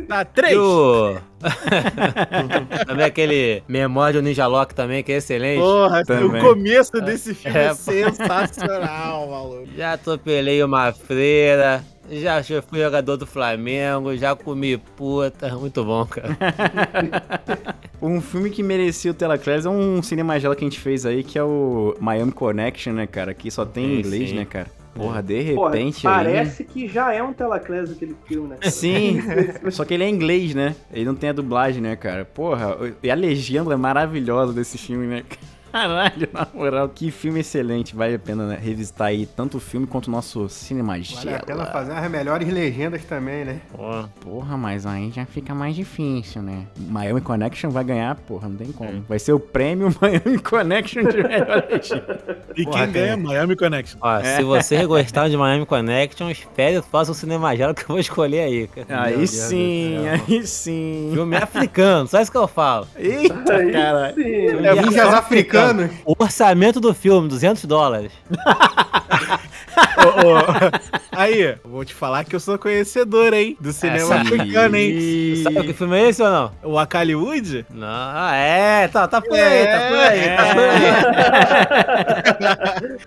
Dá 0.07 0.23
três. 0.25 0.53
E 0.53 0.57
o... 0.57 1.17
também 2.85 3.05
aquele 3.05 3.63
Memória 3.67 4.21
do 4.21 4.25
Ninja 4.25 4.45
Lock 4.47 4.73
também, 4.75 5.03
que 5.03 5.11
é 5.11 5.17
excelente. 5.17 5.59
Porra, 5.61 6.03
Também. 6.03 6.41
o 6.41 6.45
começo 6.45 6.91
desse 7.01 7.33
filme 7.33 7.57
é, 7.57 7.65
É, 7.67 7.73
sensacional, 7.73 9.27
maluco. 9.29 9.67
Já 9.75 9.93
atropelei 9.93 10.61
uma 10.63 10.91
freira, 10.91 11.81
já 12.11 12.41
fui 12.61 12.79
jogador 12.79 13.17
do 13.17 13.25
Flamengo, 13.25 14.15
já 14.15 14.35
comi 14.35 14.77
puta. 14.77 15.55
Muito 15.55 15.83
bom, 15.83 16.05
cara. 16.05 16.37
Um 18.01 18.21
filme 18.21 18.49
que 18.49 18.63
merecia 18.63 19.11
o 19.11 19.13
Telaclass 19.13 19.65
é 19.65 19.69
um 19.69 20.01
cinemagela 20.01 20.55
que 20.55 20.63
a 20.63 20.69
gente 20.69 20.79
fez 20.79 21.05
aí, 21.05 21.21
que 21.21 21.37
é 21.37 21.43
o 21.43 21.95
Miami 21.99 22.31
Connection, 22.31 22.93
né, 22.93 23.05
cara? 23.05 23.33
Que 23.33 23.51
só 23.51 23.65
tem 23.65 23.83
em 23.83 23.89
Sim, 23.89 23.99
inglês, 23.99 24.29
sim. 24.29 24.35
né, 24.37 24.45
cara? 24.45 24.67
Porra, 24.93 25.21
de 25.21 25.53
Porra, 25.53 25.71
repente 25.71 26.07
aí... 26.07 26.13
parece 26.13 26.63
que 26.63 26.87
já 26.87 27.13
é 27.13 27.21
um 27.21 27.31
Telaclass 27.33 27.91
aquele 27.91 28.15
filme, 28.25 28.49
né? 28.49 28.57
Sim, 28.69 29.21
só 29.69 29.85
que 29.85 29.93
ele 29.93 30.03
é 30.03 30.09
inglês, 30.09 30.55
né? 30.55 30.75
Ele 30.91 31.05
não 31.05 31.15
tem 31.15 31.29
a 31.29 31.33
dublagem, 31.33 31.81
né, 31.81 31.95
cara? 31.95 32.25
Porra, 32.25 32.77
e 33.03 33.11
a 33.11 33.15
legenda 33.15 33.73
é 33.73 33.77
maravilhosa 33.77 34.53
desse 34.53 34.77
filme, 34.77 35.05
né? 35.05 35.23
Caralho, 35.71 36.27
na 36.33 36.47
moral, 36.53 36.89
que 36.89 37.11
filme 37.11 37.39
excelente. 37.41 37.95
Vale 37.95 38.15
a 38.15 38.19
pena 38.19 38.47
né, 38.47 38.59
revisitar 38.61 39.07
aí 39.07 39.25
tanto 39.25 39.57
o 39.57 39.59
filme 39.59 39.85
quanto 39.87 40.07
o 40.07 40.11
nosso 40.11 40.47
cinemagela. 40.49 41.21
Vale 41.23 41.35
a 41.35 41.39
pena 41.39 41.65
fazer 41.67 41.91
as 41.93 42.09
melhores 42.11 42.47
legendas 42.51 43.03
também, 43.05 43.45
né? 43.45 43.59
Pô. 43.71 44.03
Porra, 44.21 44.57
mas 44.57 44.85
aí 44.85 45.11
já 45.11 45.25
fica 45.25 45.53
mais 45.53 45.75
difícil, 45.75 46.41
né? 46.41 46.65
Miami 46.77 47.21
Connection 47.21 47.69
vai 47.69 47.83
ganhar, 47.83 48.15
porra, 48.15 48.47
não 48.49 48.55
tem 48.55 48.71
como. 48.71 49.03
Vai 49.07 49.19
ser 49.19 49.33
o 49.33 49.39
prêmio 49.39 49.93
Miami 50.01 50.39
Connection 50.39 51.03
de 51.03 51.23
melhor 51.23 51.65
legenda. 51.69 52.39
E 52.55 52.63
Porra, 52.63 52.83
quem 52.85 52.91
ganha? 52.93 53.13
tem. 53.15 53.23
Miami 53.23 53.55
Connection. 53.55 53.97
Ó, 54.01 54.19
se 54.23 54.43
vocês 54.43 54.85
gostaram 54.85 55.29
de 55.29 55.37
Miami 55.37 55.65
Connection, 55.65 56.29
espere 56.29 56.77
e 56.77 56.81
faça 56.81 57.11
o 57.11 57.15
cinemagelo 57.15 57.73
que 57.73 57.83
eu 57.83 57.87
vou 57.89 57.99
escolher 57.99 58.41
aí, 58.41 58.67
cara. 58.67 59.03
Aí 59.03 59.17
Deus 59.17 59.29
sim, 59.29 59.97
aí 60.07 60.45
sim. 60.45 61.11
Filme 61.13 61.35
africano, 61.37 62.07
só 62.07 62.21
isso 62.21 62.31
que 62.31 62.37
eu 62.37 62.47
falo. 62.47 62.87
Eita, 62.95 63.55
Aí 63.55 63.71
cara. 63.71 64.13
sim. 64.13 64.21
É 64.65 64.81
Ninjas 64.81 65.13
O 66.05 66.15
orçamento 66.17 66.79
do 66.79 66.93
filme, 66.93 67.27
200 67.27 67.65
dólares. 67.65 68.11
Ô, 69.99 70.27
ô, 70.27 70.39
Aí, 71.11 71.55
vou 71.65 71.83
te 71.83 71.93
falar 71.93 72.23
que 72.23 72.33
eu 72.35 72.39
sou 72.39 72.57
conhecedor, 72.57 73.33
hein? 73.33 73.57
Do 73.59 73.73
cinema 73.73 74.15
Essa- 74.15 74.15
africano, 74.21 74.75
hein? 74.77 75.43
Sabe 75.43 75.63
que 75.63 75.73
filme 75.73 75.97
é 75.97 76.09
esse 76.09 76.21
ou 76.21 76.29
não? 76.29 76.51
O 76.63 76.79
Akaliwood? 76.79 77.65
Não, 77.69 77.87
ah, 77.89 78.33
é, 78.35 78.87
tá, 78.87 79.07
tá 79.07 79.21
por 79.21 79.37
aí, 79.37 79.67
tá 79.67 79.87
por 79.87 79.97
aí, 79.97 80.19
É, 80.19 80.35
tá 80.37 80.45
por 80.53 80.63
aí. 80.63 80.79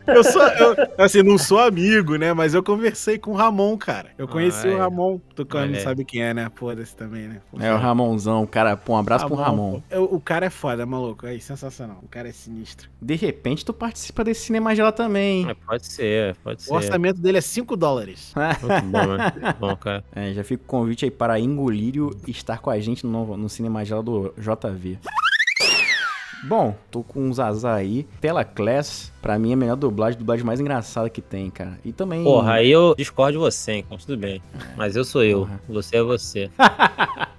Eu 0.17 0.25
sou, 0.25 0.43
eu, 0.43 0.77
assim, 0.99 1.23
não 1.23 1.39
sou 1.39 1.59
amigo, 1.59 2.17
né? 2.17 2.33
Mas 2.33 2.55
eu 2.55 2.63
conversei 2.63 3.19
com 3.19 3.31
o 3.33 3.35
Ramon, 3.35 3.77
cara. 3.77 4.09
Eu 4.19 4.27
conheci 4.29 4.69
o. 4.69 4.79
Ramon. 4.79 5.21
Tu 5.35 5.47
não 5.51 5.61
Olha 5.61 5.77
aí. 5.79 5.83
sabe 5.83 6.05
quem 6.05 6.23
é, 6.23 6.35
né? 6.35 6.51
Foda-se 6.55 6.95
também, 6.97 7.29
né? 7.29 7.41
Pô, 7.51 7.61
É 7.61 7.73
o 7.75 7.79
Ramonzão, 7.79 8.47
cara. 8.47 8.77
Pô, 8.77 8.93
um 8.93 8.97
abraço 8.99 9.27
pro 9.27 9.35
Ramon. 9.35 9.81
Eu- 9.91 10.05
O 10.05 10.21
cara 10.21 10.47
é 10.47 10.51
foda, 10.51 10.85
maluco. 10.85 11.27
É 11.27 11.39
sensacional. 11.39 11.99
O 12.03 12.09
cara 12.09 12.29
é 12.29 12.33
sinistro. 12.33 12.89
De 13.01 13.15
repente 13.17 13.65
tu 13.65 13.73
participa 13.73 14.23
desse 14.25 14.43
cinemagela 14.43 14.93
também, 14.93 15.47
É, 15.47 15.51
hein? 15.51 15.57
pode 15.67 15.87
ser, 15.87 16.37
pode 16.37 16.63
ser. 16.63 16.71
O 16.73 16.75
orçamento 16.77 17.21
dele 17.21 17.39
é 17.39 17.41
5 17.41 17.77
dólares. 17.77 18.33
Muito 18.63 18.87
bom, 18.91 19.17
né? 19.17 19.33
Muito 19.43 19.59
bom, 19.59 19.77
cara. 19.77 20.05
É, 20.15 20.33
já 20.33 20.45
fica 20.45 20.63
o 20.63 20.67
convite 20.67 21.05
aí 21.05 21.11
para 21.11 21.39
Engolírio 21.41 22.11
estar 22.29 22.59
com 22.59 22.71
a 22.71 22.79
gente 22.79 23.07
no, 23.07 23.37
no 23.37 23.49
cinemagela 23.49 24.03
do 24.03 24.35
JV. 24.39 24.99
Bom, 26.43 26.75
tô 26.91 27.03
com 27.03 27.29
uns 27.29 27.39
azar 27.39 27.77
aí. 27.77 28.07
Tela 28.21 28.45
Class, 28.45 29.13
pra 29.23 29.39
mim, 29.39 29.51
é 29.51 29.55
a 29.55 29.57
melhor 29.57 29.77
dublagem, 29.77 30.19
dublagem 30.19 30.45
mais 30.45 30.61
engraçada 30.61 31.09
que 31.09 31.21
tem, 31.21 31.51
cara. 31.51 31.79
E 31.85 31.93
também. 31.93 32.25
Porra, 32.25 32.55
aí 32.55 32.71
eu 32.71 32.95
discordo 32.97 33.33
de 33.33 33.39
você, 33.39 33.73
hein, 33.73 33.87
tudo 34.05 34.17
bem. 34.17 34.43
Mas 34.77 34.97
eu 34.97 35.05
sou 35.05 35.23
eu, 35.23 35.41
Porra. 35.41 35.61
você 35.69 35.97
é 35.97 36.03
você. 36.03 36.51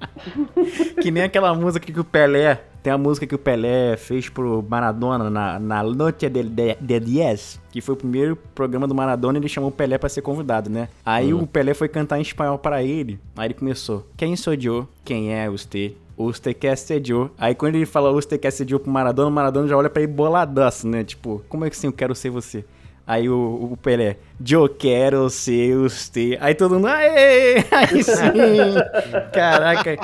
Que 1.01 1.11
nem 1.11 1.23
aquela 1.23 1.53
música 1.53 1.85
que 1.91 1.99
o 1.99 2.03
Pelé 2.03 2.63
Tem 2.81 2.91
a 2.93 2.97
música 2.97 3.27
que 3.27 3.35
o 3.35 3.37
Pelé 3.39 3.97
fez 3.97 4.29
pro 4.29 4.65
Maradona 4.67 5.29
na, 5.29 5.59
na 5.59 5.83
Noche 5.83 6.29
de, 6.29 6.43
de, 6.43 6.75
de 6.79 6.99
Diez, 6.99 7.59
que 7.71 7.81
foi 7.81 7.93
o 7.93 7.97
primeiro 7.97 8.35
programa 8.55 8.87
do 8.87 8.95
Maradona 8.95 9.37
e 9.37 9.41
ele 9.41 9.49
chamou 9.49 9.69
o 9.69 9.73
Pelé 9.73 9.97
pra 9.97 10.07
ser 10.09 10.21
convidado, 10.21 10.69
né? 10.69 10.87
Aí 11.05 11.33
o 11.33 11.45
Pelé 11.45 11.73
foi 11.73 11.89
cantar 11.89 12.19
em 12.19 12.21
espanhol 12.21 12.57
pra 12.57 12.83
ele. 12.83 13.19
Aí 13.35 13.47
ele 13.47 13.53
começou: 13.53 14.07
Quem 14.15 14.35
sou 14.35 14.53
eu? 14.53 14.87
Quem 15.03 15.33
é 15.33 15.49
você? 15.49 15.93
Usted 16.17 16.53
quer. 16.53 17.31
Aí 17.37 17.55
quando 17.55 17.75
ele 17.75 17.85
fala 17.85 18.11
Usted 18.11 18.37
quer 18.37 18.51
Joe 18.67 18.79
pro 18.79 18.91
Maradona, 18.91 19.29
o 19.29 19.31
Maradona 19.31 19.67
já 19.67 19.77
olha 19.77 19.89
pra 19.89 20.01
ele 20.01 20.11
boladaço, 20.11 20.87
né? 20.87 21.03
Tipo, 21.03 21.43
como 21.49 21.65
é 21.65 21.69
que 21.69 21.75
assim 21.75 21.87
eu 21.87 21.93
quero 21.93 22.13
ser 22.13 22.29
você? 22.29 22.63
Aí 23.05 23.27
o, 23.29 23.69
o 23.73 23.77
Pelé, 23.77 24.17
eu 24.49 24.69
quero 24.69 25.29
ser 25.29 25.75
você. 25.77 26.37
Aí 26.39 26.55
todo 26.55 26.75
mundo, 26.75 26.87
aê! 26.87 27.57
Aí 27.71 28.01
sim! 28.03 28.75
Caraca, 29.33 29.97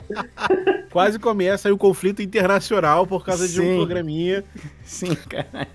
Quase 0.92 1.20
começa 1.20 1.68
aí 1.68 1.72
o 1.72 1.78
conflito 1.78 2.20
internacional 2.22 3.06
por 3.06 3.24
causa 3.24 3.48
de 3.48 3.54
Sim. 3.54 3.74
um 3.74 3.78
programinha. 3.78 4.44
sim, 4.84 5.14
caralho. 5.14 5.68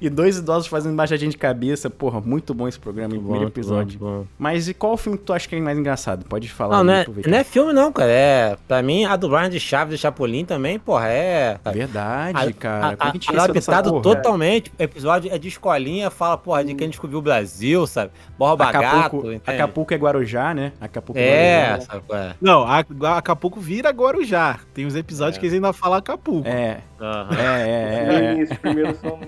E 0.00 0.08
dois 0.08 0.38
idosos 0.38 0.66
fazendo 0.66 0.96
baixadinha 0.96 1.30
de 1.30 1.36
cabeça. 1.36 1.90
Porra, 1.90 2.22
muito 2.22 2.54
bom 2.54 2.66
esse 2.66 2.78
programa, 2.78 3.14
em 3.14 3.20
primeiro 3.20 3.48
episódio. 3.48 3.98
Bom, 3.98 4.20
bom. 4.20 4.26
Mas 4.38 4.68
e 4.68 4.74
qual 4.74 4.96
filme 4.96 5.18
que 5.18 5.24
tu 5.24 5.32
acha 5.34 5.46
que 5.46 5.54
é 5.54 5.60
mais 5.60 5.78
engraçado? 5.78 6.24
Pode 6.24 6.48
falar. 6.50 6.82
Não, 6.82 6.94
aí, 6.94 7.06
não 7.06 7.14
é, 7.22 7.28
não 7.28 7.38
é 7.38 7.44
filme 7.44 7.72
não, 7.74 7.92
cara. 7.92 8.10
É, 8.10 8.56
pra 8.66 8.82
mim, 8.82 9.04
a 9.04 9.14
dublagem 9.14 9.50
de 9.50 9.60
Chaves 9.60 9.94
e 9.94 9.98
Chapolin 9.98 10.46
também, 10.46 10.78
porra, 10.78 11.08
é... 11.08 11.58
Verdade, 11.70 12.38
A- 12.48 12.52
cara. 12.54 12.86
a- 12.86 12.92
é 12.92 12.96
a 12.98 13.12
gente 13.12 13.28
a- 13.30 13.82
porra? 13.82 14.02
totalmente. 14.02 14.72
O 14.78 14.82
episódio 14.82 15.30
é 15.32 15.36
de 15.38 15.48
escolinha, 15.48 16.10
fala, 16.10 16.38
porra, 16.38 16.64
de 16.64 16.71
quem 16.76 16.88
descobriu 16.88 17.18
o 17.18 17.22
Brasil, 17.22 17.86
sabe? 17.86 18.12
Borba 18.38 18.70
Gato, 18.72 18.86
Acapulco? 18.86 19.40
Acapulco 19.46 19.94
é 19.94 19.96
Guarujá, 19.96 20.54
né? 20.54 20.72
Acapulco 20.80 21.18
É, 21.18 21.68
Guarujá. 21.68 21.86
sabe 21.86 22.04
é? 22.12 22.34
Não, 22.40 22.62
a, 22.64 22.78
a 22.78 23.18
Acapulco 23.18 23.60
vira 23.60 23.90
Guarujá. 23.90 24.60
Tem 24.74 24.86
uns 24.86 24.94
episódios 24.94 25.38
que 25.38 25.46
eles 25.46 25.54
ainda 25.54 25.72
falam 25.72 25.98
Acapulco. 25.98 26.48
É, 26.48 26.78
Aham. 27.00 27.28
é, 27.38 27.42
é, 27.42 28.14
é, 28.14 28.24
é. 28.24 28.34
início, 28.34 28.58
primeiro 28.58 28.94
são. 28.96 29.18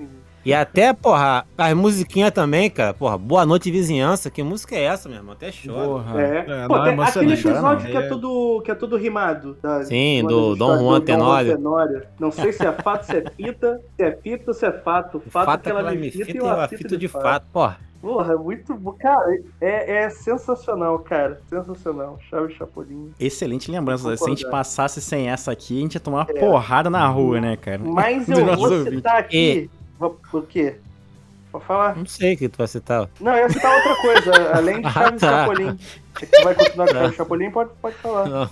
E 0.45 0.53
até, 0.53 0.93
porra, 0.93 1.47
as 1.57 1.75
musiquinhas 1.75 2.31
também, 2.31 2.69
cara. 2.69 2.93
Porra, 2.93 3.17
Boa 3.17 3.47
Noite 3.47 3.71
Vizinhança. 3.71 4.31
Que 4.31 4.43
música 4.43 4.75
é 4.77 4.83
essa, 4.83 5.09
meu 5.09 5.19
irmão? 5.19 5.33
Até 5.33 5.51
chora. 5.51 5.85
Porra. 5.89 6.23
É. 6.23 6.39
É, 6.39 6.67
Pô, 6.69 6.77
não, 6.77 6.85
tem 6.85 6.93
é 7.01 7.03
aquele 7.03 7.33
episódio 7.33 7.91
que 7.91 7.97
é, 7.97 8.01
É. 8.01 8.09
tudo, 8.09 8.63
que 8.63 8.71
é 8.71 8.75
tudo 8.75 8.97
rimado. 8.97 9.57
da- 9.63 9.85
Sim, 9.85 10.21
uma 10.21 10.29
do 10.31 10.55
Dom 10.57 10.79
Juan 10.79 11.01
do 11.01 11.05
Tenório. 11.07 11.57
Tenório. 11.57 12.03
Não 12.21 12.31
sei 12.31 12.53
se 12.53 12.67
é 12.67 12.73
fato, 12.83 13.05
se 13.07 13.17
é 13.17 13.25
fita, 13.31 13.81
se 13.97 14.03
é 14.05 14.13
fita 14.17 14.45
ou 14.49 14.55
se 14.55 14.67
é 14.67 14.73
fato. 14.73 15.17
O 15.25 15.31
Fato, 15.31 15.47
fato 15.47 15.67
é 15.67 15.73
que 15.73 15.79
ela 15.79 15.93
me 15.95 16.11
fita 16.11 16.31
e 16.37 16.41
o 16.41 16.47
a 16.47 16.69
fita 16.69 16.83
fita 16.83 16.97
de 16.99 17.09
fato. 17.09 17.47
Porra, 17.53 17.79
Porra, 18.03 18.35
é 18.35 18.37
muito 18.37 18.75
bom. 18.75 18.93
Cara, 18.93 19.25
é, 19.63 20.03
é 20.05 20.11
sensacional, 20.11 20.99
cara. 20.99 21.41
Sensacional. 21.49 22.19
Chave 22.29 22.53
Chapolin. 22.53 23.13
Excelente 23.19 23.71
lembrança. 23.71 24.15
Se 24.15 24.25
a 24.25 24.29
gente 24.29 24.47
passasse 24.51 25.01
sem 25.01 25.31
essa 25.31 25.51
aqui, 25.53 25.79
a 25.79 25.81
gente 25.81 25.95
ia 25.95 26.01
tomar 26.01 26.19
uma 26.19 26.27
porrada 26.27 26.91
na 26.91 27.07
rua, 27.09 27.41
né, 27.41 27.57
cara? 27.57 27.81
Mas 27.83 28.29
eu 28.29 28.45
vou 28.45 28.65
ouvintes. 28.71 28.95
citar 28.97 29.17
aqui. 29.21 29.71
Vou- 29.73 29.84
O 30.01 30.43
quê? 30.43 30.77
Pode 31.53 31.65
falar? 31.67 31.97
não 31.97 32.07
sei 32.07 32.35
o 32.35 32.37
que 32.37 32.49
tu 32.49 32.59
vai 32.59 32.67
citar. 32.67 33.09
Não, 33.21 33.33
eu 33.33 33.39
ia 33.45 33.49
citar 33.51 33.75
outra 33.77 33.97
coisa, 34.03 34.51
além 34.57 34.81
de 34.81 34.87
Ah, 34.87 34.91
Chaves 34.91 35.21
tá. 35.21 35.31
Chapolin. 35.47 35.79
Você 36.19 36.43
vai 36.45 36.55
continuar 36.55 36.87
com 36.89 36.93
Chaves 36.95 37.17
Chapolin? 37.17 37.51
Pode, 37.51 37.71
pode 37.81 37.97
falar. 37.97 38.29
Não. 38.29 38.51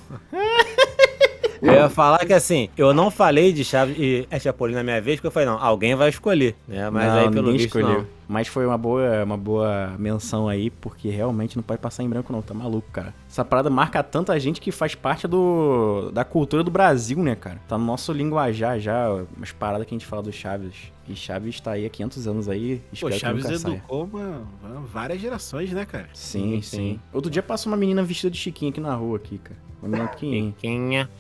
Eu 1.60 1.72
ia 1.74 1.88
falar 1.88 2.18
que 2.26 2.32
assim, 2.32 2.68
eu 2.76 2.92
não 2.92 3.08
falei 3.10 3.52
de 3.52 3.64
Chaves 3.64 3.96
e 3.98 4.26
é 4.30 4.38
Chapolin 4.38 4.74
na 4.74 4.82
minha 4.82 5.00
vez, 5.00 5.16
porque 5.16 5.28
eu 5.28 5.30
falei, 5.30 5.48
não, 5.48 5.62
alguém 5.62 5.94
vai 5.94 6.08
escolher, 6.08 6.56
né? 6.66 6.90
Mas 6.90 7.06
não, 7.06 7.18
aí 7.18 7.30
pelo 7.30 7.52
visto 7.52 7.66
escolheu. 7.66 7.98
não. 7.98 8.06
Mas 8.32 8.48
foi 8.48 8.64
uma 8.64 8.78
boa, 8.78 9.22
uma 9.24 9.36
boa 9.36 9.94
menção 9.98 10.48
aí, 10.48 10.70
porque 10.70 11.10
realmente 11.10 11.54
não 11.54 11.62
pode 11.62 11.82
passar 11.82 12.02
em 12.02 12.08
branco 12.08 12.32
não, 12.32 12.40
tá 12.40 12.54
maluco, 12.54 12.88
cara. 12.90 13.12
Essa 13.28 13.44
parada 13.44 13.68
marca 13.68 14.02
tanta 14.02 14.40
gente 14.40 14.58
que 14.58 14.72
faz 14.72 14.94
parte 14.94 15.28
do 15.28 16.10
da 16.14 16.24
cultura 16.24 16.64
do 16.64 16.70
Brasil, 16.70 17.18
né, 17.18 17.34
cara? 17.36 17.60
Tá 17.68 17.76
no 17.76 17.84
nosso 17.84 18.10
linguajar 18.10 18.80
já, 18.80 19.06
umas 19.36 19.52
paradas 19.52 19.86
que 19.86 19.94
a 19.94 19.98
gente 19.98 20.06
fala 20.06 20.22
do 20.22 20.32
Chaves. 20.32 20.90
E 21.06 21.14
Chaves 21.14 21.60
tá 21.60 21.72
aí 21.72 21.84
há 21.84 21.90
500 21.90 22.26
anos 22.26 22.48
aí, 22.48 22.80
Pô, 22.98 23.10
Chaves 23.12 23.44
educou 23.44 24.04
uma, 24.04 24.42
uma- 24.62 24.80
várias 24.80 25.20
gerações, 25.20 25.70
né, 25.70 25.84
cara? 25.84 26.08
Sim, 26.14 26.62
Sim, 26.62 26.62
sim. 26.62 27.00
Outro 27.12 27.30
dia 27.30 27.42
passou 27.42 27.70
uma 27.70 27.76
menina 27.76 28.02
vestida 28.02 28.30
de 28.30 28.38
chiquinho 28.38 28.70
aqui 28.70 28.80
na 28.80 28.94
rua 28.94 29.18
aqui, 29.18 29.36
cara. 29.36 29.60
Uma 29.82 29.88
menina 29.90 30.08
pequenininha. 30.08 30.54
Quinha. 30.58 31.10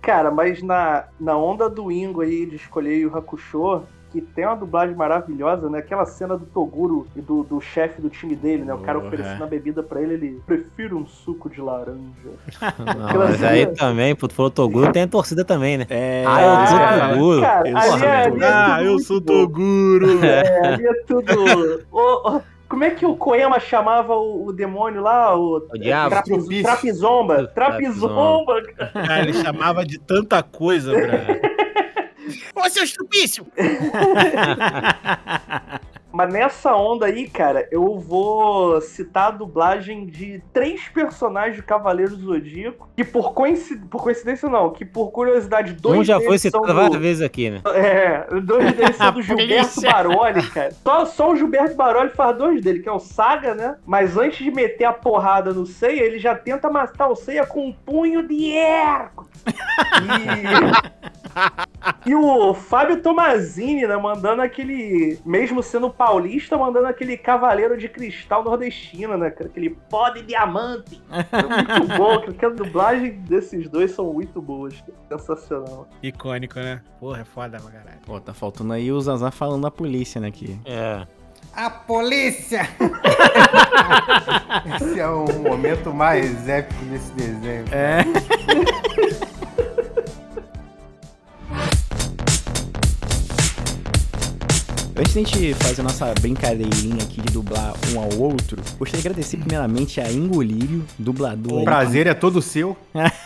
Cara, 0.00 0.30
mas 0.30 0.62
na, 0.62 1.04
na 1.18 1.36
onda 1.36 1.68
do 1.68 1.90
Ingo 1.92 2.22
aí 2.22 2.46
de 2.46 2.56
escolher 2.56 3.06
o 3.06 3.16
Hakusho, 3.16 3.82
que 4.20 4.32
tem 4.32 4.44
uma 4.46 4.56
dublagem 4.56 4.94
maravilhosa, 4.94 5.68
né? 5.70 5.78
Aquela 5.78 6.04
cena 6.04 6.36
do 6.36 6.46
Toguro 6.46 7.06
e 7.16 7.20
do, 7.20 7.42
do 7.44 7.60
chefe 7.60 8.00
do 8.00 8.08
time 8.10 8.34
dele, 8.36 8.64
né? 8.64 8.72
O 8.74 8.78
cara 8.78 8.98
Porra. 8.98 9.08
oferecendo 9.08 9.44
a 9.44 9.46
bebida 9.46 9.82
pra 9.82 10.00
ele, 10.00 10.14
ele 10.14 10.40
prefiro 10.46 10.96
um 10.98 11.06
suco 11.06 11.48
de 11.50 11.60
laranja. 11.60 11.96
Não, 12.78 13.18
mas 13.18 13.42
aí 13.42 13.66
também, 13.66 14.14
pô, 14.14 14.28
tu 14.28 14.34
falou 14.34 14.50
Toguro, 14.50 14.92
tem 14.92 15.02
a 15.02 15.08
torcida 15.08 15.44
também, 15.44 15.78
né? 15.78 15.86
É, 15.90 16.24
Ah, 16.26 16.40
eu 16.42 16.66
sou. 16.66 17.10
Toguro. 17.10 17.40
Cara, 17.42 17.68
Eu 17.68 17.80
sou 17.80 17.98
é, 17.98 18.22
é 18.40 18.44
Ah, 18.44 18.76
tudo 18.78 18.86
eu 18.88 18.98
sou. 18.98 19.20
Toguro! 19.20 20.24
É, 20.24 20.68
ali 20.68 20.86
é 20.86 20.94
tudo. 21.06 21.84
Ô, 21.90 22.30
ô, 22.36 22.40
como 22.68 22.82
é 22.82 22.90
que 22.90 23.06
o 23.06 23.14
Koema 23.16 23.60
chamava 23.60 24.14
o, 24.16 24.46
o 24.46 24.52
demônio 24.52 25.00
lá? 25.00 25.36
O, 25.38 25.58
O 25.72 25.78
diabo. 25.78 26.10
Trapiz-. 26.10 26.62
Trapizomba. 26.62 27.46
Trapizomba. 27.48 28.62
Cara, 28.92 29.20
ele 29.22 29.32
chamava 29.34 29.84
de 29.84 29.98
tanta 29.98 30.42
coisa, 30.42 30.92
pra... 30.92 31.56
Ô, 32.54 32.68
seu 32.68 32.84
estupício! 32.84 33.46
Mas 36.16 36.32
nessa 36.32 36.74
onda 36.74 37.04
aí, 37.04 37.28
cara, 37.28 37.68
eu 37.70 37.98
vou 37.98 38.80
citar 38.80 39.28
a 39.28 39.30
dublagem 39.32 40.06
de 40.06 40.42
três 40.50 40.88
personagens 40.88 41.58
do 41.58 41.62
Cavaleiro 41.62 42.16
do 42.16 42.24
Zodíaco, 42.24 42.88
que 42.96 43.04
por, 43.04 43.34
coinci... 43.34 43.76
por 43.76 44.02
coincidência 44.02 44.48
não, 44.48 44.70
que 44.70 44.82
por 44.82 45.10
curiosidade, 45.10 45.74
dois 45.74 46.00
Um 46.00 46.04
já 46.04 46.14
deles 46.14 46.26
foi 46.26 46.38
são 46.38 46.50
citado 46.50 46.66
do... 46.68 46.74
várias 46.74 47.02
vezes 47.02 47.22
aqui, 47.22 47.50
né? 47.50 47.60
É, 47.66 48.40
dois 48.40 48.72
deles 48.72 48.96
são 48.96 49.12
do 49.12 49.20
Gilberto. 49.20 49.82
Baroli, 49.82 50.42
cara. 50.48 50.70
Só, 50.82 51.04
só 51.04 51.32
o 51.32 51.36
Gilberto 51.36 51.74
Baroli 51.74 52.08
faz 52.08 52.34
dois 52.34 52.62
dele, 52.62 52.80
que 52.80 52.88
é 52.88 52.92
o 52.92 52.98
Saga, 52.98 53.54
né? 53.54 53.76
Mas 53.84 54.16
antes 54.16 54.38
de 54.38 54.50
meter 54.50 54.86
a 54.86 54.94
porrada 54.94 55.52
no 55.52 55.66
Seiya, 55.66 56.02
ele 56.02 56.18
já 56.18 56.34
tenta 56.34 56.70
matar 56.70 57.08
o 57.08 57.14
Seiya 57.14 57.44
com 57.44 57.66
um 57.66 57.72
punho 57.74 58.26
de 58.26 58.52
erco. 58.52 59.28
E... 59.96 61.25
e 62.04 62.14
o 62.14 62.54
Fábio 62.54 63.02
Tomazini, 63.02 63.86
né, 63.86 63.96
mandando 63.96 64.42
aquele, 64.42 65.18
mesmo 65.24 65.62
sendo 65.62 65.90
paulista, 65.90 66.56
mandando 66.56 66.86
aquele 66.86 67.16
cavaleiro 67.16 67.76
de 67.76 67.88
cristal 67.88 68.42
nordestino, 68.44 69.16
né? 69.16 69.28
Aquele 69.28 69.70
pó 69.70 70.08
de 70.10 70.22
diamante. 70.22 71.02
É 71.10 71.42
muito 71.42 71.88
bom, 71.98 72.32
cara. 72.32 72.52
A 72.52 72.56
dublagem 72.56 73.12
desses 73.20 73.68
dois 73.68 73.90
são 73.92 74.12
muito 74.12 74.40
boas. 74.40 74.74
cara. 74.80 75.20
Sensacional. 75.20 75.88
Icônico, 76.02 76.58
né? 76.58 76.80
Porra, 77.00 77.20
é 77.20 77.24
foda 77.24 77.58
pra 77.60 77.70
caralho. 77.70 77.98
Pô, 78.04 78.20
tá 78.20 78.32
faltando 78.32 78.72
aí 78.72 78.90
o 78.90 79.00
Zazá 79.00 79.30
falando 79.30 79.62
da 79.62 79.70
polícia, 79.70 80.20
né, 80.20 80.28
aqui. 80.28 80.58
É. 80.64 81.06
A 81.54 81.70
polícia! 81.70 82.68
Esse 84.76 85.00
é 85.00 85.08
o 85.08 85.24
momento 85.40 85.92
mais 85.92 86.46
épico 86.48 86.84
desse 86.86 87.12
desenho. 87.12 87.64
É. 87.72 88.00
Antes 94.98 95.12
da 95.12 95.20
gente 95.20 95.52
fazer 95.54 95.82
a 95.82 95.84
nossa 95.84 96.14
brincadeirinha 96.22 97.02
aqui 97.02 97.20
de 97.20 97.30
dublar 97.30 97.74
um 97.92 98.00
ao 98.00 98.18
outro, 98.18 98.56
gostaria 98.78 99.02
de 99.02 99.08
agradecer 99.08 99.36
primeiramente 99.36 100.00
a 100.00 100.10
Ingolírio, 100.10 100.86
dublador. 100.98 101.60
O 101.60 101.64
prazer 101.64 102.06
é 102.06 102.14
todo 102.14 102.40
seu. 102.40 102.74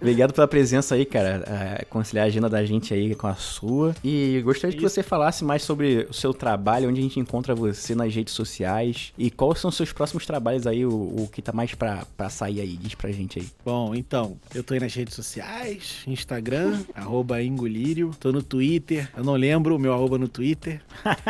Obrigado 0.00 0.32
pela 0.32 0.48
presença 0.48 0.94
aí, 0.94 1.04
cara. 1.04 1.44
É, 1.46 1.84
conciliar 1.84 2.24
a 2.24 2.28
agenda 2.28 2.48
da 2.48 2.64
gente 2.64 2.92
aí 2.92 3.14
com 3.14 3.26
a 3.26 3.34
sua. 3.34 3.94
E 4.02 4.40
gostaria 4.44 4.76
que 4.76 4.82
você 4.82 5.02
falasse 5.02 5.44
mais 5.44 5.62
sobre 5.62 6.06
o 6.10 6.12
seu 6.14 6.32
trabalho, 6.34 6.88
onde 6.88 7.00
a 7.00 7.02
gente 7.02 7.18
encontra 7.20 7.54
você 7.54 7.94
nas 7.94 8.14
redes 8.14 8.34
sociais 8.34 9.12
e 9.16 9.30
quais 9.30 9.60
são 9.60 9.68
os 9.70 9.76
seus 9.76 9.92
próximos 9.92 10.26
trabalhos 10.26 10.66
aí, 10.66 10.84
o, 10.84 10.90
o 10.90 11.28
que 11.32 11.40
tá 11.42 11.52
mais 11.52 11.74
pra, 11.74 12.04
pra 12.16 12.28
sair 12.28 12.60
aí. 12.60 12.76
Diz 12.76 12.94
pra 12.94 13.10
gente 13.10 13.38
aí. 13.38 13.46
Bom, 13.64 13.94
então, 13.94 14.36
eu 14.54 14.62
tô 14.62 14.74
aí 14.74 14.80
nas 14.80 14.94
redes 14.94 15.14
sociais, 15.14 16.02
Instagram, 16.06 16.80
arroba 16.94 17.42
Ingolírio, 17.42 18.10
tô 18.18 18.32
no 18.32 18.42
Twitter, 18.42 19.08
eu 19.16 19.24
não 19.24 19.34
lembro 19.34 19.76
o 19.76 19.78
meu 19.78 19.92
arroba 19.92 20.18
no 20.18 20.28
Twitter. 20.28 20.80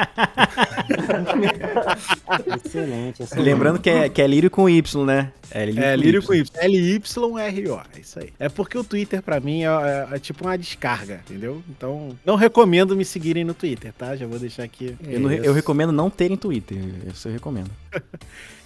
Excelente, 2.64 3.22
excelente. 3.22 3.44
Lembrando 3.44 3.78
que 3.78 3.90
é, 3.90 4.08
que 4.08 4.20
é 4.22 4.26
lírio 4.26 4.50
com 4.50 4.68
Y, 4.68 5.04
né? 5.04 5.32
É 5.50 5.66
lírio, 5.66 5.82
É, 5.84 5.94
com, 5.96 6.02
Lírio 6.02 6.20
y. 6.20 6.26
com 6.26 6.34
Y, 6.34 6.50
L-Y-R-O, 6.76 7.80
é 7.96 8.00
isso 8.00 8.18
aí. 8.18 8.30
É 8.38 8.48
porque 8.48 8.76
o 8.78 8.84
Twitter 8.84 9.22
pra 9.22 9.40
mim 9.40 9.62
é, 9.62 9.66
é- 9.66 10.08
é 10.12 10.18
tipo 10.18 10.44
uma 10.44 10.56
descarga, 10.56 11.20
entendeu? 11.26 11.62
Então, 11.70 12.16
não 12.24 12.34
recomendo 12.36 12.96
me 12.96 13.04
seguirem 13.04 13.44
no 13.44 13.54
Twitter, 13.54 13.92
tá? 13.92 14.14
Já 14.16 14.26
vou 14.26 14.38
deixar 14.38 14.62
aqui. 14.64 14.96
Eu, 15.06 15.20
não- 15.20 15.32
eu 15.32 15.52
recomendo 15.52 15.92
não 15.92 16.08
terem 16.10 16.36
Twitter. 16.36 16.78
Isso 17.12 17.28
eu 17.28 17.32
recomendo. 17.32 17.70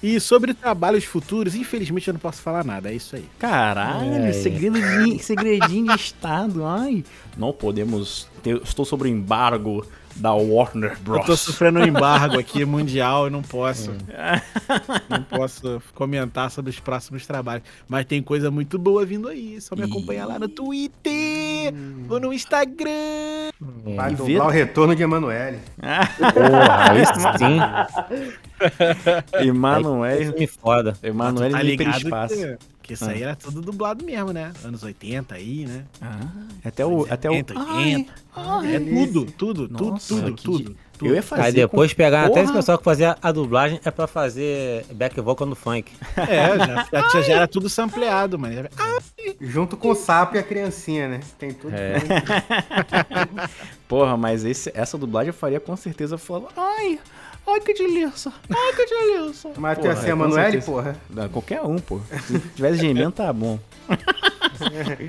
E 0.03 0.21
sobre 0.21 0.53
trabalhos 0.53 1.05
futuros, 1.05 1.55
infelizmente 1.55 2.07
eu 2.07 2.13
não 2.13 2.21
posso 2.21 2.41
falar 2.43 2.63
nada, 2.63 2.93
é 2.93 2.95
isso 2.95 3.17
aí. 3.17 3.25
Caralho, 3.39 4.27
É. 4.27 4.33
segredo 4.33 4.79
de, 4.79 5.19
segredinho 5.23 5.87
de 5.87 5.95
estado. 6.01 6.65
Ai, 6.67 7.03
não 7.37 7.51
podemos. 7.53 8.29
ter- 8.43 8.61
estou 8.63 8.85
sobre 8.85 9.09
embargo 9.09 9.85
da 10.17 10.33
Warner 10.33 10.93
Eu 11.07 11.15
tô 11.21 11.25
Bros. 11.25 11.41
sofrendo 11.41 11.81
um 11.81 11.85
embargo 11.87 12.39
aqui 12.39 12.65
mundial 12.65 13.27
e 13.27 13.31
não 13.31 13.43
posso. 13.43 13.93
não 15.09 15.23
posso 15.23 15.81
comentar 15.95 16.51
sobre 16.51 16.71
os 16.71 16.81
próximos 16.81 17.27
trabalhos. 17.27 17.65
Mas 17.89 18.05
tem 18.07 18.23
coisa 18.23 18.51
muito 18.51 18.79
boa 18.79 19.05
vindo 19.05 19.29
aí. 19.29 19.61
Só 19.61 19.77
me 19.77 19.83
acompanhar 19.85 20.27
lá 20.27 20.39
no 20.39 20.49
Twitter 20.49 21.73
ou 22.09 22.21
no 22.21 22.33
Instagram. 22.33 23.51
Vai 23.97 24.17
E 24.27 24.39
o 24.39 24.49
retorno 24.49 24.95
de 24.95 25.03
Emanuele. 25.03 25.59
Porra, 26.19 26.91
aí 26.91 27.05
sim. 27.39 29.47
Emanuel. 29.49 30.23
Isso 30.23 30.35
me 30.39 30.47
foda. 30.47 30.95
Emanuel 31.03 31.51
tá 31.51 31.63
ligado 31.63 31.99
hiperespaço. 31.99 32.35
que, 32.35 32.57
que 32.87 32.95
isso 32.95 33.05
aí 33.05 33.23
era 33.23 33.35
tudo 33.37 33.61
dublado 33.61 34.05
mesmo, 34.05 34.33
né? 34.33 34.53
Anos 34.65 34.83
80 34.83 35.35
aí, 35.35 35.67
né? 35.67 35.85
Ah, 36.01 36.21
até 36.65 36.87
o. 36.87 37.07
Até 37.11 37.29
o 37.29 37.35
80, 37.35 37.55
Ai, 37.57 37.95
80. 37.95 38.13
É 38.67 38.79
tudo, 38.79 39.25
tudo, 39.33 39.69
tudo, 39.69 39.91
Nossa, 39.91 40.09
tudo, 40.15 40.35
que 40.35 40.43
tudo. 40.45 40.59
de- 40.59 40.65
tudo. 40.65 40.77
Eu 41.11 41.15
ia 41.15 41.23
fazer. 41.23 41.43
Aí 41.43 41.53
depois 41.53 41.93
com- 41.93 41.97
pegaram 41.99 42.31
até 42.33 42.43
esse 42.43 42.53
pessoal 42.53 42.79
que 42.79 42.85
fazia 42.85 43.19
a 43.21 43.31
dublagem 43.31 43.79
é 43.85 43.91
pra 43.91 44.07
fazer 44.07 44.87
back 44.95 45.21
vocal 45.21 45.47
no 45.47 45.55
funk. 45.55 45.93
É, 46.17 46.57
já, 46.59 47.11
já, 47.13 47.23
já 47.23 47.35
era 47.35 47.47
tudo 47.47 47.69
sampleado, 47.69 48.39
mano. 48.39 48.67
Ah, 48.79 48.97
Junto 49.41 49.77
com 49.77 49.91
o 49.91 49.95
sapo 49.95 50.37
e 50.37 50.39
a 50.39 50.43
criancinha, 50.43 51.07
né? 51.09 51.21
Tem 51.39 51.53
tudo. 51.53 51.75
É. 51.75 51.97
Porra, 53.89 54.17
mas 54.17 54.45
esse, 54.45 54.71
essa 54.75 54.97
dublagem 54.97 55.29
eu 55.29 55.35
faria 55.35 55.61
com 55.61 55.77
certeza 55.77 56.17
falando. 56.19 56.49
Ai, 56.57 56.99
ai 57.47 57.61
que 57.61 57.75
delícia. 57.75 58.33
Ai 58.51 58.73
que 58.75 58.87
delícia. 58.87 59.51
Mas 59.57 59.79
ser 59.79 59.87
é, 59.87 59.91
a 59.91 60.31
certeza. 60.31 60.67
porra? 60.67 60.97
Não, 61.11 61.29
qualquer 61.29 61.63
um, 61.63 61.79
pô. 61.79 62.01
Se 62.27 62.39
tivesse 62.55 62.79
gemendo, 62.79 63.13
tá 63.13 63.33
bom. 63.33 63.59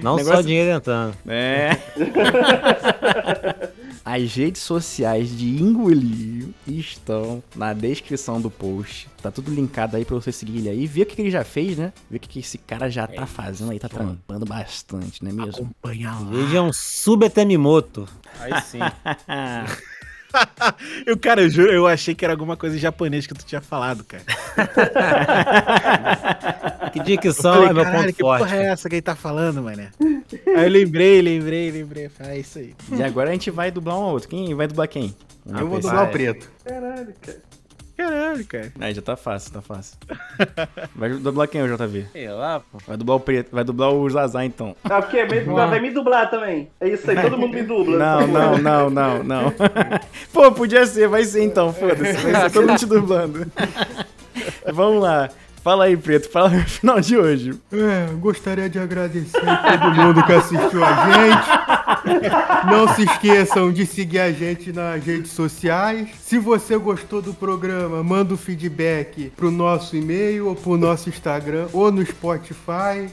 Não 0.03 0.17
Negócio- 0.17 0.35
só 0.35 0.41
dinheiro 0.41 0.71
entrando. 0.71 1.15
É. 1.27 1.77
As 4.03 4.33
redes 4.35 4.61
sociais 4.61 5.37
de 5.37 5.61
Engolir 5.61 6.47
estão 6.65 7.43
na 7.55 7.73
descrição 7.73 8.39
do 8.39 8.49
post. 8.49 9.09
Tá 9.21 9.29
tudo 9.29 9.53
linkado 9.53 9.97
aí 9.97 10.05
pra 10.05 10.15
você 10.15 10.31
seguir 10.31 10.59
ele 10.59 10.69
aí. 10.69 10.87
Ver 10.87 11.01
o 11.01 11.05
que, 11.05 11.15
que 11.15 11.21
ele 11.23 11.31
já 11.31 11.43
fez, 11.43 11.77
né? 11.77 11.91
Ver 12.09 12.15
o 12.15 12.19
que, 12.21 12.29
que 12.29 12.39
esse 12.39 12.57
cara 12.57 12.89
já 12.89 13.05
tá 13.05 13.25
fazendo 13.25 13.71
aí. 13.71 13.79
Tá 13.79 13.89
trampando 13.89 14.45
bastante, 14.45 15.21
não 15.23 15.31
é 15.31 15.33
mesmo? 15.33 15.63
acompanha 15.65 16.11
lá. 16.11 16.29
Veja 16.31 16.61
um 16.61 16.71
subetemimoto. 16.71 18.07
Aí 18.39 18.61
sim. 18.61 18.79
Eu, 21.05 21.17
cara, 21.17 21.41
eu 21.41 21.49
juro, 21.49 21.71
eu 21.71 21.87
achei 21.87 22.13
que 22.13 22.25
era 22.25 22.33
alguma 22.33 22.57
coisa 22.57 22.75
em 22.75 22.79
japonês 22.79 23.25
que 23.25 23.33
tu 23.33 23.45
tinha 23.45 23.61
falado, 23.61 24.03
cara. 24.03 24.23
Que 26.91 26.99
dicção 27.01 27.53
falei, 27.53 27.69
é 27.69 27.73
meu 27.73 27.85
ponto 27.85 28.13
que 28.13 28.21
forte. 28.21 28.39
porra 28.39 28.55
é 28.55 28.65
essa 28.67 28.89
que 28.89 28.95
ele 28.95 29.01
tá 29.01 29.15
falando, 29.15 29.61
mané? 29.61 29.89
Aí 30.01 30.63
eu 30.63 30.69
lembrei, 30.69 31.21
lembrei, 31.21 31.69
lembrei. 31.69 32.09
Falei, 32.09 32.31
ah, 32.31 32.37
isso 32.37 32.59
aí. 32.59 32.73
E 32.91 33.03
agora 33.03 33.29
a 33.29 33.33
gente 33.33 33.51
vai 33.51 33.69
dublar 33.71 33.99
um 33.99 34.03
outro. 34.03 34.29
Quem 34.29 34.53
vai 34.55 34.67
dublar 34.67 34.87
quem? 34.87 35.13
Eu 35.45 35.67
vou 35.67 35.79
dublar 35.79 36.05
o 36.05 36.11
preto. 36.11 36.49
Caralho, 36.63 37.13
cara. 37.21 37.41
Caralho, 37.97 38.45
cara. 38.45 38.71
Aí 38.79 38.93
já 38.93 39.01
tá 39.01 39.15
fácil, 39.15 39.51
tá 39.53 39.61
fácil. 39.61 39.97
Vai 40.95 41.09
dublar 41.09 41.47
quem, 41.47 41.61
o 41.63 41.67
JV? 41.77 42.05
Sei 42.11 42.29
lá, 42.29 42.59
pô. 42.59 42.77
Vai 42.87 42.95
dublar 42.95 43.17
o 43.17 43.19
preto, 43.19 43.49
vai 43.51 43.63
dublar 43.63 43.91
o 43.91 44.07
Zazá 44.09 44.45
então. 44.45 44.75
Ah, 44.83 45.01
porque 45.01 45.25
me- 45.25 45.39
vai 45.41 45.79
me 45.79 45.89
dublar 45.89 46.29
também. 46.29 46.69
É 46.79 46.89
isso 46.89 47.09
aí, 47.09 47.19
todo 47.19 47.37
mundo 47.37 47.53
me 47.55 47.63
dubla. 47.63 47.97
Não, 47.97 48.27
não, 48.27 48.57
não, 48.57 48.89
não, 48.89 49.23
não. 49.23 49.53
Pô, 50.31 50.51
podia 50.51 50.85
ser, 50.85 51.07
vai 51.07 51.23
ser 51.25 51.43
então, 51.43 51.73
foda-se. 51.73 52.13
Vai 52.17 52.41
ser 52.41 52.51
todo 52.51 52.67
mundo 52.67 52.77
te 52.79 52.85
dublando. 52.85 53.51
Vamos 54.71 55.01
lá. 55.01 55.29
Fala 55.67 55.83
aí, 55.83 55.97
Preto, 55.97 56.29
fala 56.29 56.49
no 56.49 56.63
final 56.63 57.01
de 57.01 57.17
hoje. 57.17 57.53
É, 57.73 58.13
gostaria 58.13 58.69
de 58.69 58.79
agradecer 58.79 59.45
a 59.45 59.77
todo 59.77 59.95
mundo 59.95 60.25
que 60.25 60.31
assistiu 60.31 60.81
a 60.81 60.93
gente. 61.11 62.71
Não 62.71 62.87
se 62.95 63.03
esqueçam 63.03 63.69
de 63.69 63.85
seguir 63.85 64.19
a 64.19 64.31
gente 64.31 64.71
nas 64.71 65.03
redes 65.03 65.31
sociais. 65.31 66.07
Se 66.21 66.37
você 66.37 66.77
gostou 66.77 67.21
do 67.21 67.33
programa, 67.33 68.01
manda 68.01 68.33
o 68.33 68.37
feedback 68.37 69.29
pro 69.35 69.51
nosso 69.51 69.97
e-mail 69.97 70.47
ou 70.47 70.55
pro 70.55 70.77
nosso 70.77 71.09
Instagram 71.09 71.67
ou 71.73 71.91
no 71.91 72.05
Spotify. 72.05 73.09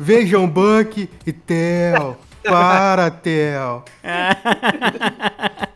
Vejam 0.00 0.48
Buck 0.48 1.08
e 1.24 1.32
Theo. 1.32 2.16
Para, 2.48 3.10
Theo. 3.10 3.82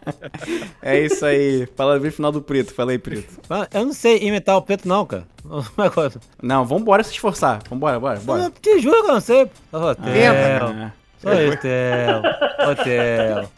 É 0.83 0.99
isso 0.99 1.25
aí. 1.25 1.68
Fala 1.77 1.99
no 1.99 2.11
final 2.11 2.33
do 2.33 2.43
Preto, 2.43 2.75
fala 2.75 2.91
aí, 2.93 2.99
Preto. 2.99 3.39
Ah, 3.49 3.68
Eu 3.73 3.85
não 3.87 3.93
sei 3.93 4.18
imitar 4.18 4.57
o 4.57 4.62
preto, 4.62 4.89
não, 4.89 5.05
cara. 5.07 5.25
Eu- 5.45 6.12
Não, 6.43 6.64
vambora 6.64 7.03
se 7.05 7.12
esforçar. 7.12 7.61
Vambora, 7.68 8.01
bora, 8.01 8.18
bora. 8.21 8.45
Eu 8.45 8.51
te 8.51 8.81
juro 8.81 9.03
que 9.05 9.11
eu 9.11 9.14
não 9.14 9.21
sei. 9.21 9.45
Ô, 9.73 9.95
Theo. 9.95 10.66
Ah, 10.66 10.91
Só 11.18 11.33
isso, 11.35 11.57
Theo. 11.59 12.23
Ô, 12.71 12.75
Theo. 12.83 13.49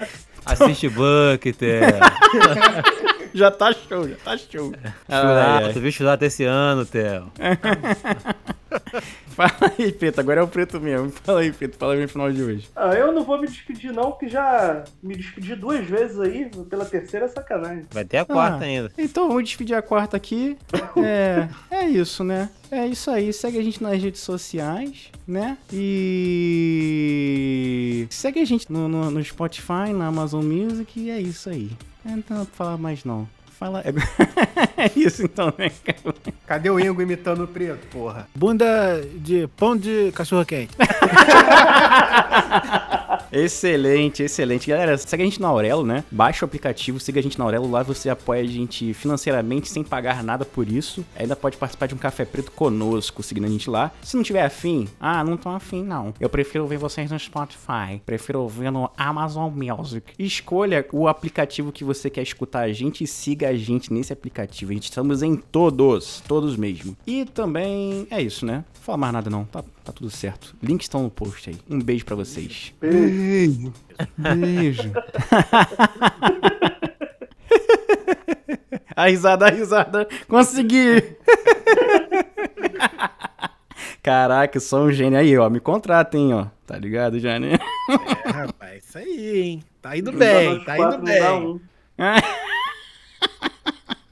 Assiste 0.45 0.89
Buck, 0.89 1.53
Theo. 1.53 1.81
já 3.33 3.51
tá 3.51 3.73
show, 3.73 4.09
já 4.09 4.17
tá 4.25 4.37
show. 4.37 4.73
Ai, 5.09 5.09
ai. 5.09 5.61
Churato, 5.63 5.81
vi 5.81 5.93
churato 5.93 6.25
esse 6.25 6.45
ano, 6.45 6.85
Theo. 6.85 7.31
Fala 9.35 9.73
aí, 9.79 9.91
Preto, 9.93 10.19
agora 10.21 10.41
é 10.41 10.43
o 10.43 10.49
Preto 10.49 10.81
mesmo. 10.81 11.11
Fala 11.11 11.41
aí, 11.41 11.53
Preto, 11.53 11.77
fala 11.77 11.95
aí 11.95 12.03
no 12.03 12.09
final 12.09 12.31
de 12.33 12.43
hoje. 12.43 12.69
Ah, 12.77 12.93
eu 12.95 13.11
não 13.13 13.25
vou 13.25 13.41
me 13.41 13.47
despedir 13.47 13.93
não, 13.93 14.11
porque 14.13 14.29
já 14.29 14.85
me 15.03 15.17
despedi 15.17 15.55
duas 15.57 15.85
vezes 15.87 16.19
aí, 16.21 16.51
pela 16.69 16.85
terceira 16.85 17.27
é 17.27 17.29
sacanagem. 17.29 17.85
Vai 17.91 18.05
ter 18.05 18.19
a 18.19 18.25
quarta 18.25 18.65
Ah, 18.65 18.69
ainda. 18.69 18.93
Então 18.99 19.29
vamos 19.29 19.45
despedir 19.45 19.75
a 19.77 19.83
quarta 19.83 20.17
aqui. 20.17 20.57
É, 21.05 21.49
é 21.71 21.85
isso, 21.89 22.23
né? 22.23 22.49
É 22.71 22.87
isso 22.87 23.11
aí. 23.11 23.33
Segue 23.33 23.59
a 23.59 23.63
gente 23.63 23.83
nas 23.83 24.01
redes 24.01 24.21
sociais, 24.21 25.11
né? 25.27 25.57
E 26.93 28.07
segue 28.11 28.41
a 28.41 28.45
gente 28.45 28.71
no, 28.71 28.89
no, 28.89 29.11
no 29.11 29.25
Spotify, 29.25 29.93
na 29.95 30.07
Amazon 30.09 30.45
Music 30.45 31.01
e 31.01 31.11
é 31.11 31.19
isso 31.21 31.49
aí. 31.51 31.71
É, 32.05 32.11
Não 32.11 32.23
tem 32.23 32.37
nada 32.37 32.47
pra 32.47 32.55
falar 32.57 32.77
mais 32.79 33.05
não. 33.05 33.27
Fala. 33.63 33.85
É 34.75 34.91
isso 34.97 35.23
então, 35.23 35.55
né, 35.57 35.71
cara? 35.85 36.15
Cadê 36.45 36.69
o 36.69 36.81
Ingo 36.81 37.01
imitando 37.01 37.45
o 37.45 37.47
preto, 37.47 37.87
porra? 37.87 38.27
Bunda 38.35 39.01
de 39.15 39.47
pão 39.57 39.77
de 39.77 40.11
cachorro 40.13 40.45
quente. 40.45 40.75
Excelente, 43.33 44.23
excelente. 44.23 44.69
Galera, 44.69 44.99
segue 44.99 45.23
a 45.23 45.27
gente 45.27 45.41
na 45.41 45.49
Aurelo, 45.49 45.87
né? 45.87 46.05
Baixa 46.11 46.45
o 46.45 46.47
aplicativo, 46.47 47.01
siga 47.01 47.19
a 47.19 47.23
gente 47.23 47.39
na 47.39 47.45
Aurelo. 47.45 47.71
Lá 47.71 47.83
você 47.83 48.11
apoia 48.11 48.43
a 48.43 48.47
gente 48.47 48.93
financeiramente 48.93 49.71
sem 49.71 49.83
pagar 49.83 50.23
nada 50.23 50.45
por 50.45 50.69
isso. 50.69 51.03
Ainda 51.17 51.35
pode 51.35 51.57
participar 51.57 51.87
de 51.87 51.95
um 51.95 51.99
café 51.99 52.27
preto 52.27 52.53
conosco, 52.53 53.23
seguindo 53.23 53.47
a 53.47 53.49
gente 53.49 53.71
lá. 53.71 53.91
Se 54.03 54.17
não 54.17 54.23
tiver 54.23 54.45
afim, 54.45 54.87
ah, 55.01 55.25
não 55.25 55.39
tô 55.39 55.49
afim 55.49 55.83
não. 55.83 56.13
Eu 56.21 56.29
prefiro 56.29 56.67
ver 56.67 56.77
vocês 56.77 57.11
no 57.11 57.19
Spotify. 57.19 58.03
Prefiro 58.05 58.43
ouvir 58.43 58.71
no 58.71 58.91
Amazon 58.99 59.51
Music. 59.51 60.13
Escolha 60.19 60.87
o 60.93 61.09
aplicativo 61.09 61.73
que 61.73 61.85
você 61.85 62.11
quer 62.11 62.23
escutar 62.23 62.61
a 62.61 62.73
gente 62.73 63.03
e 63.03 63.07
siga 63.07 63.49
a 63.49 63.55
gente 63.55 63.91
nesse 63.91 64.13
aplicativo. 64.13 64.73
A 64.73 64.75
gente 64.75 64.85
estamos 64.85 65.23
em 65.23 65.37
todos, 65.37 66.23
todos 66.29 66.55
mesmo. 66.55 66.95
E 67.07 67.25
também 67.25 68.07
é 68.11 68.21
isso, 68.21 68.45
né? 68.45 68.65
Não 68.75 68.83
fala 68.83 68.99
mais 68.99 69.13
nada 69.15 69.31
não, 69.31 69.45
tá, 69.45 69.65
tá 69.85 69.93
tudo 69.93 70.11
certo. 70.11 70.55
Links 70.63 70.85
estão 70.87 71.03
no 71.03 71.11
post 71.11 71.51
aí. 71.51 71.57
Um 71.69 71.81
beijo 71.81 72.05
pra 72.05 72.17
vocês. 72.17 72.73
Beijo. 72.81 73.73
Beijo. 74.17 74.93
a 78.95 79.07
risada, 79.07 79.47
a 79.47 79.51
risada. 79.51 80.09
Consegui. 80.29 81.17
Caraca, 84.03 84.57
eu 84.57 84.61
sou 84.61 84.87
um 84.87 84.93
gênio 84.93 85.19
aí, 85.19 85.39
ó. 85.39 85.49
Me 85.49 85.61
contratem, 85.61 86.35
ó. 86.35 86.47
Tá 86.67 86.77
ligado, 86.77 87.21
já, 87.21 87.39
né? 87.39 87.59
É, 88.25 88.31
rapaz, 88.31 88.85
isso 88.85 88.99
aí, 88.99 89.41
hein? 89.41 89.65
Tá 89.81 89.97
indo 89.97 90.13
bem, 90.13 90.65
tá 90.65 90.77
indo 90.79 90.99
bem. 90.99 91.61